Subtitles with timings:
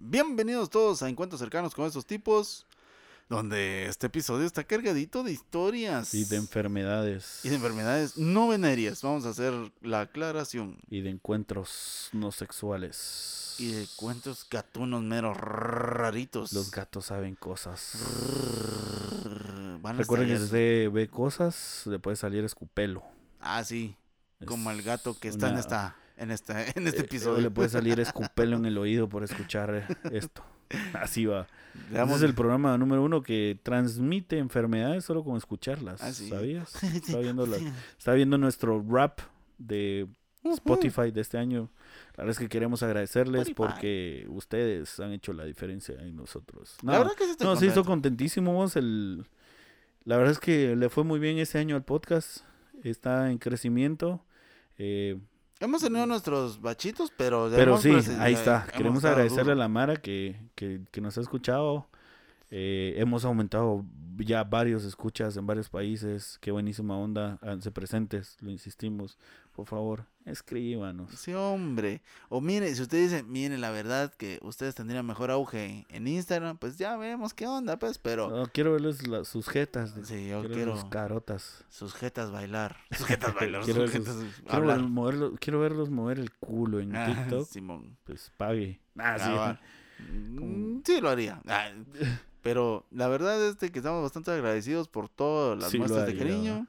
[0.00, 2.66] Bienvenidos todos a Encuentros Cercanos con estos tipos,
[3.28, 7.40] donde este episodio está cargadito de historias Y de enfermedades.
[7.42, 9.02] y de enfermedades no venéreas.
[9.02, 10.78] Vamos a hacer la aclaración.
[10.88, 13.56] Y de encuentros no sexuales.
[13.58, 16.52] Y de cuentos gatunos meros raritos.
[16.52, 17.98] Los gatos saben cosas.
[19.82, 23.02] Van a Recuerden que si usted ve cosas, le puede salir escupelo.
[23.40, 23.96] Ah, sí.
[24.46, 27.40] Como el gato que está en esta, en esta, en este eh, episodio.
[27.42, 30.42] Le puede salir escupelo en el oído por escuchar eh, esto.
[30.92, 31.46] Así va.
[31.90, 36.02] Veamos- Ese es el programa número uno que transmite enfermedades solo con escucharlas.
[36.02, 36.28] Ah, sí.
[36.28, 36.82] ¿Sabías?
[36.94, 37.56] Estaba viendo, la-
[37.96, 39.20] estaba viendo nuestro rap
[39.56, 40.06] de
[40.44, 41.70] Spotify de este año.
[42.16, 43.54] La verdad es que queremos agradecerles Spotify.
[43.54, 46.76] porque ustedes han hecho la diferencia en nosotros.
[46.82, 48.52] La No, verdad que sí estoy no, se hizo contentísimo.
[48.52, 49.26] vos, El...
[50.04, 52.38] La verdad es que le fue muy bien este año al podcast.
[52.82, 54.24] Está en crecimiento.
[54.78, 55.18] Eh,
[55.60, 57.50] Hemos tenido nuestros bachitos, pero...
[57.54, 57.90] pero sí,
[58.20, 58.66] ahí está.
[58.76, 59.52] Queremos agradecerle duro.
[59.54, 61.88] a la Mara que, que, que nos ha escuchado.
[62.50, 63.84] Eh, hemos aumentado
[64.16, 66.38] ya varios escuchas en varios países.
[66.40, 67.38] Qué buenísima onda.
[67.42, 69.18] Háganse presentes, lo insistimos.
[69.58, 71.10] Por favor, escríbanos.
[71.18, 72.00] Sí, hombre.
[72.28, 76.58] O mire, si usted dice, mire, la verdad que ustedes tendrían mejor auge en Instagram,
[76.58, 78.30] pues ya vemos qué onda, pues, pero...
[78.30, 79.96] No, quiero verles la- sus jetas.
[79.96, 81.64] de- Sí, yo quiero quiero sus carotas.
[81.70, 82.76] sus jetas bailar.
[82.96, 84.78] Sus jetas bailar, Quiero sus Quiero, hablar.
[84.80, 87.48] ver- moverlo- quiero verlos mover el culo en Ah, TikTok.
[87.48, 87.96] Simón.
[88.04, 88.80] Pues pague.
[88.96, 89.24] Ah, sí.
[89.26, 89.60] Ah, va.
[89.98, 91.42] Mm, Sí, lo haría.
[91.48, 91.70] Ah,
[92.42, 96.68] Pero la verdad es que estamos bastante agradecidos por todas las Sí, muestras de cariño.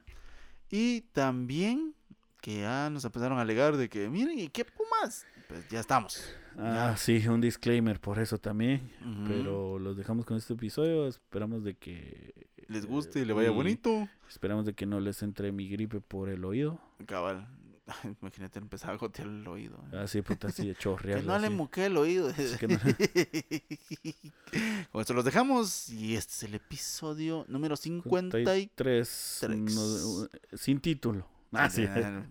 [0.68, 1.94] Y también
[2.40, 5.26] que ya nos empezaron a alegar de que, miren, ¿y qué pumas?
[5.48, 6.22] Pues ya estamos.
[6.58, 8.90] Ah, sí, un disclaimer por eso también.
[9.28, 11.06] Pero los dejamos con este episodio.
[11.06, 12.34] Esperamos de que
[12.68, 14.08] Les guste y le vaya bonito.
[14.28, 16.80] Esperamos de que no les entre mi gripe por el oído.
[17.06, 17.48] Cabal.
[18.22, 19.82] Imagínate empezar a gotear el oído.
[19.92, 21.24] Así, puta, así de Que chorrear.
[21.24, 22.32] no le muque el oído.
[22.58, 22.78] que no-
[24.92, 25.88] Con esto los dejamos.
[25.88, 28.70] Y este es el episodio número 53.
[28.74, 31.26] Tres, no, sin título.
[31.52, 31.82] Ah, es.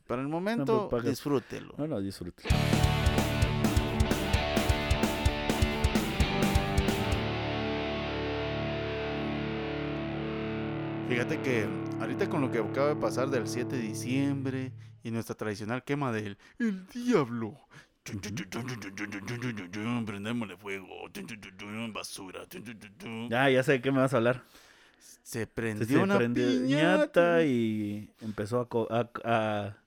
[0.08, 1.74] Para el momento, disfrútelo.
[1.78, 2.56] No, no, disfrútelo.
[11.10, 11.68] Fíjate que
[12.00, 14.72] ahorita con lo que acaba de pasar del 7 de diciembre
[15.04, 17.58] y nuestra tradicional quema del el diablo.
[20.06, 21.10] Prendémosle fuego.
[21.92, 22.42] Basura.
[23.30, 24.44] Ya, ya sé de qué me vas a hablar.
[25.24, 26.98] Se prendió se una prendió piñata.
[26.98, 29.78] ñata y empezó a, a- a-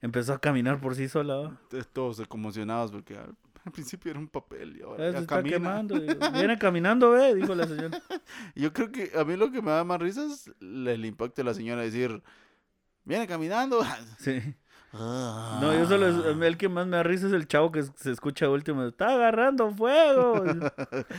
[0.00, 1.58] empezó a caminar por sí sola.
[1.92, 3.34] Todos conmocionados porque al,
[3.64, 5.56] al principio era un papel y ahora Ah, ya se está camina.
[5.56, 5.98] quemando.
[5.98, 8.00] digo, Viene caminando, ve, dijo la señora.
[8.54, 11.44] Yo creo que a mí lo que me da más risa es el, impacto de
[11.44, 12.22] la señora decir,
[13.04, 13.80] viene caminando.
[14.18, 14.40] Sí.
[14.90, 15.58] Ah.
[15.60, 16.06] No, yo solo,
[16.42, 18.84] el que más me da risa es el chavo que se escucha último.
[18.84, 20.42] Está agarrando fuego.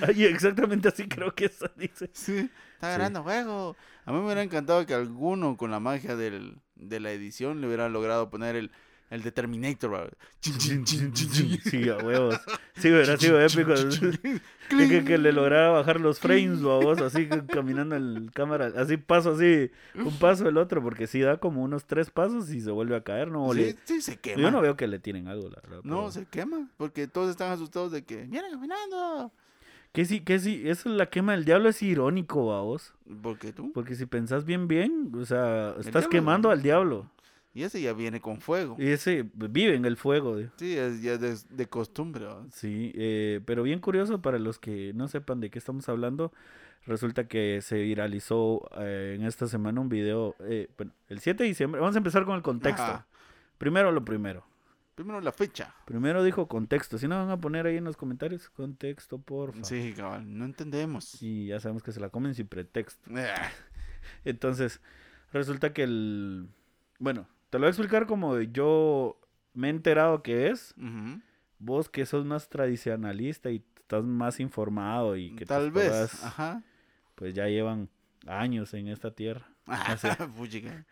[0.08, 2.10] Ay, exactamente así creo que eso dice.
[2.12, 2.98] Sí, está Sí.
[2.98, 3.76] ganando juego.
[4.06, 7.68] A mí me hubiera encantado que alguno con la magia del, de la edición le
[7.68, 8.72] hubiera logrado poner el,
[9.10, 10.18] el de Terminator.
[10.42, 12.40] Sí, a huevos.
[12.80, 13.74] Sí, hubiera sido épico.
[14.70, 19.32] Que, que, que le lograra bajar los frames, babos, así caminando el cámara, así paso
[19.32, 22.96] así, un paso el otro, porque si da como unos tres pasos y se vuelve
[22.96, 24.40] a caer, no, Sí, sí, se quema.
[24.44, 25.80] yo no veo que le tiren algo, la verdad.
[25.84, 26.70] No, pero- se quema.
[26.78, 29.34] Porque todos están asustados de que viene caminando.
[29.92, 33.72] Que sí, que sí, eso es la quema del diablo es irónico, babos, Porque tú.
[33.74, 37.10] porque si pensás bien, bien, o sea, estás quemando al diablo,
[37.56, 38.76] Y ese ya viene con fuego.
[38.78, 40.52] y ese vive en el fuego, digo.
[40.58, 42.26] Sí, es ya de, de costumbre.
[42.26, 42.46] ¿va?
[42.52, 46.32] Sí, eh, pero bien curioso para los que no sepan de qué estamos hablando.
[46.86, 51.50] Resulta que se viralizó eh, en esta semana un video, eh, bueno, el 7 de
[51.50, 51.82] diciembre.
[51.82, 52.82] Vamos a empezar con el contexto.
[52.84, 53.08] Ajá.
[53.58, 54.46] Primero lo primero.
[55.00, 55.74] Primero la fecha.
[55.86, 56.98] Primero dijo contexto.
[56.98, 61.22] Si no, van a poner ahí en los comentarios contexto, por Sí, cabal, no entendemos.
[61.22, 63.10] Y ya sabemos que se la comen sin pretexto.
[63.16, 63.50] Ah,
[64.26, 64.82] Entonces,
[65.32, 66.50] resulta que el...
[66.98, 69.18] Bueno, te lo voy a explicar como yo
[69.54, 70.74] me he enterado que es.
[70.76, 71.22] ujú.
[71.60, 76.22] Vos que sos más tradicionalista y estás más informado y que Tal vez.
[76.26, 76.62] Ajá.
[77.16, 77.88] pues ya llevan
[78.28, 79.48] años en esta tierra.
[80.36, 80.86] Puchica.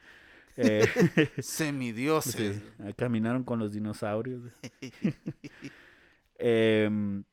[0.58, 0.86] Eh,
[1.40, 2.58] Semidioses.
[2.58, 4.42] sí, caminaron con los dinosaurios.
[6.40, 7.24] Em,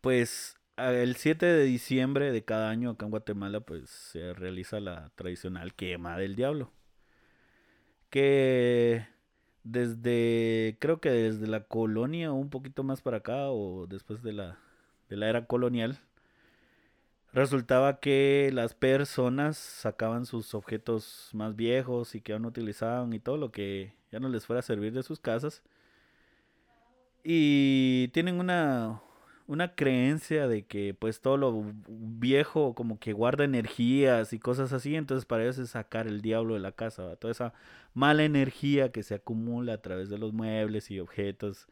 [0.00, 5.10] pues el 7 de diciembre de cada año acá en Guatemala pues se realiza la
[5.14, 6.72] tradicional quema del diablo.
[8.10, 9.06] Que
[9.62, 14.32] desde, creo que desde la colonia o un poquito más para acá o después de
[14.32, 14.58] la,
[15.08, 16.00] de la era colonial,
[17.36, 23.20] resultaba que las personas sacaban sus objetos más viejos y que ya no utilizaban y
[23.20, 25.62] todo lo que ya no les fuera a servir de sus casas.
[27.22, 29.02] Y tienen una,
[29.46, 34.96] una creencia de que pues todo lo viejo como que guarda energías y cosas así,
[34.96, 37.52] entonces para ellos es sacar el diablo de la casa, toda esa
[37.92, 41.68] mala energía que se acumula a través de los muebles y objetos,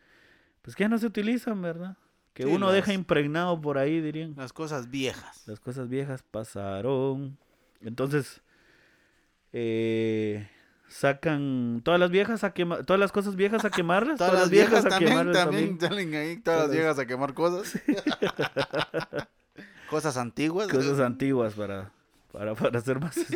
[0.62, 1.96] pues que ya no se utilizan, ¿verdad?
[2.34, 4.34] Que Sí, uno deja impregnado por ahí, dirían.
[4.36, 5.46] Las cosas viejas.
[5.46, 7.38] Las cosas viejas pasaron.
[7.80, 8.42] Entonces,
[9.52, 10.48] eh,
[10.88, 14.84] sacan todas las viejas a quemar, todas las cosas viejas a quemarlas, Todas las viejas
[14.84, 17.80] también, quemarlas también salen ahí, todas las viejas a quemar cosas.
[19.90, 20.68] cosas antiguas.
[20.68, 21.92] cosas antiguas para,
[22.32, 23.16] para, para hacer más.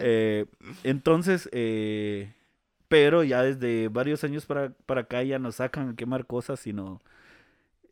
[0.00, 0.46] Eh,
[0.84, 2.32] entonces, eh,
[2.88, 7.00] pero ya desde varios años para, para acá ya no sacan a quemar cosas, sino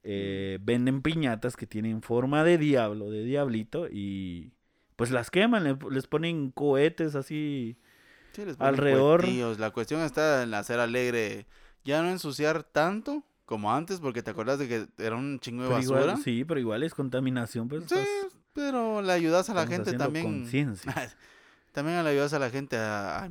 [0.08, 4.52] eh, venden piñatas que tienen forma de diablo, de diablito, y
[4.94, 7.76] pues las queman, le- les ponen cohetes así.
[8.32, 9.20] Sí, les ponen alrededor.
[9.22, 9.58] cohetillos.
[9.58, 11.46] La cuestión está en hacer alegre,
[11.84, 15.68] ya no ensuciar tanto como antes, porque te acuerdas de que era un chingo de
[15.68, 16.02] Pero basura.
[16.02, 17.84] igual, sí, pero igual es contaminación, pues.
[17.88, 20.24] Sí, estás- pero le ayudas a la gente también.
[20.24, 20.92] conciencia.
[21.72, 23.30] también le ayudas a la gente a, a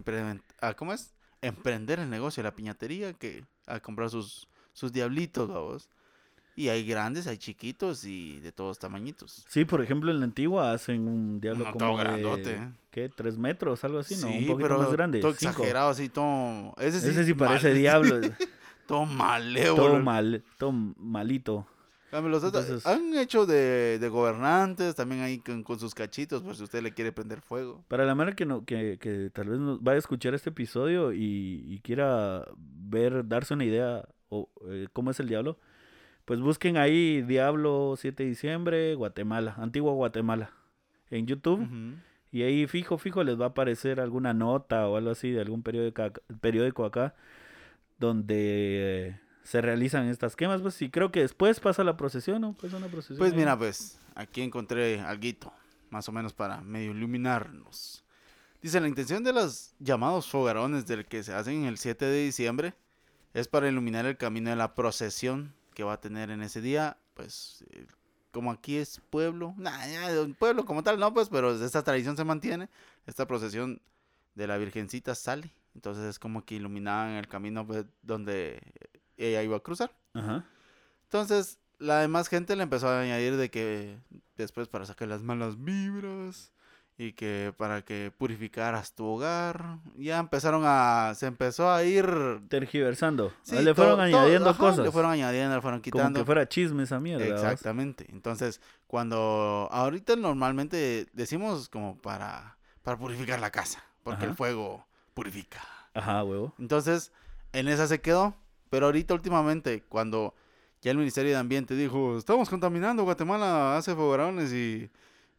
[0.62, 1.14] a- ¿cómo es?
[1.42, 5.90] Emprender el negocio la piñatería, que a comprar sus, sus diablitos, vamos.
[6.58, 9.44] Y hay grandes, hay chiquitos y de todos tamañitos.
[9.50, 12.60] Sí, por ejemplo, en la antigua hacen un diablo como todo de, grandote.
[12.92, 13.10] ¿qué?
[13.10, 13.84] ¿Tres metros?
[13.84, 14.28] Algo así, ¿no?
[14.28, 15.20] Un poquito pero más grande.
[15.20, 15.52] todo cinco.
[15.52, 16.74] exagerado, así, todo...
[16.78, 18.22] Ese sí, Ese sí parece mal- diablo.
[18.88, 19.84] todo malévolo.
[19.84, 21.68] todo mal, todo malito.
[22.12, 26.64] Los Entonces- han hecho de, de gobernantes, también ahí con, con sus cachitos, por si
[26.64, 27.84] usted le quiere prender fuego.
[27.90, 31.12] Para la manera que, no, que, que tal vez nos vaya a escuchar este episodio
[31.12, 35.58] y, y quiera ver, darse una idea o eh, cómo es el diablo,
[36.26, 40.52] pues busquen ahí Diablo 7 de diciembre, Guatemala, Antigua Guatemala,
[41.10, 41.68] en YouTube.
[42.32, 45.64] Y ahí fijo, fijo les va a aparecer alguna nota o algo así de algún
[45.64, 47.16] periódico acá, periódico acá
[47.98, 50.62] donde eh, se realizan estas quemas.
[50.62, 52.54] Pues sí, creo que después pasa la procesión, ¿no?
[52.54, 53.20] Pues una procesión.
[53.20, 53.38] Pues ahí.
[53.38, 55.54] mira, pues, aquí encontré algo,
[55.90, 58.04] más o menos para medio iluminarnos.
[58.62, 62.74] Dice, la intención de los llamados fogarones del que se hacen el 7 de diciembre
[63.34, 66.98] es para iluminar el camino de la procesión que va a tener en ese día,
[67.14, 67.86] pues, eh,
[68.32, 72.18] como aquí es pueblo, nah, ya, un pueblo como tal, no, pues, pero esta tradición
[72.18, 72.70] se mantiene,
[73.06, 73.80] esta procesión
[74.34, 78.60] de la Virgencita sale, entonces es como que iluminaban el camino pues, donde
[79.18, 79.96] ella iba a cruzar.
[80.14, 80.46] Ajá.
[81.04, 84.00] Entonces, la demás gente le empezó a añadir de que
[84.38, 86.52] después para sacar las malas vibras
[86.98, 92.08] y que para que purificaras tu hogar, ya empezaron a se empezó a ir
[92.48, 93.34] Tergiversando.
[93.44, 94.86] sí, le fueron añadiendo ajá, cosas.
[94.86, 96.20] le fueron añadiendo, le fueron Como quitando.
[96.20, 97.26] que fuera chisme esa mierda.
[97.26, 98.06] Exactamente.
[98.12, 104.30] Entonces, cuando ahorita normalmente decimos como para para purificar la casa, porque Ajá.
[104.32, 105.60] el fuego purifica.
[105.94, 106.54] Ajá, huevo.
[106.60, 107.12] Entonces,
[107.52, 108.36] en esa se quedó.
[108.70, 110.34] Pero ahorita últimamente, cuando
[110.82, 114.90] ya el Ministerio de Ambiente dijo, estamos contaminando, Guatemala hace fogarones y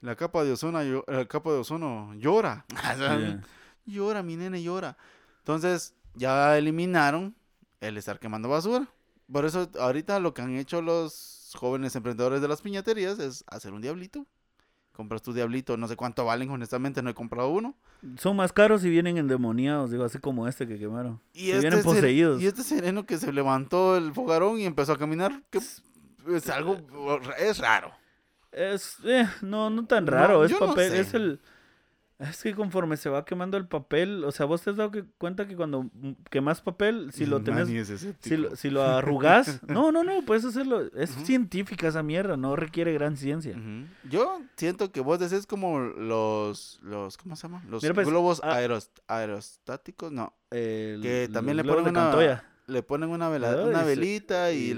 [0.00, 2.64] la capa de ozono, la capa de ozono llora.
[3.86, 4.96] Llora, mi nene llora.
[5.38, 7.36] Entonces, ya eliminaron
[7.80, 8.88] el estar quemando basura.
[9.30, 13.72] Por eso, ahorita lo que han hecho los jóvenes emprendedores de las piñaterías es hacer
[13.72, 14.26] un diablito.
[14.92, 17.76] Compras tu diablito, no sé cuánto valen, honestamente, no he comprado uno.
[18.18, 21.20] Son más caros y vienen endemoniados, digo, así como este que quemaron.
[21.34, 22.40] Y este, vienen poseídos.
[22.40, 25.82] y este sereno que se levantó el fogarón y empezó a caminar, que es
[26.50, 26.78] algo,
[27.38, 27.92] es raro.
[28.56, 31.00] Es, eh, no, no tan No, raro, es no papel, sé.
[31.00, 31.40] es el...
[32.18, 35.04] Es que conforme se va quemando el papel, o sea, vos te has dado que-
[35.18, 38.82] cuenta que cuando mm, quemas papel, si lo tenés, Manny es si lo, si lo
[38.82, 43.54] arrugas, no, no, no, puedes hacerlo, es científica esa mierda, no requiere gran ciencia.
[44.08, 47.62] Yo siento que vos decís como los, los ¿cómo se llama?
[47.68, 50.32] Los Mira, pues, globos ah- aeros- aerostáticos, no.
[50.50, 54.74] El- Que también le ponen una, le ponen una, vela- Ay, una velita y, y.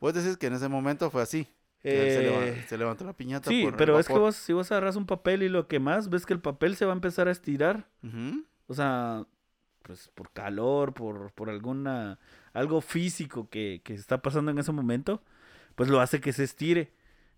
[0.00, 1.46] Vos decís que en ese momento fue así.
[1.82, 4.96] Se, Eh, se levantó la piñata sí, por pero es que vos, si vos agarras
[4.96, 7.88] un papel y lo quemas, ves que el papel se va a empezar a estirar.
[8.66, 9.26] O sea,
[9.82, 12.18] pues por calor, por, por alguna,
[12.52, 15.22] algo físico que, que está pasando en ese momento,
[15.74, 16.92] pues lo hace que se estire.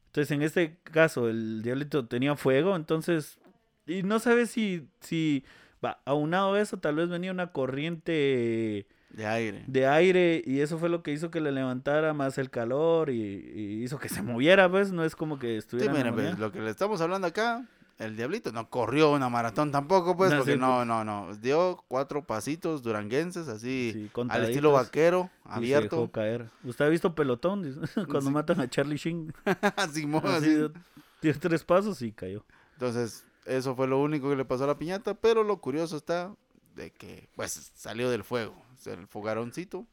[0.07, 3.39] Entonces, en este caso, el diablito tenía fuego, entonces,
[3.87, 5.45] y no sabes si, si,
[5.85, 9.65] va, aunado a eso, tal vez venía una corriente De aire.
[9.67, 13.21] de aire y eso fue lo que hizo que le levantara más el calor y,
[13.21, 15.93] y hizo que se moviera, pues, no es como que Sí, estuviera...
[15.93, 17.67] mira, pues, lo que le estamos hablando acá,
[17.99, 21.35] el diablito no corrió una maratón tampoco, pues, No, porque sí, no, no, no.
[21.37, 25.97] Dio cuatro pasitos duranguenses, así, Sí, al estilo vaquero, y se abierto.
[25.97, 26.49] dejó caer.
[26.65, 27.83] ¿Usted ha visto pelotón?
[28.09, 29.35] Cuando matan a Charlie Sheen.
[29.93, 30.73] Simón, Así, dio-
[31.21, 32.45] dio tres pasos y cayó.
[32.75, 36.33] Entonces, eso fue lo único que le pasó a la piñata, pero lo curioso está
[36.75, 38.55] de que, pues, salió del fuego,
[38.87, 39.87] el fogaroncito.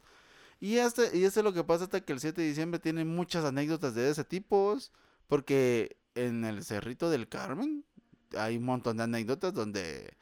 [0.60, 3.06] Y este, y este es lo que pasa hasta que el 7 de diciembre tiene
[3.06, 4.78] muchas anécdotas de ese tipo,
[5.28, 7.84] porque en el Cerrito del Carmen
[8.36, 10.14] hay un montón de anécdotas donde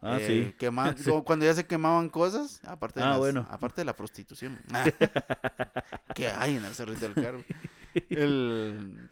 [0.00, 0.64] Ah, eh, sí.
[0.64, 1.04] quema- Sí.
[1.10, 3.46] como cuando ya se quemaban cosas, aparte de, Ah, las- bueno.
[3.50, 4.60] aparte de la prostitución.
[6.14, 7.44] que hay en el Cerrito del Carmen.
[8.10, 9.08] El-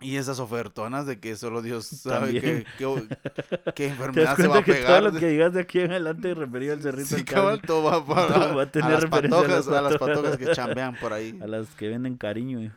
[0.00, 3.08] y esas ofertonas de que solo Dios sabe qué, qué-
[3.74, 5.00] qué ¿Te das enfermedad se va a que pegar.
[5.02, 8.04] todo lo que digas de aquí en adelante referido al cerrito Sí, cabal, todo va
[8.06, 10.36] para Todo va a tener a las patojas, a las patojas.
[10.38, 12.60] que chambean por ahí, a las que venden cariño.
[12.60, 12.72] eh.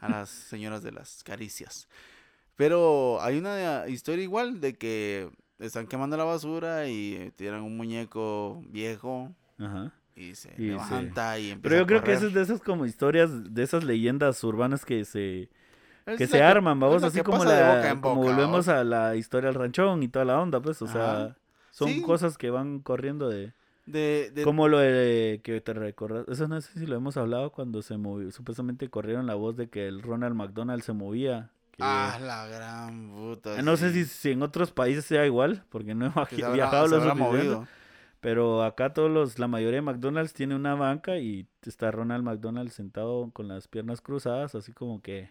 [0.00, 1.88] a las señoras de las caricias.
[2.56, 8.62] Pero hay una historia igual de que están quemando la basura y tiran un muñeco
[8.68, 9.92] viejo Ajá.
[10.16, 12.60] y se Y levanta y empieza Pero yo a creo que eso es de esas
[12.60, 15.48] como historias, de esas leyendas urbanas que se,
[16.18, 20.02] que se arman, vamos, así como, la, boca como volvemos a la historia del ranchón
[20.02, 21.36] y toda la onda, pues, o sea,
[21.70, 22.02] son Sí.
[22.02, 23.52] cosas que van corriendo de...
[23.86, 27.50] de, de- Como lo de que te recordas, eso no sé si lo hemos hablado
[27.50, 31.50] cuando se movió, supuestamente corrieron la voz de que el Ronald McDonald se movía.
[31.72, 33.60] que- Ah, la gran puta.
[33.62, 36.96] no sé si, si en otros países sea igual, porque no he habrá- viajado lo
[37.00, 37.22] suficiente.
[37.22, 37.66] movido.
[38.20, 42.70] Pero acá todos los, la mayoría de McDonald's tiene una banca y está Ronald McDonald
[42.70, 45.28] sentado con las piernas cruzadas, así como que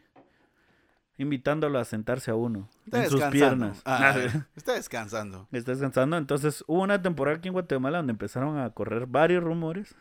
[1.21, 3.81] invitándolo a sentarse a uno Está en sus piernas.
[3.85, 4.15] Ah,
[4.55, 5.47] está descansando.
[5.51, 6.17] Está descansando.
[6.17, 9.95] Entonces hubo una temporada aquí en Guatemala donde empezaron a correr varios rumores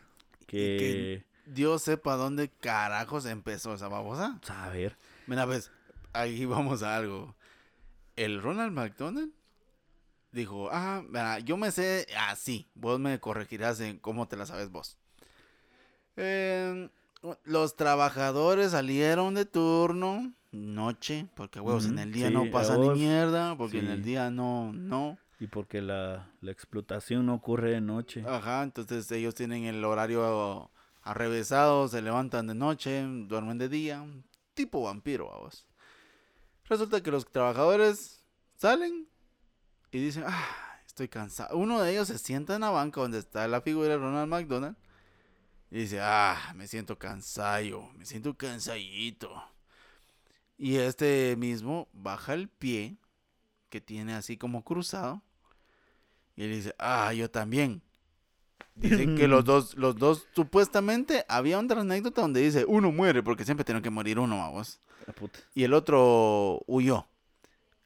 [0.47, 1.23] que...
[1.27, 4.39] que- Dios sepa dónde carajos empezó esa babosa.
[4.47, 4.95] A ver.
[5.27, 5.71] Mira, pues,
[6.13, 7.35] ahí vamos a algo.
[8.15, 9.31] El Ronald McDonald
[10.31, 14.69] dijo, ah, mira, yo me sé así, vos me corregirás en cómo te la sabes
[14.71, 14.97] vos.
[16.15, 16.89] Eh,
[17.43, 22.89] los trabajadores salieron de turno, noche, porque huevos, en el día sí, no pasa ni
[22.89, 25.17] mierda, porque en el día no, no.
[25.39, 28.23] Y porque la, la explotación no ocurre de noche.
[28.27, 30.69] Ajá, entonces ellos tienen el horario
[31.03, 34.05] arrevesado, se levantan de noche, duermen de día,
[34.53, 35.65] tipo vampiro, vamos.
[36.65, 38.23] Resulta que los trabajadores
[38.57, 39.07] salen
[39.91, 41.57] y dicen, ah, estoy cansado.
[41.57, 44.77] Uno de ellos se sienta en la banca donde está la figura de Ronald McDonald
[45.71, 49.31] y dice, ah, me siento cansado, me siento cansadito.
[50.57, 52.97] Y este mismo baja el pie
[53.69, 55.23] que tiene así como cruzado
[56.35, 57.81] y él dice, ah, yo también.
[58.75, 63.45] Dicen que los dos, los dos, supuestamente, había otra anécdota donde dice, uno muere porque
[63.45, 64.51] siempre tiene que morir uno.
[65.07, 65.39] La puta.
[65.53, 67.05] Y el otro huyó.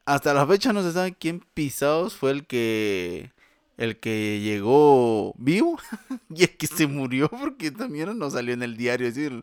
[0.04, 3.32] Hasta la fecha no se sabe quién pisados fue el que,
[3.76, 5.78] el que llegó vivo
[6.30, 9.42] y el que se murió porque también no salió en el diario decir,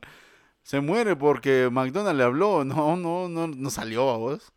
[0.64, 2.64] se muere porque McDonald le habló.
[2.66, 4.54] No, no, no, no salió a vos.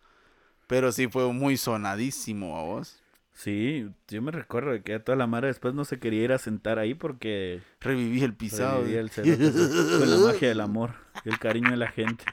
[0.67, 3.01] Pero sí fue muy sonadísimo a vos.
[3.33, 6.79] Sí, yo me recuerdo que toda la madre después no se quería ir a sentar
[6.79, 8.79] ahí porque Reviví el pisado.
[8.79, 9.53] revivía el cerote
[9.99, 10.95] con la magia del amor
[11.27, 12.25] el cariño de la gente.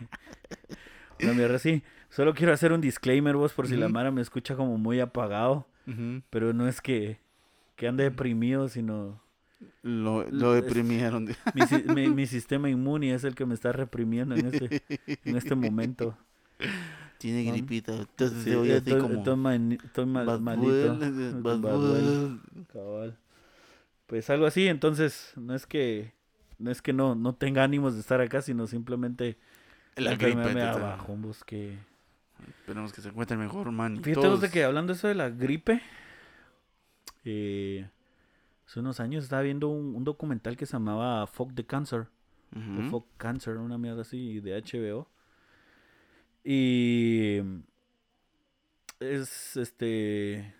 [1.21, 1.83] Una mierda así.
[2.09, 3.89] Solo quiero hacer un disclaimer vos por si la.
[3.89, 5.67] Mara me escucha como muy apagado,
[6.29, 7.19] pero no es que,
[7.75, 9.21] que ande deprimido, sino
[9.81, 11.25] Lo, lo Es- deprimieron.
[11.53, 14.83] mi, si- mi- mi sistema inmune es el que me está reprimiendo en este,
[15.25, 16.17] en este momento.
[17.17, 17.93] Tiene gripita.
[17.95, 19.15] Entonces Sí, se oye así estoy, como...
[19.15, 20.99] estoy mani- estoy mal- Bad malito.
[20.99, 21.77] Con Bad Bad.
[21.77, 22.41] Bull.
[22.71, 23.17] Cabal.
[24.07, 26.13] Pues algo así, entonces no es que
[26.59, 29.37] no es que no, no tenga ánimos de estar acá, sino simplemente
[29.95, 30.35] La gripe.
[30.45, 31.77] me te- abajó, vos, que...
[32.59, 34.03] Esperemos que se encuentre mejor, man.
[34.03, 35.81] Fíjate vos de todos- que hablando eso de la gripe,
[37.25, 37.89] eh,
[38.67, 42.07] hace unos años estaba viendo un, un documental que se llamaba Fuck the Cancer,
[42.55, 42.89] o.
[42.89, 45.07] Fuck Cancer, una mierda así de HBO.
[46.43, 47.39] Y
[48.99, 50.53] es este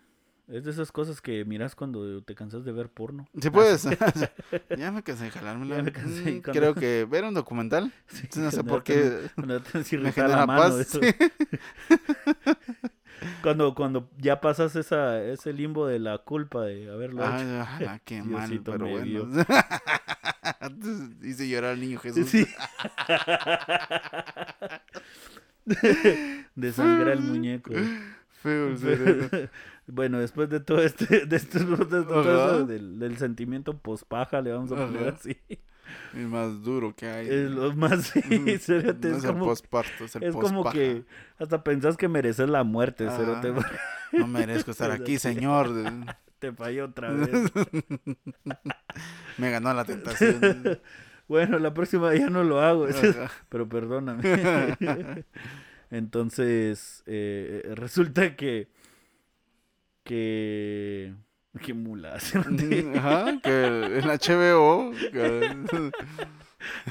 [0.48, 3.28] es de esas cosas que miras cuando te cansas de ver porno.
[3.42, 3.84] Sí, puedes.
[4.78, 5.78] ya me cansé de jalármela.
[5.78, 7.92] Ya me cansé, Mm, Creo que ver un documental.
[8.08, 9.30] Sí, No sé por qué.
[9.36, 10.62] Te Me genera la mano.
[10.78, 10.88] paz.
[10.88, 11.00] sí.
[13.44, 17.62] Cuando, cuando ya pasas esa, ese limbo de la culpa de haberlo Ay, hecho.
[17.62, 19.28] ojalá, qué mal, pero bueno.
[21.22, 22.28] Hice llorar al niño Jesús.
[22.30, 22.48] Sí.
[26.56, 27.72] Desangra el muñeco.
[28.42, 29.50] Feo el cerebro.
[29.88, 34.72] bueno, después de todo este, de este- de eso, del, del sentimiento pospaja, le vamos
[34.72, 35.18] a poner Ajá.
[35.20, 35.38] así.
[36.14, 37.28] El más duro que hay.
[37.28, 41.04] Es lo más, sí, no es es el como, posparto, es el es como que
[41.40, 43.54] hasta pensás que mereces la muerte, Ah.
[44.12, 45.72] No merezco estar aquí, señor.
[46.40, 47.52] te falló otra vez.
[49.38, 50.80] Me ganó la tentación.
[51.28, 52.88] Bueno, la próxima ya no lo hago,
[53.50, 54.22] pero perdóname.
[55.90, 58.68] Entonces, eh, eh, resulta que.
[60.04, 61.14] Que.
[61.62, 62.16] Que mula.
[62.96, 64.92] Ajá, que el HBO.
[65.12, 65.92] que-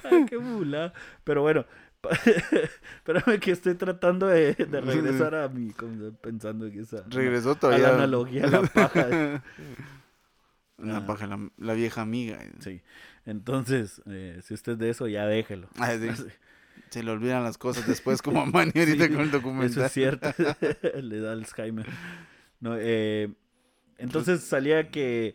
[0.04, 0.92] Ay, qué mula.
[1.24, 1.64] Pero bueno,
[2.96, 7.04] espérame que estoy tratando de, de regresar a como pensando en esa...
[7.08, 7.88] Regresó a todavía.
[7.88, 9.42] la analogía, a la paja.
[10.78, 11.06] La Ah.
[11.06, 12.38] paja, la, la vieja amiga.
[12.58, 12.82] Sí.
[13.24, 15.68] Entonces, eh, si usted es de eso, ya déjelo.
[15.78, 16.24] Ay, sí, Sí,
[16.90, 19.84] Se le olvidan las cosas después, como a Manny ahorita Sí, con el Eso documental.
[19.84, 20.28] es cierto.
[21.00, 21.86] Le da Alzheimer.
[22.60, 23.32] No, eh,
[24.02, 25.34] entonces salía que,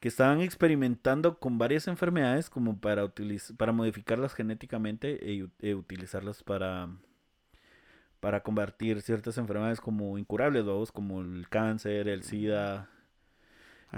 [0.00, 6.42] que estaban experimentando con varias enfermedades como para, utiliz- para modificarlas genéticamente e, e utilizarlas
[6.42, 6.88] para,
[8.20, 12.88] para combatir ciertas enfermedades como incurables, vamos, como el cáncer, el SIDA,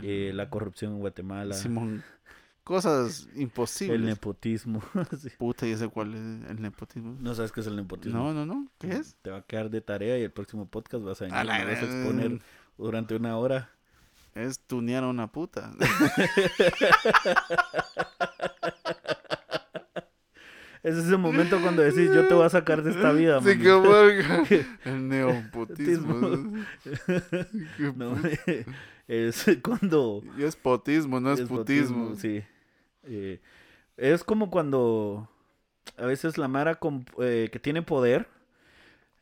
[0.03, 2.03] eh, la corrupción en Guatemala, Simón.
[2.65, 4.01] Cosas imposibles.
[4.01, 4.83] el nepotismo.
[5.21, 5.29] Sí.
[5.37, 7.15] Puta, ya sé cuál es el nepotismo.
[7.21, 8.19] No sabes qué es el nepotismo.
[8.19, 8.69] No, no, no.
[8.79, 9.17] ¿Qué es?
[9.21, 11.63] Te va a quedar de tarea y el próximo podcast vas a venir A la
[11.65, 12.41] vas a exponer
[12.79, 13.71] durante una hora.
[14.35, 15.73] Es tunear a una puta.
[20.83, 23.47] Ese es el momento cuando decís, yo te voy a sacar de esta vida, Sí,
[23.57, 23.63] mami".
[23.63, 24.45] qué verga.
[24.85, 26.59] El neopotismo.
[27.97, 28.17] No,
[29.09, 30.23] es cuando...
[30.37, 32.15] Y es potismo, no es, es putismo.
[32.17, 32.43] Sí.
[33.05, 33.41] Eh,
[33.97, 35.31] es como cuando
[35.97, 38.29] a veces la Mara con- eh, que tiene poder,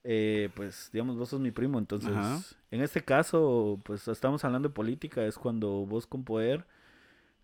[0.04, 2.40] eh, pues digamos, vos sos mi primo, entonces Ajá.
[2.70, 6.64] en este caso, pues estamos hablando de política, es cuando vos con poder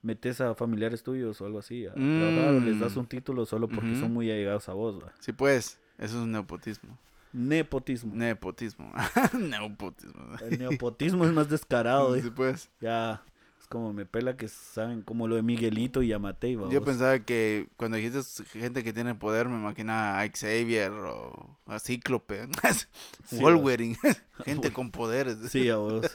[0.03, 3.00] metes a familiares tuyos o algo así a trabajar o les das Mm.
[3.00, 5.03] un título solo porque son muy allegados a vos.
[5.03, 5.12] ¿va?
[5.21, 5.81] Sí, pues.
[5.99, 6.97] Eso es nepotismo.
[7.33, 8.15] Nepotismo.
[8.15, 8.93] Nepotismo.
[9.38, 10.37] Neopotismo.
[10.41, 12.15] El nepotismo es más descarado.
[12.15, 12.35] Sí, dijo.
[12.37, 12.71] pues.
[12.81, 13.23] Ya,
[13.69, 16.55] como me pela que saben como lo de Miguelito y Yamatei.
[16.55, 16.81] Yo babos.
[16.85, 18.21] pensaba que cuando dijiste
[18.59, 22.49] gente que tiene poder, me imaginaba a Xavier o a Cíclope,
[23.27, 23.97] Sí, Wolverine,
[24.45, 26.07] gente con poderes, Sí, a vos.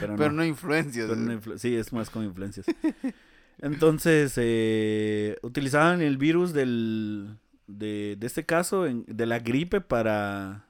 [0.00, 0.38] Pero, pero no.
[0.38, 1.06] no influencias.
[1.08, 2.66] pero no influ- sí, es más con influencias.
[3.60, 10.64] Entonces, eh, utilizaban el virus del, de, de este caso, en- de la gripe, para...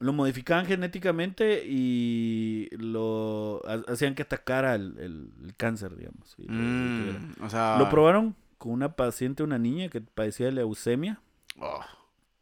[0.00, 6.34] Lo modificaban genéticamente y lo ha- hacían que atacara el, el- el cáncer, digamos.
[6.38, 6.52] y lo-.
[6.54, 11.20] Mm, o sea, Lo probaron con una paciente, una niña que padecía de leucemia.
[11.60, 11.84] oh,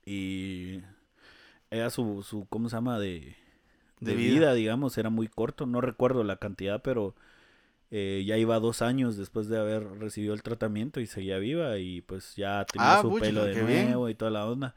[0.06, 0.80] Y
[1.70, 2.98] era su, su ¿cómo se llama?
[2.98, 3.36] De,
[4.00, 4.34] De de vida.
[4.34, 4.54] vida.
[4.54, 7.14] digamos, era muy corto, no recuerdo la cantidad, pero
[7.90, 12.02] eh, ya iba dos años después de haber recibido el tratamiento y seguía viva y
[12.02, 13.86] pues ya tenía Ah, su pelo de bien.
[13.86, 14.74] nuevo y toda la onda.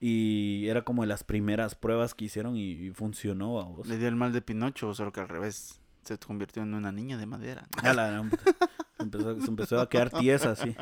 [0.00, 3.54] Y era como de las primeras pruebas que hicieron y, y funcionó.
[3.54, 3.86] vamos.
[3.86, 7.16] le dio el mal de Pinocho, solo que al revés se convirtió en una niña
[7.16, 7.66] de madera.
[7.82, 8.22] A la
[8.96, 10.76] se, empezó, se empezó a quedar tiesa así.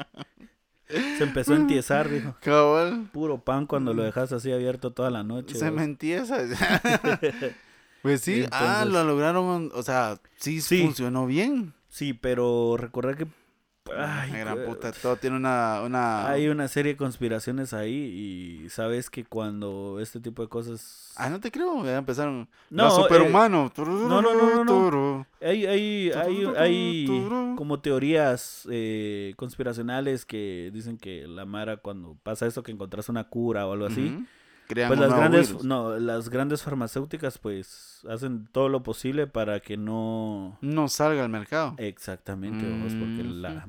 [0.87, 2.37] Se empezó a entiesar, dijo.
[2.43, 5.55] Cabal, Puro pan cuando lo dejas así abierto toda la noche.
[5.55, 5.79] se vos.
[5.79, 6.39] me entiesa.
[8.03, 10.83] pues sí, ah, lo lograron, o sea, sí, Sí.
[10.83, 11.73] funcionó bien.
[11.89, 13.27] Sí, pero recordar que
[13.97, 16.29] ay, La gran puta, todo tiene una, una...
[16.29, 21.31] hay una serie de conspiraciones ahí y sabes que cuando este tipo de cosas Ah,
[21.31, 22.49] no te creo, ya empezaron.
[22.71, 23.73] No, eh, superhumano.
[23.77, 24.91] no, no, no, no, no.
[24.91, 25.27] no.
[25.41, 27.07] hay hay hay, hay
[27.57, 33.25] como teorías eh, conspiracionales que dicen que la mara cuando pasa eso que encontrás una
[33.25, 34.27] cura o algo así
[34.69, 35.65] Crean pues un las nuevo grandes virus.
[35.65, 41.29] no las grandes farmacéuticas pues hacen todo lo posible para que no No salga al
[41.31, 41.75] mercado.
[41.79, 43.69] Exactamente, vos, porque la,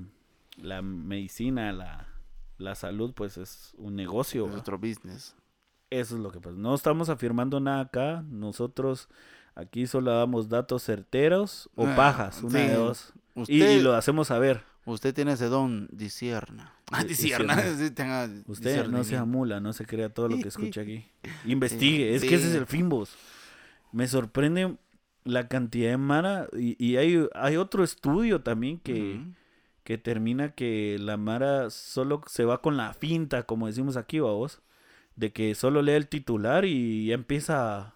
[0.58, 2.08] la medicina, la,
[2.58, 4.46] la salud, pues es un negocio.
[4.48, 4.60] es ¿va?
[4.60, 5.36] otro business.
[5.90, 6.56] Eso es lo que pasa.
[6.58, 8.24] No estamos afirmando nada acá.
[8.30, 9.08] Nosotros
[9.54, 12.68] aquí solo damos datos certeros o Ah, pajas, una sí.
[12.68, 13.14] de dos.
[13.48, 14.64] Y lo hacemos saber.
[14.86, 16.72] Usted tiene ese don, disierna.
[16.92, 17.56] Ah, Di- disierna.
[17.56, 17.78] disierna.
[17.88, 19.04] sí, tenga Usted no discernimiento.
[19.10, 21.06] sea mula, no se crea todo lo que escucha aquí.
[21.46, 23.16] Investigue, es que ese es el fin, vos.
[23.92, 24.76] Me sorprende
[25.24, 26.48] la cantidad de mara.
[26.56, 29.20] Y, y hay, hay otro estudio también que...
[29.84, 34.64] Que termina que la Mara solo se va con la finta, como decimos aquí, vos,
[35.16, 37.94] de que solo lee el titular y ya empieza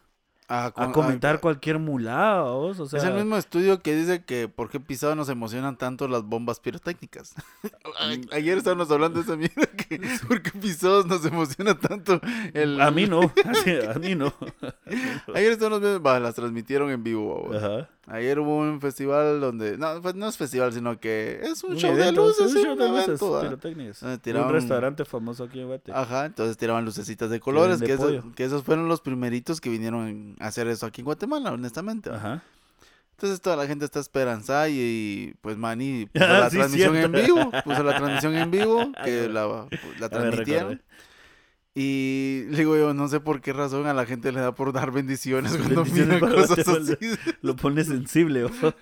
[0.52, 4.72] A comentar cualquier mulada, vos, o sea, es el mismo estudio que dice que por
[4.72, 7.36] qué pisado nos emocionan tanto las bombas pirotécnicas.
[8.00, 12.20] Ay, Ayer estábamos hablando de esa mierda que por qué pisados nos emociona tanto
[12.56, 13.22] el a mí no,
[13.96, 14.34] a mí no.
[15.36, 17.52] Ayer estábamos viendo, va, las transmitieron en vivo.
[17.56, 17.88] Ajá.
[18.12, 21.92] Ayer hubo un festival donde no, pues no es festival, sino que es un, show
[21.92, 23.42] evento, de luces, un sí, show un de luces, evento, ¿va?
[23.42, 24.04] pirotécnicas.
[24.04, 25.92] Ah, Un restaurante famoso aquí en Guate.
[25.94, 28.24] Ajá, entonces tiraban lucecitas de colores, de que, esos, pollo.
[28.36, 32.10] que esos fueron los primeritos que vinieron a hacer eso aquí en Guatemala, honestamente.
[32.10, 32.42] Ajá.
[33.12, 36.96] Entonces toda la gente está esperanzada y, y, pues Manny puso Ah, la sí, transmisión
[36.96, 39.68] en vivo, puso la transmisión en vivo, que Ah, la,
[40.00, 40.82] la ver, transmitieron.
[41.76, 44.74] Y le digo yo, no sé por qué razón a la gente le da por
[44.74, 46.96] dar bendiciones cuando Bendiciones para cosas así.
[47.42, 48.52] Lo pone sensible, vos.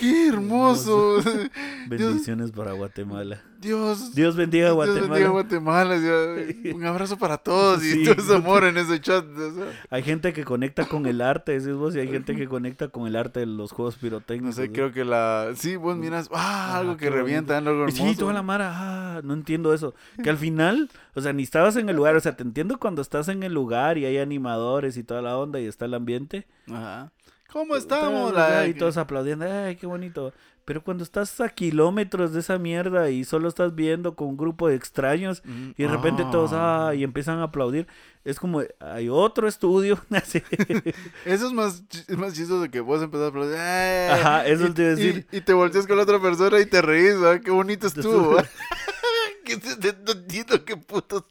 [0.00, 1.18] ¡Qué hermoso!
[1.88, 3.42] Bendiciones para Guatemala.
[3.60, 4.14] Dios.
[4.14, 5.06] Dios bendiga a Dios Guatemala.
[5.08, 5.96] bendiga a Guatemala.
[6.74, 8.04] Un abrazo para todos y Sí.
[8.04, 9.24] todo ese amor en ese chat.
[9.26, 9.64] o sea.
[9.90, 13.06] Hay gente que conecta con el arte, decís vos, y hay gente que conecta con
[13.06, 14.54] el arte de los juegos No pirotécnicos.
[14.54, 14.72] sé, ¿no?
[14.72, 15.50] creo que la.
[15.54, 16.28] Sí, vos miras.
[16.32, 16.72] ¡Ah!
[16.72, 17.96] Ah, algo que revienta, algo hermoso.
[18.08, 19.94] Sí, toda la mara, ah, no entiendo eso.
[20.22, 23.02] Que al final, o sea, ni estabas en el lugar, o sea, te entiendo cuando
[23.02, 26.46] estás en el lugar y hay animadores y toda la onda y está el ambiente.
[26.70, 27.12] Ajá.
[27.52, 28.32] ¿Cómo estamos?
[28.32, 30.32] La- Y todos aplaudiendo, ay, qué bonito.
[30.64, 34.68] Pero cuando estás a kilómetros de esa mierda y solo estás viendo con un grupo
[34.68, 37.88] de extraños Mm, y de repente todos, ah, y empiezan a aplaudir,
[38.24, 39.98] es como, hay otro estudio.
[41.24, 43.56] Eso es más, es más chistoso de que vos empezás a aplaudir.
[43.56, 44.10] ¡ay!
[44.20, 45.26] Ajá, eso y, te iba a decir.
[45.32, 47.42] Y, y te volteas con la otra persona y te reís, ¿verdad?
[47.42, 48.36] Qué bonito estuvo.
[49.44, 49.56] que
[50.04, 51.24] no entiendo qué putos.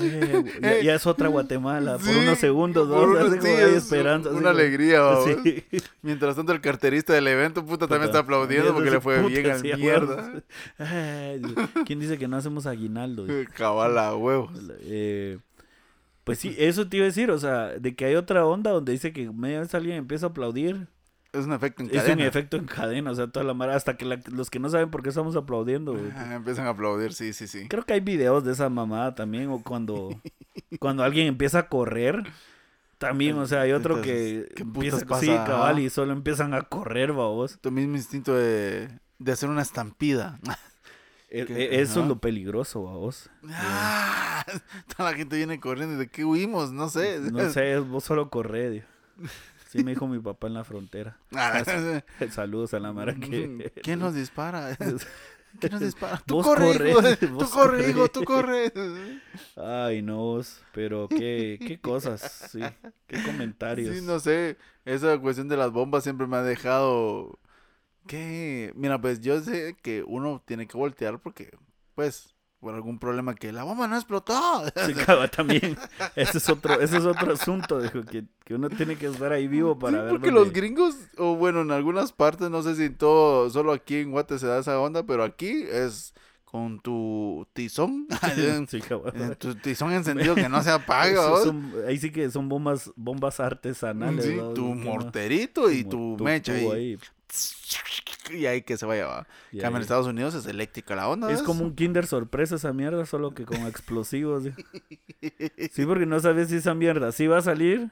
[0.00, 4.28] Eh, ya, ya es otra Guatemala, por unos segundos, dos, unos- así como hay esperanza.
[4.30, 5.02] Una como- alegría.
[6.02, 9.62] Mientras tanto, el carterista del evento, puta, también está aplaudiendo porque le fue bien al
[9.62, 10.42] mierda.
[10.78, 11.42] Ay.
[11.86, 13.26] ¿Quién dice que no hacemos aguinaldo?
[13.56, 14.52] Cabala, huevos.
[14.82, 15.38] Eh,
[16.24, 18.92] pues sí, eso te iba a decir, o sea, de que hay otra onda donde
[18.92, 20.86] dice que media vez alguien empieza a aplaudir,
[21.32, 22.26] Es un efecto en es un cadena.
[22.26, 24.90] efecto en cadena, o sea, toda la mara, hasta que la- los que no saben
[24.90, 25.92] por qué estamos aplaudiendo.
[25.92, 26.10] güey.
[26.16, 27.68] Ah, empiezan a aplaudir, sí, sí, sí.
[27.68, 30.08] Creo que hay videos de esa mamada también, o cuando,
[30.80, 32.24] cuando alguien empieza a correr.
[32.96, 35.44] También, o sea, hay otro Entonces, que ¿qué empieza putas sí, pasa?
[35.44, 37.58] cabal, y solo empiezan a correr, babos.
[37.60, 38.88] Tu mismo instinto de,
[39.20, 40.40] de hacer una estampida.
[41.30, 43.28] E- Que- Eso es lo peligroso, babos.
[43.50, 44.42] Ah,
[44.96, 45.98] toda la gente viene corriendo.
[45.98, 46.72] ¿De qué huimos?
[46.72, 47.20] No sé.
[47.20, 49.28] No sé, vos solo corre, tío.
[49.68, 51.18] Sí me dijo mi papá en la frontera.
[51.36, 51.62] Ah,
[52.30, 53.70] Saludos a la mara que...
[53.82, 54.74] ¿Quién nos dispara?
[54.76, 56.22] ¿Quién nos dispara?
[56.26, 57.02] Tú corre, hijo.
[57.38, 58.08] Tú corre, hijo.
[58.08, 58.72] Tú corre.
[59.56, 62.60] Ay, no, vos, pero qué, qué cosas, sí,
[63.06, 63.96] qué comentarios.
[63.96, 64.56] Sí, no sé.
[64.84, 67.38] Esa cuestión de las bombas siempre me ha dejado.
[68.06, 68.72] ¿Qué?
[68.74, 71.50] Mira, pues yo sé que uno tiene que voltear porque,
[71.94, 74.34] pues, por algún problema que la bomba no explotó.
[74.86, 75.76] Sí, cabal, también.
[76.16, 79.46] Ese es otro, ese es otro asunto, dijo, que, que uno tiene que estar ahí
[79.48, 80.10] vivo para Sí, ver.
[80.10, 83.96] porque dónde- los gringos, o bueno, en algunas partes, no sé si todo, solo aquí
[83.96, 88.06] en Guate se da esa onda, pero aquí es con tu tizón,
[88.68, 88.80] Sí,
[89.38, 91.20] tu tizón encendido que no se apaga,
[91.86, 94.24] ahí sí que son bombas, bombas artesanales.
[94.24, 94.48] Sí, ¿no?
[94.54, 96.98] tu morterito y tu- tu mecha ahí.
[98.30, 99.82] Y ahí que se vaya, Cambio en ahí.
[99.82, 101.30] Estados Unidos es eléctrica la onda.
[101.30, 104.44] Es como un Kinder sorpresa esa mierda, solo que con explosivos.
[105.72, 107.90] Sí, porque no sabes si esa mierda sí va a salir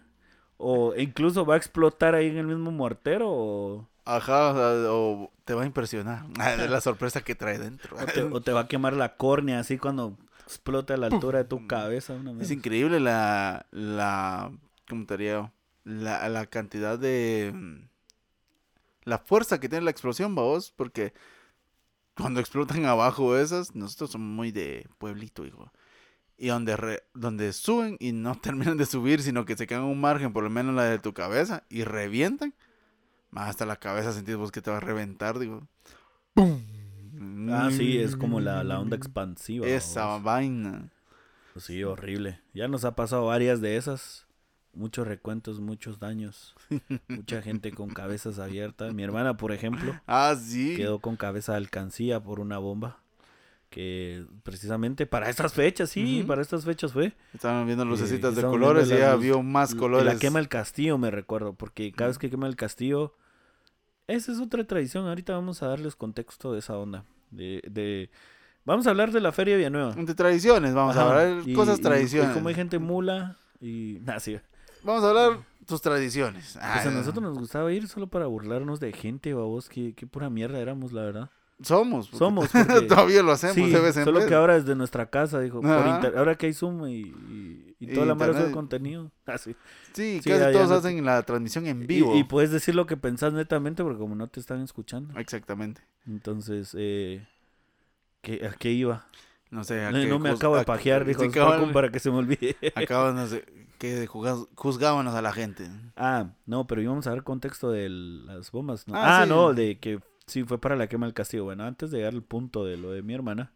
[0.59, 5.33] o incluso va a explotar ahí en el mismo mortero o, Ajá, o, sea, o
[5.45, 6.27] te va a impresionar
[6.59, 7.97] de la sorpresa que trae dentro.
[7.97, 11.39] o te, o te va a quemar la córnea así cuando explota a la altura
[11.41, 12.13] de tu cabeza.
[12.13, 14.53] una Es increíble la, la,
[14.89, 15.53] ¿cómo te diría?
[15.83, 17.53] La, la cantidad de,
[19.07, 21.15] la fuerza que tiene la explosión, vos, porque
[22.15, 25.73] cuando explotan abajo esas, nosotros somos muy de pueblito, hijo.
[26.37, 30.01] Y donde, re- donde suben y no terminan de subir, sino que se quedan un
[30.01, 32.53] margen, por lo menos la de tu cabeza, y revientan,
[33.31, 35.67] más hasta la cabeza sentís vos que te va a reventar, digo.
[36.35, 36.61] ¡Pum!
[37.51, 39.67] Ah, sí, es como la, la onda expansiva.
[39.67, 40.23] Esa babos.
[40.25, 40.93] vaina.
[41.57, 42.41] Sí, horrible.
[42.53, 44.27] Ya nos ha pasado varias de esas.
[44.77, 46.55] Muchos recuentos, muchos daños.
[47.09, 48.93] Mucha gente con cabezas abiertas.
[48.95, 50.77] Mi hermana, por ejemplo, Ah, sí.
[50.77, 53.01] quedó con cabeza de alcancía por una bomba.
[53.71, 57.15] Que precisamente para estas fechas, sí, para estas fechas fue.
[57.35, 60.07] Estaban viendo Eh, lucecitas de colores y ya vio más colores.
[60.07, 63.15] La quema del castillo, me recuerdo, porque cada vez que quema el castillo,
[64.07, 65.07] esa es otra tradición.
[65.09, 67.05] Ahorita vamos a darles contexto de esa onda.
[67.31, 68.09] De, de...
[68.65, 69.95] Vamos a hablar de la Feria de Villanueva.
[69.95, 72.31] De tradiciones, vamos a hablar y- cosas y- tradiciones.
[72.31, 73.99] Y como hay gente mula y...
[74.03, 74.39] Nah, sí.
[74.87, 76.57] Vamos a hablar tus tradiciones.
[76.63, 79.69] Ah, Pues a nosotros nos gustaba ir solo para burlarnos de gente, babos.
[79.69, 81.31] Qué, qué pura mierda éramos, la verdad.
[81.63, 82.07] Somos.
[82.09, 84.29] porque Somos, porque- Todavía lo hacemos Sí, de vez en solo vez.
[84.29, 85.61] que ahora desde nuestra casa, dijo.
[85.63, 85.97] por Ajá.
[85.97, 88.55] inter- Ahora que hay Zoom y, y, y Y toda la mara internet.
[88.55, 89.11] contenido.
[89.27, 89.57] Ah, sí.
[89.93, 92.15] Sí, Sí, casi todos no- hacen la transmisión en vivo.
[92.15, 95.19] Y, puedes decir lo que pensás netamente porque como no te están escuchando.
[95.19, 95.81] Exactamente.
[96.07, 97.27] Entonces, eh,
[98.21, 99.07] ¿qué, ¿a qué iba?
[99.51, 99.83] No sé.
[99.85, 101.23] a No, qué no me acabo de pajear, dijo.
[101.73, 102.55] para que se me olvide.
[102.75, 105.69] Acaban de que juzgábamos a la gente.
[105.97, 108.87] Ah, no, pero íbamos a ver contexto de las bombas.
[108.89, 108.95] ¿no?
[108.97, 109.29] Ah, Ah, sí.
[109.31, 111.45] no, de que sí fue para la quema del castillo.
[111.45, 113.53] Bueno, antes de llegar al punto de lo de mi hermana.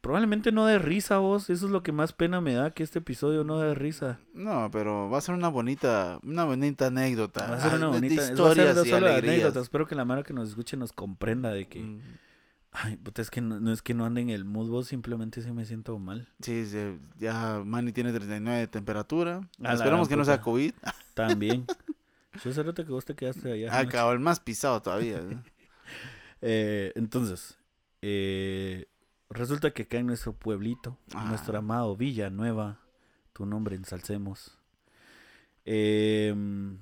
[0.00, 3.00] Probablemente no de risa vos, eso es lo que más pena me da, que este
[3.00, 4.20] episodio no de risa.
[4.34, 7.48] No, pero va a ser una bonita, una bonita anécdota.
[7.50, 9.34] Va a ser una Ah, bonita, va a ser historias no y solo de alegrías.
[9.34, 9.62] anécdotas.
[9.64, 12.00] Espero que la mara que nos escuche nos comprenda de que, Mm,
[12.82, 15.42] ay, puta, es que no, no es que no ande en el mood, vos simplemente
[15.42, 16.28] sí me siento mal.
[16.40, 19.40] Sí, sí, ya Manny tiene 39 de temperatura.
[19.62, 20.40] A gran que no sea.
[20.40, 20.72] COVID.
[21.14, 21.64] También.
[22.44, 23.68] Yo cerote que vos te quedaste allá.
[23.72, 25.20] Ah, el más pisado todavía.
[25.20, 25.42] ¿no?
[26.42, 27.58] Eh, entonces,
[28.02, 28.86] eh,
[29.30, 31.24] resulta que acá en nuestro pueblito, en Ah.
[31.30, 32.78] nuestro amado Villanueva,
[33.32, 34.58] tu nombre ensalcemos.
[35.64, 36.78] em,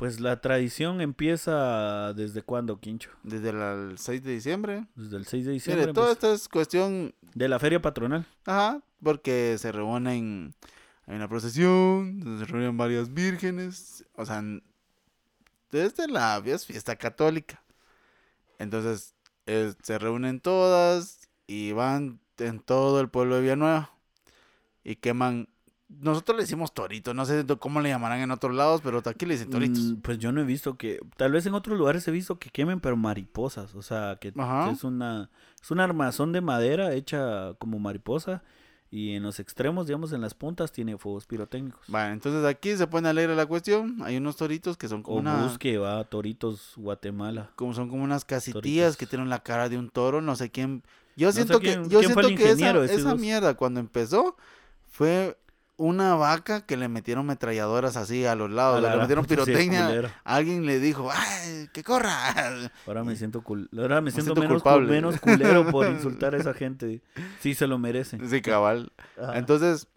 [0.00, 3.10] pues la tradición empieza desde cuándo, Quincho?
[3.22, 4.86] Desde el 6 de diciembre.
[4.94, 5.82] Desde el 6 de diciembre.
[5.82, 6.28] Mire, toda empieza.
[6.28, 8.24] esta es cuestión De la feria patronal.
[8.46, 10.54] Ajá, porque se reúnen,
[11.06, 14.42] hay una procesión, se reúnen varias vírgenes, o sea,
[15.70, 17.62] desde la es fiesta católica.
[18.58, 23.92] Entonces, eh, se reúnen todas y van en todo el pueblo de Villanueva
[24.82, 25.49] y queman,
[25.98, 29.34] nosotros le decimos torito, no sé cómo le llamarán en otros lados, pero aquí le
[29.34, 29.82] dicen toritos.
[29.82, 32.50] Mm, pues yo no he visto que, tal vez en otros lugares he visto que
[32.50, 37.78] quemen, pero mariposas, o sea, que, es una es un armazón de madera hecha como
[37.78, 38.42] mariposa
[38.90, 41.86] y en los extremos, digamos, en las puntas tiene fuegos pirotécnicos.
[41.86, 45.20] Bueno, entonces aquí se pone alegre la cuestión, hay unos toritos que son como O
[45.20, 45.42] una...
[45.42, 47.50] busque, va, Toritos, Guatemala.
[47.56, 48.96] como son como unas casitillas Toritos.
[48.96, 50.82] que tienen la cara de un toro, no sé quién.
[51.16, 54.36] Yo siento que yo siento que esa, esa mierda cuando empezó
[54.88, 55.36] fue
[55.80, 59.30] una vaca que le metieron metralladoras así a los lados, A la le metieron sí,
[59.30, 60.12] pirotecnia.
[60.24, 62.12] Alguien le dijo, "Ay, que corra."
[62.86, 64.86] Ahora me siento cul- ahora me siento, siento menos, culpable.
[64.88, 67.00] cul- menos culero por insultar a esa gente.
[67.40, 68.28] Sí se lo merecen.
[68.28, 68.92] Sí, cabal.
[69.20, 69.38] Ajá.
[69.38, 69.88] Entonces,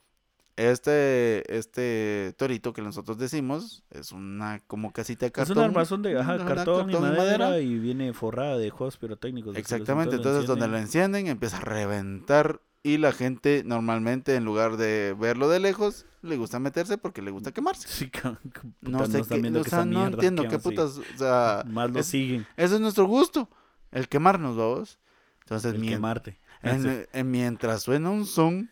[0.55, 5.57] este este torito que nosotros decimos es una como casita de es cartón.
[5.57, 9.57] un armazón de ajá, cartón, y madera, y viene forrada de juegos pirotécnicos.
[9.57, 15.15] Exactamente, entonces donde lo encienden empieza a reventar y la gente normalmente en lugar de
[15.17, 17.87] verlo de lejos le gusta meterse porque le gusta quemarse.
[17.87, 18.39] Sí, ca-
[18.81, 22.07] No puta, sé qué, o sea, no entiendo qué putas, o sea, Más lo es-
[22.07, 22.45] siguen.
[22.57, 23.49] ese es nuestro gusto,
[23.91, 24.99] el quemarnos, vamos.
[25.41, 26.39] Entonces, El mien- quemarte.
[26.61, 28.69] en- en- mientras suena un son,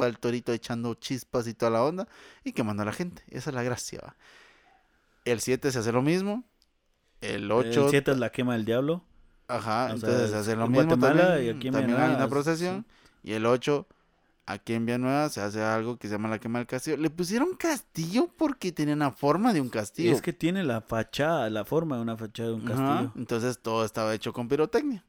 [0.00, 2.08] va el torito echando chispas y toda la onda
[2.44, 3.22] y quemando a la gente.
[3.28, 4.00] Esa es la gracia.
[4.04, 4.16] va.
[5.24, 6.44] El 7 se hace lo mismo.
[7.20, 9.04] El 8 El 7 es la quema del diablo.
[9.48, 11.46] Ajá, O sea, entonces se es hace lo en mismo Guatemala también.
[11.46, 12.30] y aquí en también hay una sí.
[12.30, 12.86] procesión.
[13.22, 13.86] Y el 8,
[14.46, 16.96] aquí en Villanueva, se hace algo que se llama la quema del castillo.
[16.98, 20.12] Le pusieron castillo porque tenía una forma de un castillo.
[20.12, 23.12] Es que tiene la fachada, la forma de una fachada de un Ajá, castillo.
[23.16, 25.04] Entonces todo estaba hecho con pirotecnia.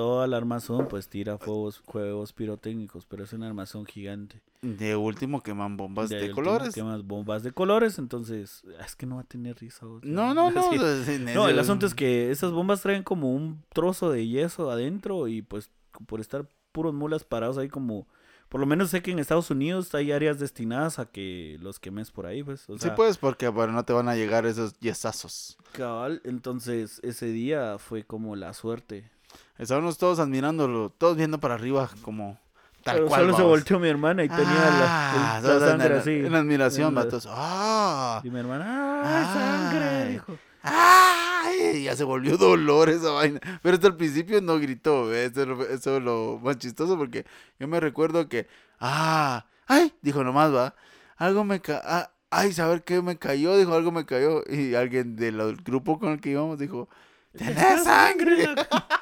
[0.00, 4.40] Todo el armazón pues tira fuegos, juegos pirotécnicos, pero es un armazón gigante.
[4.62, 6.74] De último queman bombas de, colores.
[6.74, 9.84] quemas bombas de colores, entonces ah, es que no va a tener risa.
[10.00, 10.00] No,
[10.34, 10.72] no, no.
[10.72, 15.28] En No, el asunto es que esas bombas traen como un trozo de yeso adentro
[15.28, 15.70] y pues
[16.06, 18.08] por estar puros mulas parados ahí como...
[18.48, 22.10] Por lo menos sé que en Estados Unidos hay áreas destinadas a que los quemes
[22.10, 22.68] por ahí, pues.
[22.70, 25.58] O sea, Sí, pues, porque bueno, no te van a llegar esos yesazos.
[25.72, 29.10] cabal, entonces ese día fue como la suerte.
[29.58, 32.38] Estábamos todos admirándolo, todos viendo para arriba como
[32.82, 33.20] tal Pero cual.
[33.22, 36.00] solo se volteó mi hermana y tenía la, Ah, el- todos la en sangre la-
[36.00, 36.10] así.
[36.12, 37.28] En admiración, en vatos.
[37.30, 38.20] ¡Ah!
[38.24, 40.10] Y mi hermana, ¡ay, sangre!
[40.12, 40.38] Dijo.
[40.62, 41.82] ¡Ay!
[41.84, 43.40] Ya se volvió dolor esa vaina.
[43.62, 45.06] Pero hasta al principio no gritó.
[45.08, 45.32] ¿ves?
[45.32, 47.26] Eso, es lo- eso es lo más chistoso porque
[47.58, 48.46] yo me recuerdo que.
[48.78, 49.44] ¡Ah!
[49.66, 49.92] ¡Ay!
[50.02, 50.74] Dijo nomás, va.
[51.16, 51.80] Algo me ca...
[51.84, 52.52] ah, ¡Ay!
[52.52, 53.56] ¿Saber qué me cayó?
[53.58, 54.42] Dijo, algo me cayó.
[54.48, 56.88] Y alguien del grupo con el que íbamos dijo:
[57.36, 58.54] ¡Tenés sangre!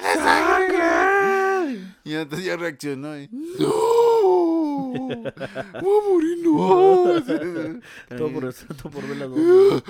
[0.00, 1.94] ¡Tenés sangre!
[2.04, 3.68] Y entonces ya reaccionó y, ¡No!
[4.90, 7.80] ¡Voy a morir, no!
[8.16, 9.82] Todo por, eso, todo por ver las bombas.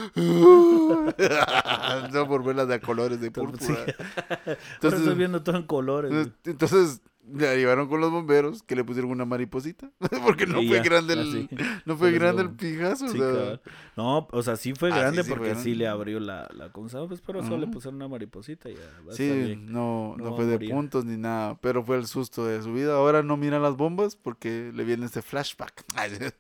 [2.13, 3.65] no por velas de colores de Todo- púrpura.
[3.67, 3.73] sí.
[3.73, 6.29] Ahora Entonces, estoy viendo todo en colores.
[6.45, 7.01] entonces
[7.33, 9.91] la llevaron con los bomberos que le pusieron una mariposita.
[10.25, 11.49] Porque no Y fue ya, grande el, así.
[11.85, 13.09] no fue grande el pijazo.
[13.09, 13.61] Sí, o sea, cabal.
[13.97, 16.49] No, o sea, sí fue Ah, sí, grande sí porque fue sí le abrió la,
[16.55, 17.09] la ¿cómo se llama?
[17.09, 19.13] Pues, pero solo le pusieron una mariposita y ya.
[19.13, 19.73] Sí, bien.
[19.73, 22.95] no, No fue de puntos ni nada, pero fue el susto de su vida.
[22.95, 25.85] Ahora no mira las bombas porque le viene este flashback.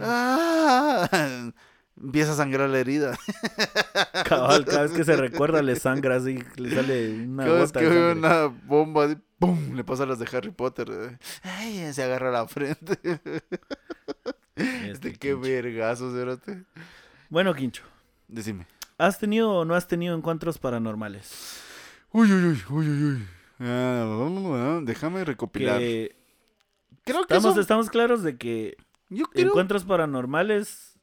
[0.00, 1.50] Ah,
[2.00, 3.16] empieza a sangrar la herida.
[4.24, 7.80] Cabal, cada vez que se recuerda le sangra así, le sale una Cada vez gota
[7.80, 9.74] que una bomba, así, ¡pum!
[9.74, 10.88] le pasa las de Harry Potter.
[10.90, 11.18] eh.
[11.42, 12.98] Ay, se agarra la frente.
[14.56, 16.64] Este Este, qué vergazo, cerote.
[17.28, 17.82] Bueno, Quincho,
[18.28, 18.66] Decime.
[18.98, 21.60] ¿has tenido o no has tenido encuentros paranormales?
[22.12, 23.26] Uy, uy, uy, uy, uy, uy.
[23.60, 25.78] Ah, déjame recopilar.
[25.78, 26.16] Que
[27.04, 28.76] Creo que estamos, estamos claros de que
[29.08, 30.95] yo creo encuentros paranormales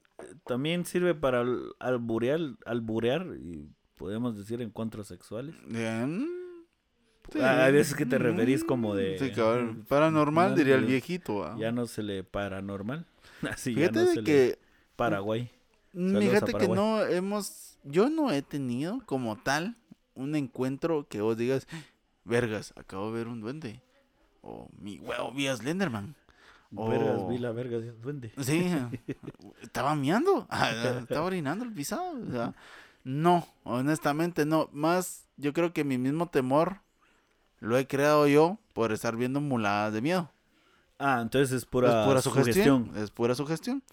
[0.46, 5.56] también sirve para al- alburear, alburear y podemos decir encuentros sexuales.
[5.70, 7.40] Sí.
[7.42, 9.18] Ah, Hay veces que te referís como de...
[9.18, 9.86] Sí, cabrón.
[9.88, 11.44] Paranormal No, diría el viejito.
[11.46, 11.56] ah.
[11.58, 13.06] Ya no se le paranormal.
[13.50, 14.24] Así Fíjate ya no de se le...
[14.26, 14.60] que
[14.96, 15.50] Paraguay.
[15.94, 19.78] Mm, Saludos a Fíjate que no hemos, yo no he tenido como tal
[20.16, 21.68] un encuentro que vos digas,
[22.26, 23.82] vergas, acabo de ver un duende.
[24.42, 26.16] O mi huevo, vi a Slenderman.
[26.76, 28.34] Vergas, vi la verga de duende.
[28.42, 28.72] Sí,
[29.62, 30.48] estaba miando,
[31.00, 32.12] estaba orinando el pisado.
[32.28, 32.54] o sea,
[33.04, 34.70] no, honestamente no.
[34.72, 36.82] Más, yo creo que mi mismo temor
[37.60, 40.32] lo he creado yo por estar viendo muladas de miedo.
[40.98, 42.86] Ah, entonces es pura, es pura sugestión.
[42.86, 43.04] sugestión.
[43.04, 43.84] Es pura sugestión.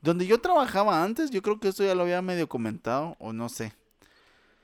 [0.00, 3.48] Donde yo trabajaba antes, yo creo que esto ya lo había medio comentado, o no
[3.48, 3.72] sé.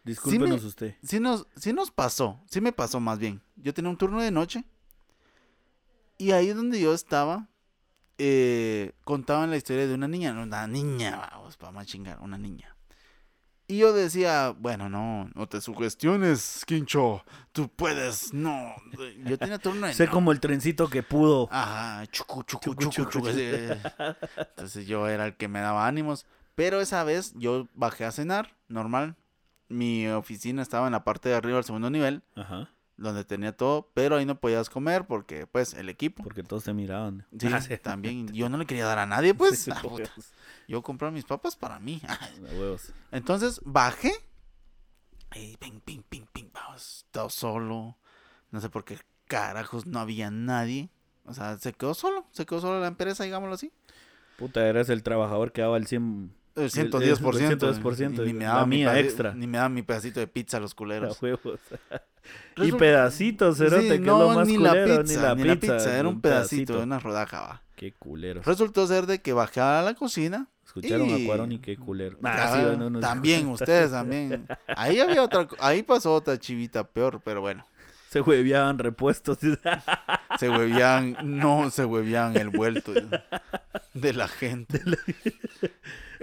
[0.04, 0.94] Discúlpenos Sí usted.
[1.02, 3.40] Sí nos, sí nos pasó, sí me pasó más bien.
[3.56, 4.64] Yo tenía un turno de noche.
[6.18, 7.48] Y ahí donde yo estaba,
[8.18, 10.32] eh, contaban la historia de una niña.
[10.32, 12.74] Una niña, vamos, para más chingar, una niña.
[13.66, 17.24] Y yo decía, bueno, no, no te sugestiones, Quincho.
[17.52, 18.74] Tú puedes, no.
[19.24, 21.48] Yo tenía turno Sé como el trencito que pudo.
[21.50, 23.28] Ajá, chucu, chucu, Chucu, chucu.
[23.28, 26.26] Entonces yo era el que me daba ánimos.
[26.54, 29.16] Pero esa vez yo bajé a cenar, normal.
[29.68, 32.68] Mi oficina estaba en la parte de arriba del segundo nivel, Ajá.
[32.96, 36.22] Donde tenía todo, pero ahí no podías comer porque, pues, el equipo.
[36.22, 37.26] Porque todos te miraban.
[37.38, 37.76] Sí, Ah, sí.
[37.78, 38.28] también.
[38.32, 39.58] Yo no le quería dar a nadie, pues.
[39.60, 39.82] Sí, Ah,
[40.68, 42.00] yo compraba mis papas para mí.
[42.58, 42.92] Huevos.
[43.10, 44.12] Entonces bajé.
[45.34, 46.46] Y ping, ping, ping, ping.
[46.52, 47.98] Vamos, todo solo.
[48.50, 50.90] No sé por qué carajos no había nadie.
[51.24, 52.26] O sea, se quedó solo.
[52.30, 53.72] Se quedó solo la empresa, digámoslo así.
[54.38, 57.66] Puta, eras el trabajador que daba el 100 El El- 110%.
[57.68, 59.34] el 110%, y ni me daba mi extra.
[59.34, 61.20] Ni me daban mi pedacito de pizza los a culeros.
[61.22, 61.60] huevos.
[62.56, 65.56] y pedacitos, cerote, Sí, que es no, lo más ni culero, la pizza, ni la
[65.56, 65.98] pizza.
[65.98, 67.62] Era un pedacito, una rodaja, va.
[67.76, 68.40] Qué culero.
[68.44, 70.46] Resultó ser de que bajé a la cocina.
[70.64, 72.18] Escucharon y- a Cuarón y qué culero.
[72.22, 74.46] Ah, Ah, sí, bueno, no, también, ustedes también.
[74.76, 77.64] Ahí había otra, ahí pasó otra chivita peor, pero bueno.
[78.10, 79.38] Se hueveaban repuestos.
[80.38, 83.06] Se huevían, no se huevían el vuelto de,
[83.92, 84.80] de la gente.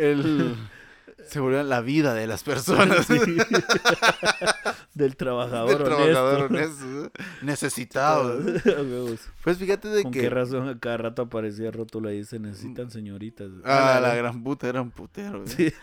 [0.02, 0.56] El,
[1.28, 3.06] se volvían la vida de las personas.
[3.06, 3.20] Sí.
[4.94, 6.86] Del trabajador Del trabajador honesto.
[6.86, 7.12] honesto,
[7.42, 8.40] necesitado.
[9.44, 10.22] Pues fíjate de ¿Con que.
[10.22, 12.24] qué razón a cada rato aparecía rótulo ahí?
[12.24, 13.50] Se necesitan señoritas.
[13.66, 15.42] Ah, la gran puta era un putero.
[15.48, 15.74] Sí,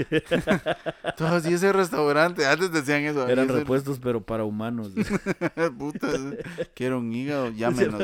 [1.16, 3.27] Todos, y ese restaurante, antes decían eso.
[3.29, 4.92] y eran ese- repuestos, pero para humanos.
[5.79, 6.09] Puta,
[6.75, 8.01] quiero un hígado, llámenos.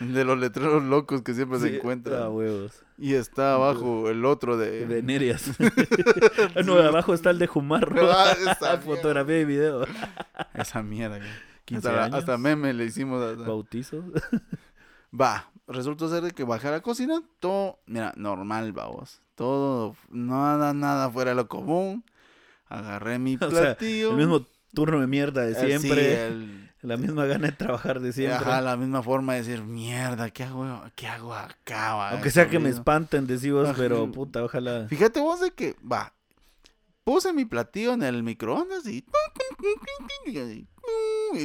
[0.00, 2.22] De los letreros locos que siempre Sí, se encuentran.
[2.22, 2.82] A huevos.
[2.98, 4.84] Y está abajo el otro de.
[4.86, 5.50] Venerias.
[6.56, 8.10] Ah, no, abajo está el de Jumarro.
[8.10, 9.86] Ah, esa Fotografía y video.
[10.54, 11.18] Esa mierda.
[11.18, 11.28] güey.
[11.70, 12.16] 15 Hasta, años.
[12.18, 13.22] hasta meme le hicimos.
[13.22, 14.04] hasta- Bautizos.
[15.20, 19.20] Va, resultó ser de que bajé a la cocina, todo, mira, normal, vamos.
[19.34, 22.04] Todo, nada, nada fuera de lo común.
[22.68, 24.10] Agarré mi O sea, platillo.
[24.10, 26.26] el mismo turno de mierda de eh, sí, siempre.
[26.28, 28.36] el- La misma gana de trabajar de siempre.
[28.38, 31.94] Ajá, la misma forma de decir, mierda, ¿qué hago, qué hago acá?
[31.94, 32.10] va?
[32.10, 32.78] Aunque sea que me Jodido".
[32.78, 33.74] espanten, decimos, Ajá.
[33.76, 34.86] pero puta, ojalá.
[34.88, 36.14] Fíjate vos de que, va,
[37.04, 39.04] puse mi platillo en el microondas y...
[40.26, 40.68] Y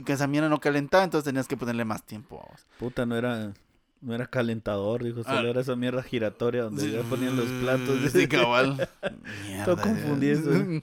[0.05, 2.41] que esa mierda no calentaba, entonces tenías que ponerle más tiempo.
[2.43, 2.65] vamos.
[2.79, 3.53] Puta, no era,
[4.01, 5.49] no era calentador, dijo, solo Ah.
[5.49, 7.99] era esa mierda giratoria donde ya ponían los platos.
[8.11, 8.89] Sí, cabal.
[9.47, 9.65] Mierda.
[9.65, 10.81] Todo confundido.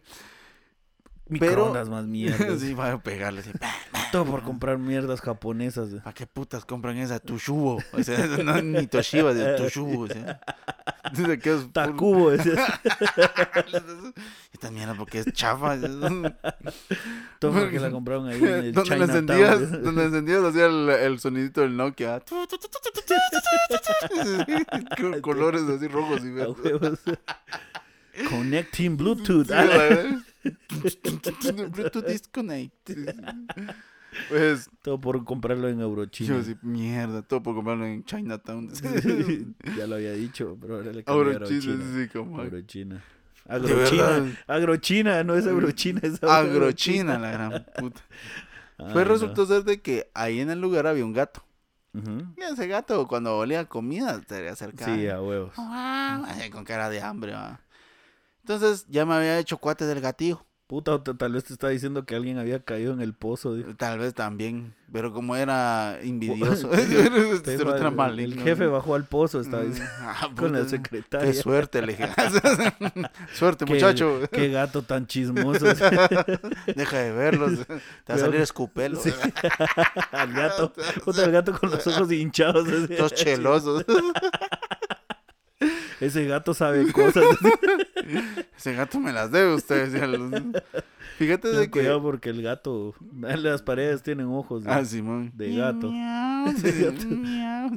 [1.33, 2.59] Microondas más mierdas.
[2.61, 3.51] sí, va a pegarle así.
[4.13, 5.89] Todo por comprar mierdas japonesas.
[6.03, 7.83] ¿Para qué putas compran esa Tushubo?
[7.93, 10.03] O sea, no es ni Toshiba, de Tushubo.
[10.03, 10.41] O sea.
[11.13, 12.55] Dice que es puro- Tacubo, decía.
[14.53, 15.77] Esta mierda porque es chafa.
[17.39, 21.63] todo porque la compraron ahí en el donde encendías, donde encendías hacía el, el sonidito
[21.63, 22.23] del Nokia.
[25.01, 26.47] Con colores así rojos y A
[26.79, 27.01] verdes.
[28.29, 29.47] Connecting Bluetooth.
[29.49, 29.55] Sí,
[30.45, 31.67] Ah.
[31.71, 32.91] Bluetooth disconnect.
[34.29, 36.39] Pues Todo por comprarlo en yo Eurochina.
[36.39, 38.71] así, mierda, todo por comprarlo en Chinatown.
[39.79, 41.85] ya lo había dicho, pero ahora le Ahora cambiaron chiste, China.
[41.97, 42.95] sí, como Agrochina.
[43.47, 44.03] De Agrochina.
[44.03, 44.27] verdad.
[44.47, 48.01] Agrochina, no es Eurochina, es agrochina la gran puta.
[48.79, 49.13] Ay, Pues no.
[49.13, 51.43] resultó ser de que ahí en el lugar había un gato.
[51.95, 52.35] Ujú.
[52.37, 54.95] Y ese gato cuando olía comida se le acercaba.
[54.95, 55.53] Sí, a huevos.
[55.57, 57.33] Así, con cara de hambre.
[57.33, 57.61] va.
[58.43, 60.45] Entonces ya me había hecho cuate del gatillo.
[60.67, 63.55] Puta, tal vez te está diciendo que alguien había caído en el pozo.
[63.77, 64.75] Tal vez también.
[64.91, 66.03] Pero como era va-
[67.77, 68.37] era el, maligno.
[68.37, 71.27] el jefe bajó al pozo, estaba Mm, diciendo, ah, con la puta, secretaria.
[71.31, 72.09] Qué suerte, le dije.
[73.35, 74.21] suerte, Qué- muchacho.
[74.31, 75.67] Qué gato tan chismoso.
[75.67, 77.67] Deja de verlos.
[77.67, 78.99] Te va a salir escupelo.
[78.99, 79.13] Sí.
[80.13, 80.73] al gato.
[81.05, 82.67] Puta, el gato con los ojos hinchados.
[82.97, 83.85] Todos chelosos.
[86.03, 87.25] Ese gato sabe cosas.
[88.57, 89.89] Ese gato me las debe usted.
[89.89, 90.31] decía los-
[91.19, 91.71] Fíjate de que.
[91.71, 94.65] cuidado porque el gato, las paredes tienen ojos.
[94.65, 94.73] ¿no?
[94.73, 95.31] Ah, Simón.
[95.35, 95.91] De gato.
[95.93, 97.07] Miau, De sí, gato.
[97.07, 97.71] miau.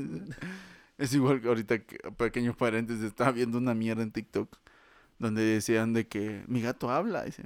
[0.97, 4.57] Es igual que ahorita, que, pequeños paréntesis, estaba viendo una mierda en TikTok
[5.19, 7.43] donde decían de que mi gato habla, dice.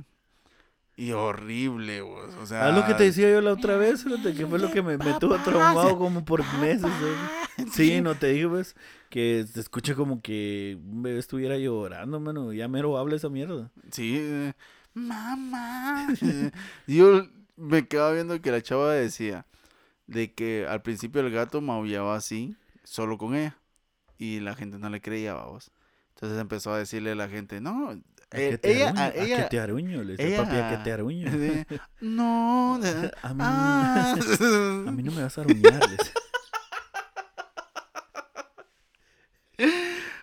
[1.00, 2.36] Y horrible, vos.
[2.42, 2.68] O sea.
[2.68, 4.98] Ah, lo que te decía yo la otra vez, fíjate, que fue lo que me,
[4.98, 6.92] me tuvo traumado como por meses.
[6.92, 7.66] ¿eh?
[7.72, 8.76] Sí, no te digo, pues,
[9.10, 12.52] que se escucha como que un bebé estuviera llorando, mano.
[12.52, 13.72] Ya mero habla esa mierda.
[13.92, 14.52] Sí,
[14.94, 16.08] mamá.
[16.88, 19.46] Yo me quedaba viendo que la chava decía
[20.06, 23.58] de que al principio el gato maullaba así, solo con ella.
[24.18, 25.72] Y la gente no le creía, vamos.
[26.16, 29.60] Entonces empezó a decirle a la gente, no, ¿A qué eh, te ella, ella, te
[29.60, 30.04] aruño?
[30.04, 31.32] Le decía ella- papi, ¿a qué te aruño?
[32.02, 34.16] No, de- A mí, ah.
[34.88, 35.80] a mí no me vas a aruñar.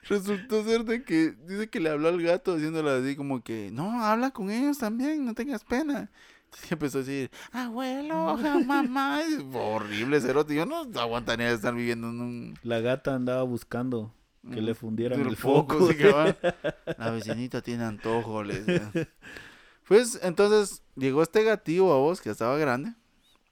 [0.09, 4.03] Resultó ser de que dice que le habló al gato diciéndole así como que, no,
[4.05, 6.11] habla con ellos también, no tengas pena.
[6.71, 10.55] Y empezó a decir, abuelo, mamá, es horrible cerote.
[10.55, 12.55] Yo no aguantaría estar viviendo en un...
[12.63, 14.15] La gata andaba buscando
[14.53, 15.89] que le fundieran el foco.
[15.89, 16.37] sí que va.
[16.99, 18.43] La vecinita tiene antojo.
[19.89, 22.93] Pues entonces llegó este gatillo a vos que estaba grande,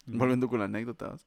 [0.05, 1.11] volviendo con la anécdota.
[1.11, 1.25] ¿vos?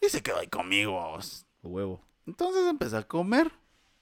[0.00, 1.46] Y se quedó ahí conmigo, a vos.
[1.62, 2.02] Huevo.
[2.26, 3.52] Entonces empecé a comer.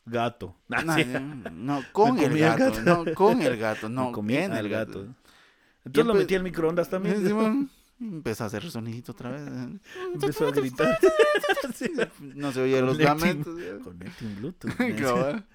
[0.07, 0.57] Gato.
[0.69, 1.05] No, sí.
[1.53, 5.01] no, con el gato, no, con el gato, no, comí en el gato.
[5.01, 5.15] gato.
[5.85, 7.69] Entonces lo metí al microondas también.
[8.03, 9.43] Empezó a hacer sonidito otra vez.
[10.15, 10.99] Empezó a gritar.
[11.75, 11.91] Sí.
[12.35, 13.57] No se oían los lamentos.
[13.59, 13.79] ya.
[13.83, 14.77] Conecting Bluetooth.
[15.01, 15.47] Cabal.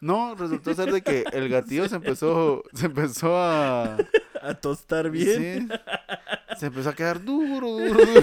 [0.00, 3.96] No, resultó ser de que el gatillo se empezó, se empezó a...
[4.42, 5.68] A tostar bien.
[5.68, 6.58] Sí.
[6.58, 8.22] Se empezó a quedar duro, duro, duro.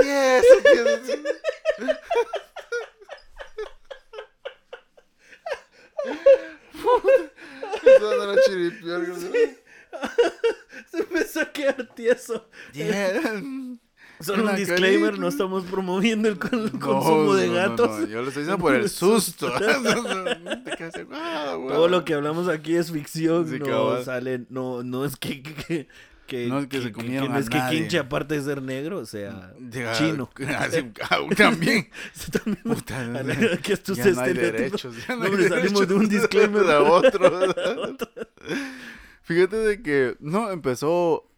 [0.00, 1.12] Tieso, tieso.
[7.74, 8.26] Empezó a
[10.90, 12.48] Se empezó a quedar tieso.
[12.72, 13.80] Bien.
[14.20, 17.90] Solo un disclaimer, no estamos promoviendo el, con- el No, consumo de no, gatos.
[18.00, 19.52] no, Yo lo estoy diciendo por el susto.
[21.12, 21.68] "Ah, güey".
[21.74, 24.04] Todo lo que hablamos aquí es ficción, Sí, no cabal.
[24.04, 25.88] sale, no, no es que, que, que-
[26.48, 27.78] No es que se comieron no a es que nadie.
[27.80, 29.52] Quinche aparte de ser negro, o sea,
[29.98, 30.30] chino.
[31.36, 31.88] también.
[32.32, 33.22] También- Puta,
[33.62, 34.94] que estos ya no hay derechos.
[35.08, 37.30] Ya no, hay hombre, salimos derechos de un disclaimer a otro.
[39.22, 41.30] Fíjate de que, no, empezó,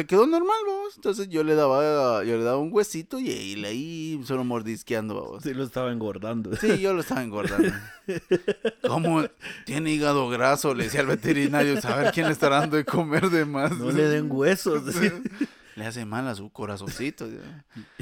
[0.00, 0.96] se quedó normal, vamos.
[0.96, 5.14] Entonces yo le daba, yo le daba un huesito y ahí, le ahí solo mordisqueando,
[5.14, 5.42] vamos.
[5.42, 6.56] Sí, lo estaba engordando.
[6.56, 7.70] Sí, yo lo estaba engordando.
[8.88, 9.24] ¿Cómo
[9.66, 10.74] tiene hígado graso?
[10.74, 13.76] Le decía al veterinario, saber quién le está dando de comer de más.
[13.76, 14.82] No le den huesos.
[15.76, 17.28] Le hace mal a su corazoncito.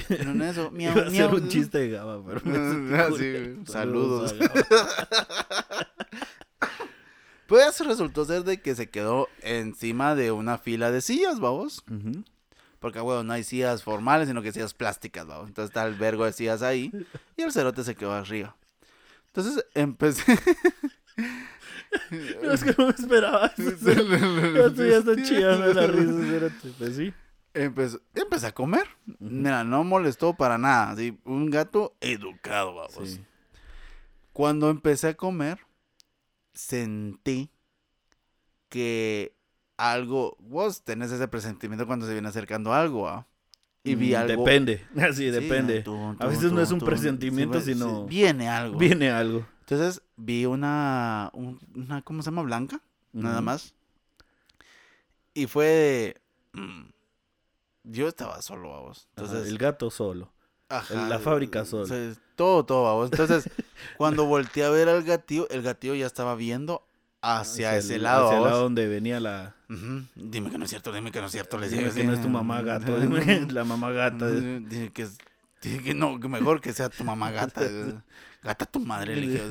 [0.07, 3.57] Pero en eso, miau, Iba a un chiste de Gaba, pero me Ah, sí.
[3.66, 4.36] Saludos.
[7.49, 11.82] Pues resultó ser de que se quedó encima de una fila de sillas, vamos.
[12.78, 15.49] Porque, bueno, no hay sillas formales, sino que sillas plásticas, vamos.
[15.49, 16.92] Entonces está el vergo de sillas ahí
[17.38, 18.55] y el cerote se quedó arriba.
[19.28, 20.22] Entonces empecé...
[22.42, 23.70] No, es que no me esperaba eso.
[24.66, 26.55] Esto ya está chillando la risa.
[26.76, 27.14] Pues sí.
[27.55, 28.86] Empezó, empecé a comer.
[29.18, 30.90] Mira, no molestó para nada.
[30.90, 33.09] así, un gato educado, vamos.
[33.09, 33.24] Sí.
[34.34, 35.59] Cuando empecé a comer,
[36.59, 37.50] sentí
[38.68, 39.32] que
[39.76, 43.26] algo, vos tenés ese presentimiento cuando se viene acercando algo, ¿ah?
[43.84, 44.44] Y vi Mm, algo.
[44.44, 44.84] Depende.
[44.96, 45.84] Así, Sí, depende.
[46.18, 48.76] A veces no es un presentimiento, Sí, sino- Viene algo.
[48.76, 49.46] Viene algo.
[49.61, 52.42] Entonces vi una, un- una, ¿cómo se llama?
[52.42, 52.80] Blanca,
[53.12, 53.74] nada más.
[55.34, 56.20] Y fue de...
[56.61, 56.88] mm,
[57.84, 59.09] yo estaba solo, vamos.
[59.14, 60.32] Ajá, Entonces, el gato solo.
[60.68, 61.86] Ajá, la fábrica solo.
[61.86, 63.11] sea, todo, todo, vamos.
[63.12, 63.51] Entonces,
[63.99, 66.86] cuando volteé a ver al gatillo, el gatillo ya estaba viendo
[67.20, 68.28] hacia, ese el- lado.
[68.28, 69.55] Hacia el lado donde venía la.
[70.14, 71.59] Dime que no es cierto, dime que no es cierto.
[71.59, 72.99] Le Dime que no es tu mamá gato.
[72.99, 74.30] Dime que la mamá gata.
[74.30, 75.18] Dije que, es-
[75.61, 77.61] dije que no, que mejor que sea tu mamá gata.
[78.43, 79.43] Gata tu madre, le dije.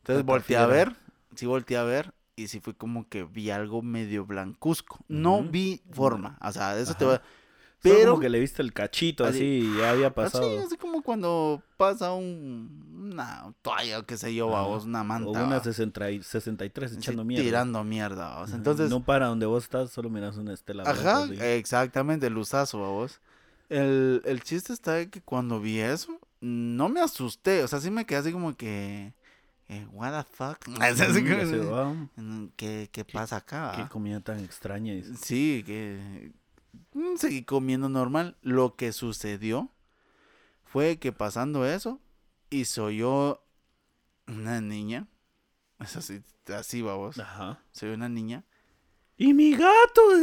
[0.00, 0.96] Entonces volteé a ver,
[1.36, 4.98] sí volteé a ver, y sí fue como que vi algo medio blancuzco.
[5.08, 7.22] No vi forma, o sea, eso te va.
[7.82, 10.46] Pero como que le viste el cachito Así- así, ya había pasado.
[10.46, 15.28] así, así como cuando pasa un, una toalla, qué sé yo, vamos, una manta.
[15.28, 17.44] o una va, 60 y- 63 así, echando mierda.
[17.44, 18.42] Tirando mierda.
[18.42, 20.84] Ajá, Entonces, No para donde vos estás, solo miras una estela.
[20.84, 21.36] Ajá, así.
[21.40, 23.20] exactamente, luzazo, vos.
[23.68, 27.90] El, el chiste está de que cuando vi eso, no me asusté, o sea, sí
[27.90, 29.14] me quedé así como que,
[29.68, 30.58] eh, what the fuck,
[32.16, 33.72] Mm, ¿Qué, qué pasa acá?
[33.76, 34.94] Qué comida tan extraña.
[35.20, 36.32] Sí, que
[37.16, 38.36] seguí comiendo normal.
[38.42, 39.70] Lo que sucedió
[40.64, 42.00] fue que pasando eso,
[42.50, 43.44] hizo yo
[44.26, 45.08] una niña,
[45.80, 47.62] es así, así vamos, Ajá.
[47.72, 48.44] soy una niña.
[49.18, 50.00] ¡Y mi gato!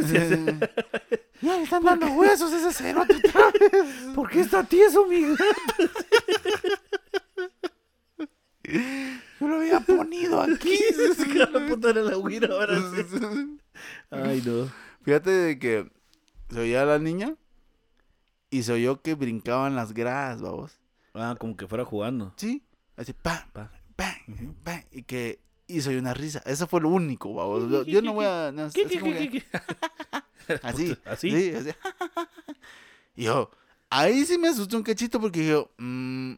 [1.40, 3.86] ya le están dando huesos ese cerote otra vez.
[4.14, 5.92] ¿Por qué está tieso mi gato?
[9.40, 10.76] Yo lo había ponido aquí.
[11.16, 12.76] Se quedó la puta de la huira ahora.
[14.10, 14.70] Ay, no.
[15.02, 15.90] Fíjate de que
[16.50, 17.36] se oía a la niña
[18.50, 20.78] y se oyó que brincaban las gradas, vamos.
[21.14, 22.32] Ah, como que fuera jugando.
[22.36, 22.62] Sí,
[22.96, 26.42] así, pam, pam, pam, pam, y que hizo una risa.
[26.44, 27.86] Eso fue lo único, vamos.
[27.86, 28.52] Yo, no voy a.
[28.52, 29.44] no, ¿Qué, así como que-?
[30.62, 30.96] Así.
[31.04, 31.30] ¿Así?
[31.30, 31.70] Sí, así.
[33.16, 33.50] Y yo,
[33.90, 36.34] ahí sí me asustó un cachito porque yo, mm,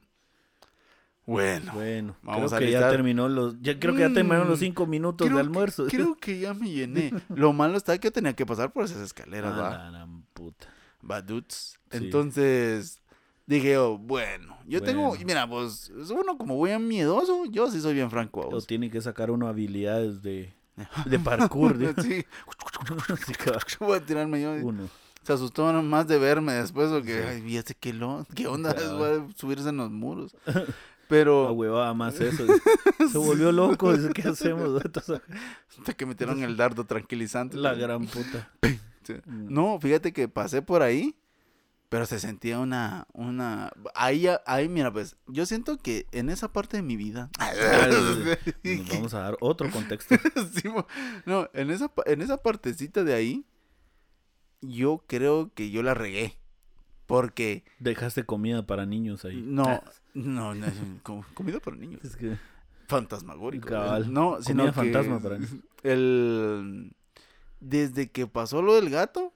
[1.32, 3.60] bueno, Bueno, Vamos creo a que ya terminó los...
[3.60, 5.86] Ya creo que ya terminaron los Mm, cinco minutos creo de que- almuerzo.
[5.88, 7.12] creo que ya me llené.
[7.34, 10.08] Lo malo está que tenía que pasar por esas escaleras, Ah, va.
[10.34, 10.68] puta.
[11.02, 11.78] Baduts.
[11.90, 11.96] Sí.
[11.98, 13.00] Entonces
[13.46, 15.20] dije yo, bueno, yo tengo, Bueno.
[15.22, 18.48] y mira, pues uno como bien miedoso, yo sí soy bien franco.
[18.50, 20.54] O tiene que sacar uno habilidades de,
[21.06, 21.76] de parkour.
[21.76, 22.02] ¿no?
[22.02, 22.24] sí.
[23.80, 24.52] Voy a tirarme yo.
[24.62, 24.88] Uno.
[25.22, 27.28] Se asustó más de verme después o que, Sí.
[27.28, 28.74] ay, ¿y este qué, lo, qué onda?
[28.96, 30.34] Voy a subirse en los muros.
[31.08, 32.46] Pero huevada más eso.
[33.12, 33.96] Se volvió loco.
[33.96, 34.82] dice, ¿Qué hacemos?
[35.78, 37.56] Hasta que metieron el dardo tranquilizante.
[37.56, 38.50] la gran puta.
[39.26, 41.16] No, fíjate que pasé por ahí,
[41.88, 46.76] pero se sentía una, una, ahí, ahí, mira, pues, yo siento que en esa parte
[46.78, 47.28] de mi vida,
[48.62, 50.14] Nos vamos a dar otro contexto.
[50.54, 50.68] Sí,
[51.26, 53.44] no, en esa, en esa partecita de ahí,
[54.60, 56.38] yo creo que yo la regué,
[57.16, 59.42] porque, Dejaste comida para niños ahí.
[59.44, 59.82] no,
[60.14, 60.66] no, no,
[61.02, 62.38] com- comida para niños, Es que
[62.88, 64.10] fantasmagórico, Cabal.
[64.12, 65.54] no, sino Comida que fantasma para niños.
[65.82, 66.92] el,
[67.60, 69.32] desde que pasó lo del gato,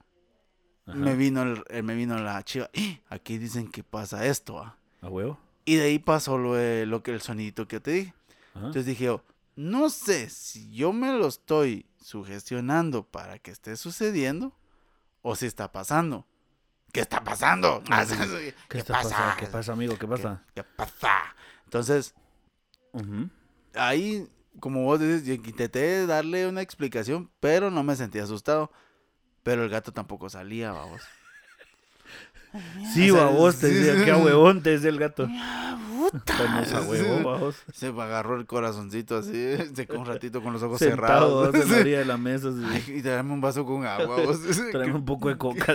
[0.87, 0.97] Ajá.
[0.97, 2.71] me vino el, eh, me vino la chiva.
[2.73, 4.79] "Eh, Aquí dicen que pasa esto, ¿ah?".
[5.03, 5.39] ¿A huevo?
[5.67, 8.15] Y de ahí pasó lo, de- lo que el sonidito que te dije.
[8.55, 8.59] Ajá.
[8.69, 9.23] Entonces dije yo,
[9.55, 14.55] no sé si yo me lo estoy sugestionando para que esté sucediendo
[15.23, 16.25] o si está pasando.
[16.93, 17.83] ¿Qué está pasando?
[17.85, 19.37] ¿Qué, ¿Qué, está pasando?
[19.39, 19.95] ¿Qué pasa, amigo?
[19.95, 20.43] ¿Qué ¿Qué, pasa?
[20.55, 21.35] qué pasa?
[21.65, 22.15] Entonces,
[23.75, 24.27] ahí,
[24.61, 28.71] como vos dices, yo intenté darle una explicación, pero no me sentí asustado.
[29.43, 31.03] Pero el gato tampoco salía, vamos.
[32.95, 35.29] Sí, O sea, babos, te sí, decía, sí, qué huevón te decía el gato.
[35.97, 36.63] Puta.
[36.79, 37.57] A huevo, babos.
[37.73, 41.55] Se me agarró el corazoncito así, se quedó un ratito con los ojos Sentado cerrados.
[41.67, 42.49] en la orilla de la mesa.
[42.49, 42.63] así.
[42.65, 44.17] Ay, y tráeme un vaso con agua.
[44.25, 44.41] vos.
[44.71, 45.75] Tráeme un poco de coca.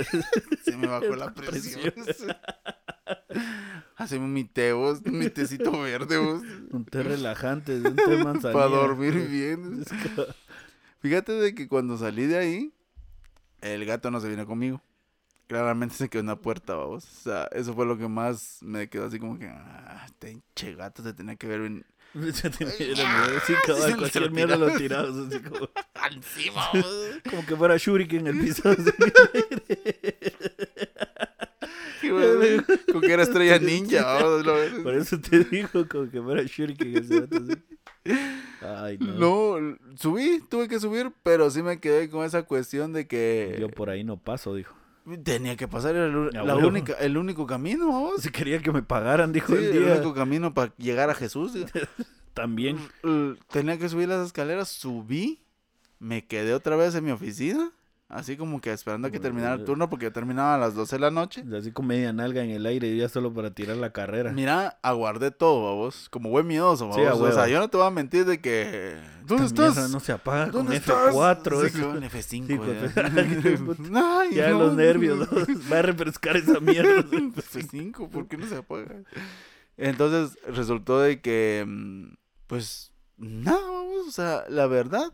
[0.64, 1.94] Se me bajó la presión.
[3.98, 8.54] Haceme mi té, vos, mi tecito verde, vos, un té relajante, un té manzanilla.
[8.54, 9.84] para dormir bien.
[11.02, 12.74] Fíjate de que cuando salí de ahí,
[13.62, 14.82] el gato no se vino conmigo.
[15.52, 17.04] Claramente se quedó en la puerta, vamos.
[17.04, 20.76] O sea, eso fue lo que más me quedó así como que, ah, este hinche
[20.76, 21.86] gato se tenía que ver en...
[22.14, 22.72] Tenía-
[23.46, 23.54] sí,
[23.98, 25.68] cualquier mierda lo tirabas así como,
[26.10, 26.70] encima,
[27.30, 28.64] como que fuera Shuriken en el piso.
[32.90, 34.46] Con que era estrella ninja, vamos,
[34.84, 37.52] Por eso te digo como que fuera Shuriken ese vato así.
[38.62, 39.60] Ay, no.
[39.60, 43.68] No, subí, tuve que subir, pero sí me quedé con esa cuestión de que Yo
[43.68, 44.80] por ahí no paso, dijo.
[45.24, 48.12] Tenía que pasar era el, la única, el único camino.
[48.20, 49.94] Si quería que me pagaran, dijo Sí, el el día.
[49.96, 51.54] único camino para llegar a Jesús.
[52.34, 52.78] También.
[53.50, 55.42] Tenía que subir las escaleras, subí,
[56.00, 57.72] me quedé otra vez en mi oficina,
[58.14, 61.00] así como que esperando a que terminara el turno porque terminaba a las 12 de
[61.00, 61.44] la noche.
[61.58, 64.32] Así con media nalga en el aire ya solo para tirar la carrera.
[64.32, 67.22] Mira, aguardé todo, vos, como buen miedoso, Sí, babos.
[67.22, 68.98] o sea, yo no te voy a mentir de que...
[69.26, 69.90] ¿Dónde Esta estás?
[69.92, 71.66] No se apaga con ¿Dónde F4.
[71.66, 71.72] estás?
[71.72, 72.48] Sí, con F5.
[72.48, 74.20] Sí, con ya.
[74.22, 74.60] Ay, Ya no.
[74.60, 75.28] los nervios, ¿no?
[75.72, 77.02] va a refrescar esa mierda.
[77.04, 78.96] F5, ¿por qué no se apaga?
[79.78, 82.14] Entonces resultó de que, mm,
[82.48, 85.14] pues, nada, vamos, o sea, la verdad,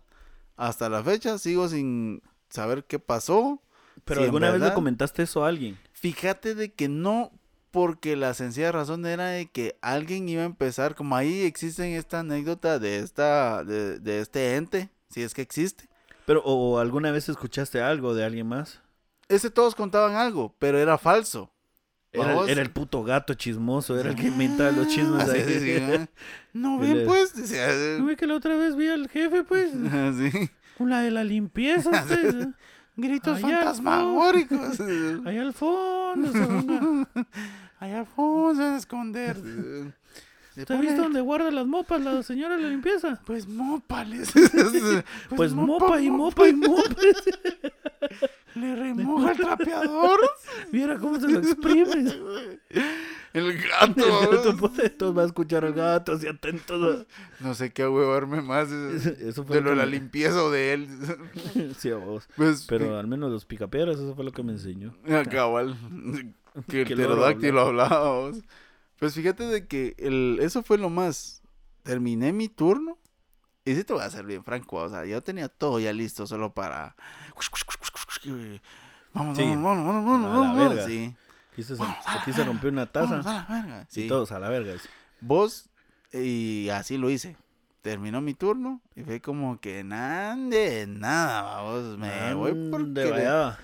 [0.56, 3.62] hasta la fecha sigo sin saber qué pasó.
[4.06, 5.78] Pero Sí, alguna vez le comentaste eso a alguien.
[5.94, 7.32] Fíjate de que no,
[7.72, 12.20] porque la sencilla razón era de que alguien iba a empezar, como ahí existe esta
[12.20, 15.90] anécdota de esta, de, de este ente, si es que existe.
[16.26, 18.82] Pero, o, alguna vez escuchaste algo de alguien más.
[19.30, 21.52] Ese todos contaban algo, pero era falso.
[22.14, 26.08] Era, el puto gato chismoso, era el que inventaba los chismes ahí.
[26.54, 27.34] No ven, es- pues.
[28.00, 29.72] ¿No ve que la otra vez vi al jefe, pues?
[29.72, 30.50] Con
[30.86, 32.48] la de la limpieza, ustedes.
[32.96, 34.80] Gritos Allá al fantasmagóricos.
[35.26, 36.32] Allá al fondo.
[36.32, 37.26] se van a-
[37.86, 39.38] Allá al fondo se van a esconder.
[40.56, 43.22] ¿Te has visto dónde guarda las mopas la señora de la limpieza?
[43.26, 44.32] Pues mópales.
[45.36, 46.82] Pues, mopa y mopa y mopa.
[48.56, 50.20] Le remoja el trapeador.
[50.72, 52.12] Viera cómo se lo exprime.
[53.38, 54.06] El gato.
[54.32, 57.06] El gato, todos va a escuchar al gato, así atentos.
[57.40, 58.72] No sé qué huevarme más.
[58.72, 60.88] Eso fue De lo lo de que la limpieza o de él.
[61.78, 62.28] Sí, a vos.
[62.36, 64.96] Pues, Pero al menos los picapiedras, eso fue lo que me enseñó.
[65.10, 65.78] Ah, Cabal.
[66.68, 68.10] Que el pterodáctilo hablaba.
[68.14, 68.38] vos.
[68.98, 71.44] Pues fíjate de que el, eso fue lo más.
[71.84, 72.98] Terminé mi turno.
[73.64, 74.78] Y sí te voy a ser bien franco.
[74.78, 76.96] O sea, yo tenía todo ya listo solo para.
[79.14, 79.44] Vamos, Sí.
[79.44, 80.86] vamos, vamos, vamos, vamos, vamos.
[80.86, 81.16] Sí.
[81.58, 83.18] Aquí se, a la aquí se rompió una taza.
[83.18, 83.82] Vamos a la verga.
[83.90, 84.08] Y Sí.
[84.08, 84.74] todos a la verga.
[85.22, 85.70] Vos,
[86.14, 87.36] y así lo hice.
[87.82, 91.98] Terminó mi turno y fue como que nada de nada, vamos.
[91.98, 92.92] Me voy porque.
[93.06, 93.58] Le- vaya.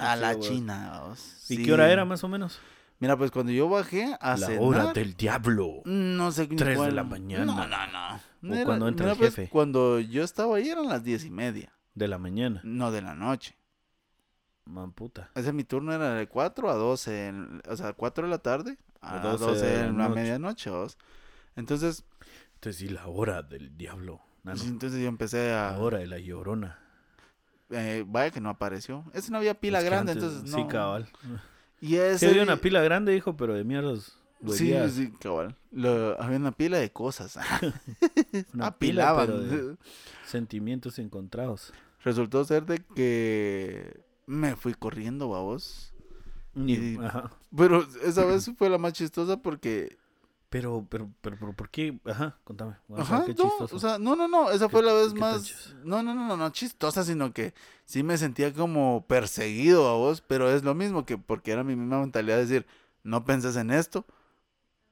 [0.00, 0.48] A la Sí, güey.
[0.50, 1.50] China, vamos.
[1.50, 1.62] ¿Y Sí.
[1.64, 2.60] qué hora era más o menos?
[3.00, 5.82] Mira, pues cuando yo bajé a la cenar, hora del diablo.
[5.84, 7.44] no sé Tres de la mañana.
[7.44, 8.20] No, no, no.
[8.42, 9.48] No O cuando entra el pues, jefe.
[9.50, 12.60] Cuando yo estaba ahí eran las diez y media, De la mañana.
[12.64, 13.56] no de la noche.
[14.66, 15.30] Man puta.
[15.34, 18.78] Ese mi turno era de 4 a 12, en- o sea, 4 de la tarde
[19.00, 20.20] a A 12, 12 de la en la noche.
[20.20, 20.70] medianoche.
[21.56, 22.04] Entonces,
[22.54, 24.20] Entonces sí, la hora del diablo.
[24.42, 24.62] Nano.
[24.64, 25.72] entonces yo empecé a...
[25.72, 26.78] La hora de la llorona.
[27.70, 29.04] eh, vaya que no apareció.
[29.14, 30.58] Ese no había pila Es que grande, antes- entonces no.
[30.58, 31.08] Sí, cabal.
[31.80, 32.18] Y ese...
[32.20, 34.18] Sí, había una pila grande, hijo, pero de mierdas.
[34.50, 35.56] Sí, sí, cabal.
[35.72, 37.36] Lo- había una pila de cosas.
[38.52, 39.26] Una pila, Apilaban.
[39.26, 39.76] pero de
[40.26, 41.72] sentimientos encontrados.
[42.02, 45.92] Resultó ser de que me fui corriendo, babos.
[46.54, 47.30] Y- ajá.
[47.56, 49.96] Pero esa vez fue la más chistosa porque...
[50.50, 51.98] Pero, pero, pero, pero, ¿por qué?
[52.04, 52.76] Ajá, contame.
[52.88, 53.76] O sea, Ajá, qué no, chistoso.
[53.76, 55.74] o sea, no, no, no, esa fue ¿Qué- la vez más...
[55.84, 57.54] No, no, no, no, no chistosa, sino que
[57.84, 61.74] sí me sentía como perseguido a vos, pero es lo mismo que porque era mi
[61.74, 62.66] misma mentalidad de decir,
[63.02, 64.06] no penses en esto,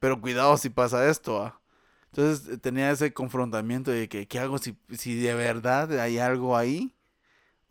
[0.00, 1.60] pero cuidado si pasa esto, ¿ah?
[2.06, 6.56] Entonces eh, tenía ese confrontamiento de que, ¿qué hago si, si de verdad hay algo
[6.56, 6.94] ahí?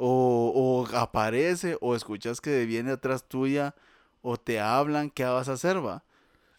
[0.03, 3.75] O, o aparece, o escuchas que viene atrás tuya,
[4.23, 6.03] o te hablan, ¿qué vas a hacer, va?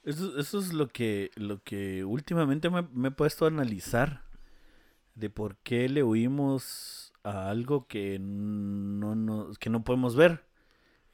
[0.05, 4.23] Eso, eso es lo que, lo que últimamente me, me he puesto a analizar
[5.15, 10.45] de por qué le huimos a algo que no, no, que no podemos ver.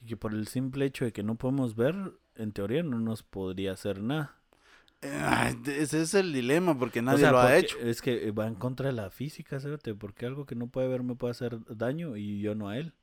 [0.01, 3.23] Y que por el simple hecho de que no podemos ver, en teoría no nos
[3.23, 4.37] podría hacer nada.
[5.01, 7.79] Eh, ese es el dilema, porque O nadie sea, lo ha hecho.
[7.79, 9.81] Es que va en contra de la física, ¿sabes?
[9.99, 12.95] Porque algo que no puede ver me puede hacer daño y yo no a él.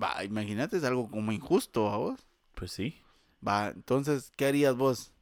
[0.00, 2.26] Va, imagínate, es algo como injusto, ¿a vos?
[2.54, 3.00] Pues sí.
[3.46, 5.12] Va, entonces, ¿qué harías vos?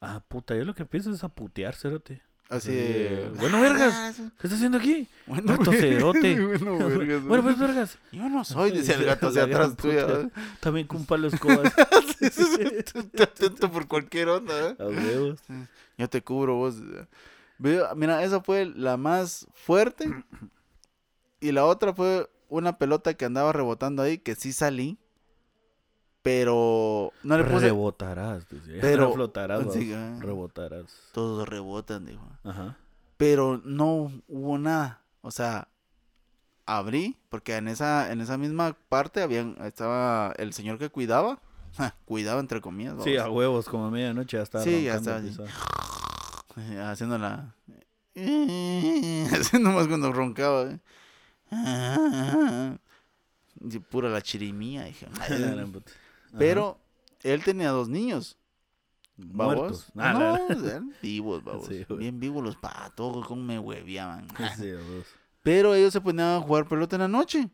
[0.00, 2.22] Ah, puta, yo lo que pienso es a putear, cerote.
[2.50, 3.38] Así Eh, de...
[3.38, 3.94] bueno, vergas.
[3.94, 5.06] Ah, ¿Qué estás haciendo aquí?
[5.26, 6.40] Bueno, Gato cerote.
[6.58, 7.22] bueno, vergas.
[7.24, 7.98] bueno, pues vergas.
[8.10, 10.06] Yo no soy, dice el gato gran atrás tuya.
[10.06, 10.30] puta.
[10.58, 11.72] También con palo escobas.
[13.14, 14.76] Te atento por cualquier onda, ¿eh?
[14.78, 15.38] A huevos.
[15.96, 16.74] Yo te cubro vos.
[17.58, 20.10] Mira, esa fue la más fuerte.
[21.42, 24.98] Y la otra fue una pelota que andaba rebotando ahí, que sí salí.
[26.22, 27.66] Pero no le puse...
[27.66, 28.48] Rebotarás.
[28.50, 28.78] dice.
[28.80, 29.66] Pero- No flotarás.
[29.72, 30.18] sí, ah.
[30.20, 30.84] Rebotarás.
[31.12, 32.26] Todos rebotan, dijo.
[32.44, 32.76] Ajá.
[33.16, 35.00] pero no hubo nada.
[35.22, 35.68] O sea,
[36.66, 41.38] abrí, porque en esa, en esa misma parte habían, estaba el señor que cuidaba,
[42.04, 45.18] cuidaba entre comillas, Sí, a huevos, como a medianoche ya estaba Sí, ya estaba
[46.90, 47.54] haciendo la...
[49.32, 50.70] haciendo más cuando roncaba.
[50.70, 50.78] eh.
[53.90, 55.06] Pura la chirimía, dije.
[56.38, 56.78] Pero
[57.22, 58.36] él tenía dos niños.
[59.16, 59.90] muertos.
[59.94, 59.96] babos.
[59.96, 61.66] Ah, no, eran vivos, babos.
[61.66, 61.84] Sí.
[61.90, 64.26] Bien vivos los patos, como me hueveaban.
[64.56, 64.72] Sí.
[65.42, 67.48] Pero ellos se ponían a jugar pelota en la noche.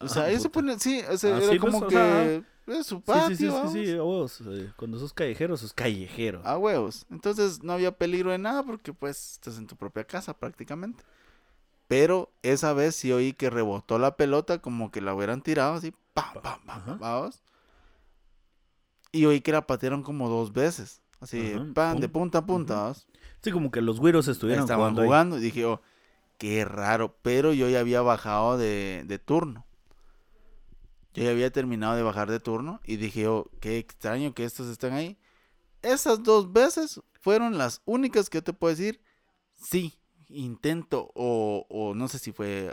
[0.00, 1.88] O sea, Ah, ellos se ponían, sí, o sea, Ah, era sí, pues, como o
[1.88, 4.40] que sea, es su patio, sí, sí, sí, sí, huevos.
[4.44, 6.42] Eh, Cuando sos callejero, sos callejero.
[6.44, 7.06] A huevos.
[7.10, 11.04] Entonces no había peligro de nada porque pues estás en tu propia casa prácticamente.
[11.88, 15.94] Pero esa vez sí oí que rebotó la pelota como que la hubieran tirado así,
[16.12, 16.94] pam, pam, pam, Ajá.
[16.98, 17.40] vamos.
[19.12, 21.02] Y oí que la patearon como dos veces.
[21.20, 22.94] Así, pam, de punta a punta.
[23.42, 25.02] Sí, como que los güiros estuvieron Estaban jugando.
[25.04, 25.80] jugando y dije, oh,
[26.38, 27.16] qué raro.
[27.22, 29.66] Pero yo ya había bajado de, de turno.
[31.14, 34.68] Yo ya había terminado de bajar de turno y dije, oh, qué extraño que estos
[34.68, 35.18] estén ahí.
[35.80, 39.00] Esas dos veces fueron las únicas que yo te puedo decir,
[39.54, 39.98] sí,
[40.28, 42.72] intento o, o no sé si fue,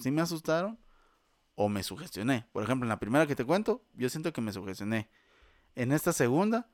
[0.00, 0.78] si me asustaron
[1.56, 2.46] o me sugestioné.
[2.52, 5.08] Por ejemplo, en la primera que te cuento, yo siento que me sugestioné.
[5.74, 6.68] En esta segunda,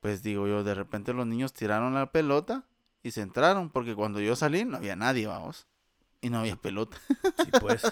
[0.00, 2.64] pues digo yo, de repente los niños tiraron la pelota
[3.02, 5.66] y se entraron, porque cuando yo salí no había nadie, vamos.
[6.20, 6.98] Y no había pelota.
[7.44, 7.82] Sí, pues.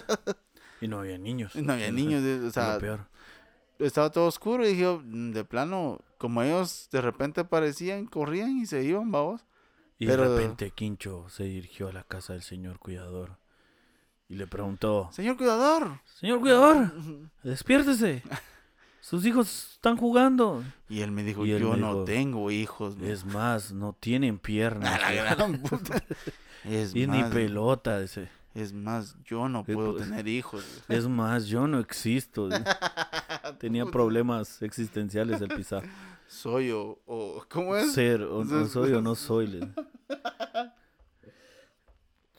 [0.81, 1.55] Y no había niños.
[1.55, 3.07] No había niños, o sea, lo peor.
[3.79, 8.57] estaba todo oscuro y dije, yo, "Mm, de plano, como ellos de repente aparecían, corrían
[8.57, 9.45] y se iban, vamos.
[9.97, 13.37] Y pero- de repente Quincho se dirigió a la casa del señor cuidador
[14.29, 15.99] y le preguntó, Señor cuidador.
[16.05, 16.93] señor cuidador,
[17.43, 18.23] despiértese.
[19.01, 20.63] Sus hijos están jugando.
[20.89, 22.95] Y él me dijo, él yo me no dijo, tengo hijos.
[23.01, 24.99] Es más, no tienen piernas.
[25.01, 26.03] la gran puta.
[26.65, 27.99] Es Y ni pelota.
[27.99, 28.29] Dice.
[28.53, 30.65] es más, yo no puedo tener hijos.
[30.89, 32.49] Es más, yo no existo.
[33.59, 35.83] Tenía problemas existenciales el pisado.
[36.27, 37.93] Soy o, o- ¿Cómo es?
[37.93, 39.59] Ser o no soy o no soy.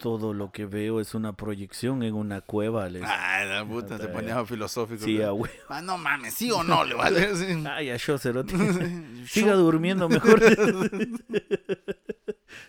[0.01, 2.89] Todo lo que veo es una proyección en una cueva.
[2.89, 5.05] le- Ay, la puta, se ponía filosófico.
[5.05, 5.21] Sí,
[5.69, 6.85] Ah, no mames, ¿sí o no?
[6.85, 7.31] Le vale.
[7.37, 7.65] Sí.
[7.71, 8.55] Ay, a yo, cerote.
[8.57, 10.41] Yo- Siga durmiendo mejor.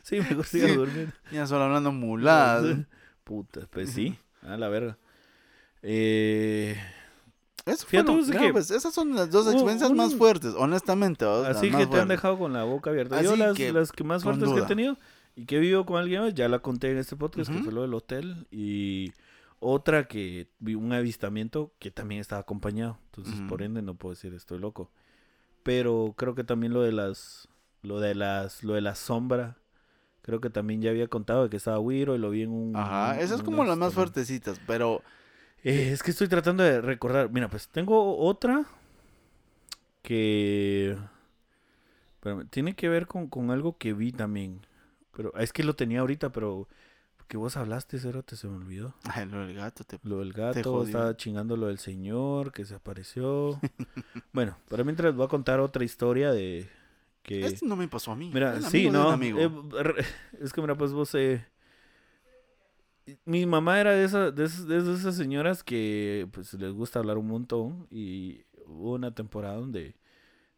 [0.04, 0.76] sí, mejor siga Sí.
[0.76, 1.14] durmiendo.
[1.32, 2.78] Ya solo hablando muladas.
[3.24, 4.18] Puta, pues sí.
[4.44, 4.98] A la verga.
[5.84, 6.76] Eh,
[7.66, 10.16] Eso Fíjate, fue lo- pues, es claro, que- pues, esas son las dos experiencias más
[10.16, 11.26] fuertes, honestamente.
[11.26, 13.22] así que te han dejado con la boca abierta.
[13.22, 14.98] Yo las que, las que más fuertes que he tenido
[15.36, 17.72] y que he vivido con alguien más, ya la conté en este podcast, que fue
[17.72, 18.48] lo del hotel.
[18.52, 19.12] Y
[19.60, 22.98] otra que vi un avistamiento que también estaba acompañado.
[23.06, 24.92] Entonces, por ende, no puedo decir estoy loco.
[25.64, 27.48] Pero creo que también lo de las.
[27.82, 28.64] Lo de las.
[28.64, 29.58] Lo de la sombra.
[30.22, 32.76] Creo que también ya había contado de que estaba Wiro y lo vi en un.
[32.76, 35.02] Ajá, esas un como las más fuertecitas, pero
[35.64, 37.32] eh, es que estoy tratando de recordar.
[37.32, 38.66] Mira, pues tengo otra
[40.02, 40.98] que.
[42.52, 44.62] Tiene que ver con, con algo que vi también.
[45.16, 46.68] Pero es que lo tenía ahorita, pero.
[47.28, 48.94] Que vos hablaste, Cerote, se me olvidó.
[49.06, 52.76] ay, lo del gato te Lo del gato, estaba chingando lo del señor que se
[52.76, 53.58] apareció.
[54.34, 56.68] bueno, pero mientras voy a contar otra historia de.
[57.24, 57.46] Que.
[57.46, 58.30] Esto no me pasó a mí.
[58.34, 59.10] Mira, el sí, no.
[59.12, 59.40] amigo.
[59.40, 59.50] eh,
[60.42, 61.46] es que mira, pues vos eh,
[63.26, 67.18] mi mamá era de esas, de esas, de esas señoras que pues les gusta hablar
[67.18, 69.96] un montón y hubo una temporada donde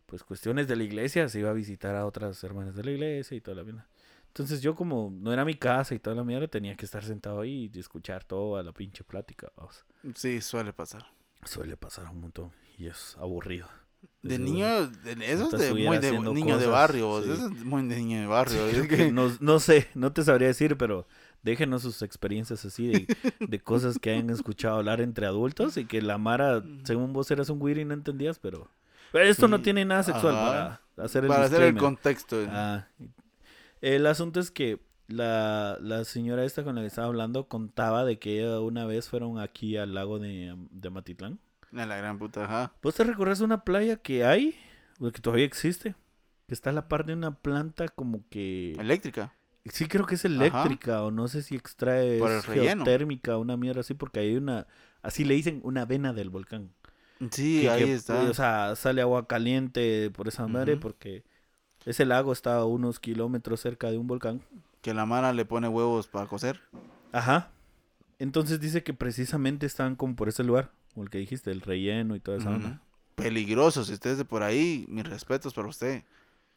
[0.05, 3.35] pues cuestiones de la iglesia se iba a visitar a otras hermanas de la iglesia
[3.37, 3.87] y toda la vida.
[4.33, 7.41] Entonces yo como no era mi casa y toda la mierda tenía que estar sentado
[7.41, 9.51] ahí y escuchar toda la pinche plática.
[9.55, 9.85] vamos.
[10.15, 11.05] Sí, suele pasar.
[11.45, 13.67] Suele pasar un montón y es aburrido.
[14.23, 17.19] De niño, eso es de muy de niño de barrio.
[17.19, 18.61] Eso es muy de niño de barrio.
[19.39, 21.05] no, sé, no te sabría decir, pero
[21.43, 23.07] déjenos sus experiencias así de,
[23.39, 27.51] de cosas que hayan escuchado hablar entre adultos y que la Mara, según vos eras
[27.51, 28.67] un weird y no entendías, pero,
[29.11, 32.43] pero esto no tiene nada sexual para hacer el para hacer el contexto.
[32.49, 32.87] Ah,
[33.83, 38.17] el asunto es que la, la señora esta con la que estaba hablando contaba de
[38.19, 41.39] que ella una vez fueron aquí al lago de, de Matitlán.
[41.75, 42.73] A la gran puta, ajá.
[42.81, 44.55] ¿Vos te recorres una playa que hay,
[44.99, 45.95] que todavía existe?
[46.47, 48.73] Que está a la par de una planta como que...
[48.73, 49.33] Eléctrica.
[49.65, 54.19] Sí, creo que es eléctrica o no sé si extrae geotérmica una mierda así porque
[54.19, 54.67] hay una
[55.01, 56.73] así le dicen una vena del volcán.
[57.31, 58.21] Sí, Que- ahí que, está.
[58.23, 61.23] O sea, sale agua caliente por esa madre porque
[61.85, 64.41] ese lago está a unos kilómetros cerca de un volcán.
[64.81, 66.59] Que la Mara le pone huevos para cocer.
[67.11, 67.49] Ajá.
[68.19, 72.15] Entonces dice que precisamente están como por ese lugar, como el que dijiste, el relleno
[72.15, 72.57] y toda esa Ujú.
[72.57, 72.81] onda.
[73.15, 73.83] Peligroso.
[73.83, 76.03] Si usted es de por ahí, mis respetos para usted.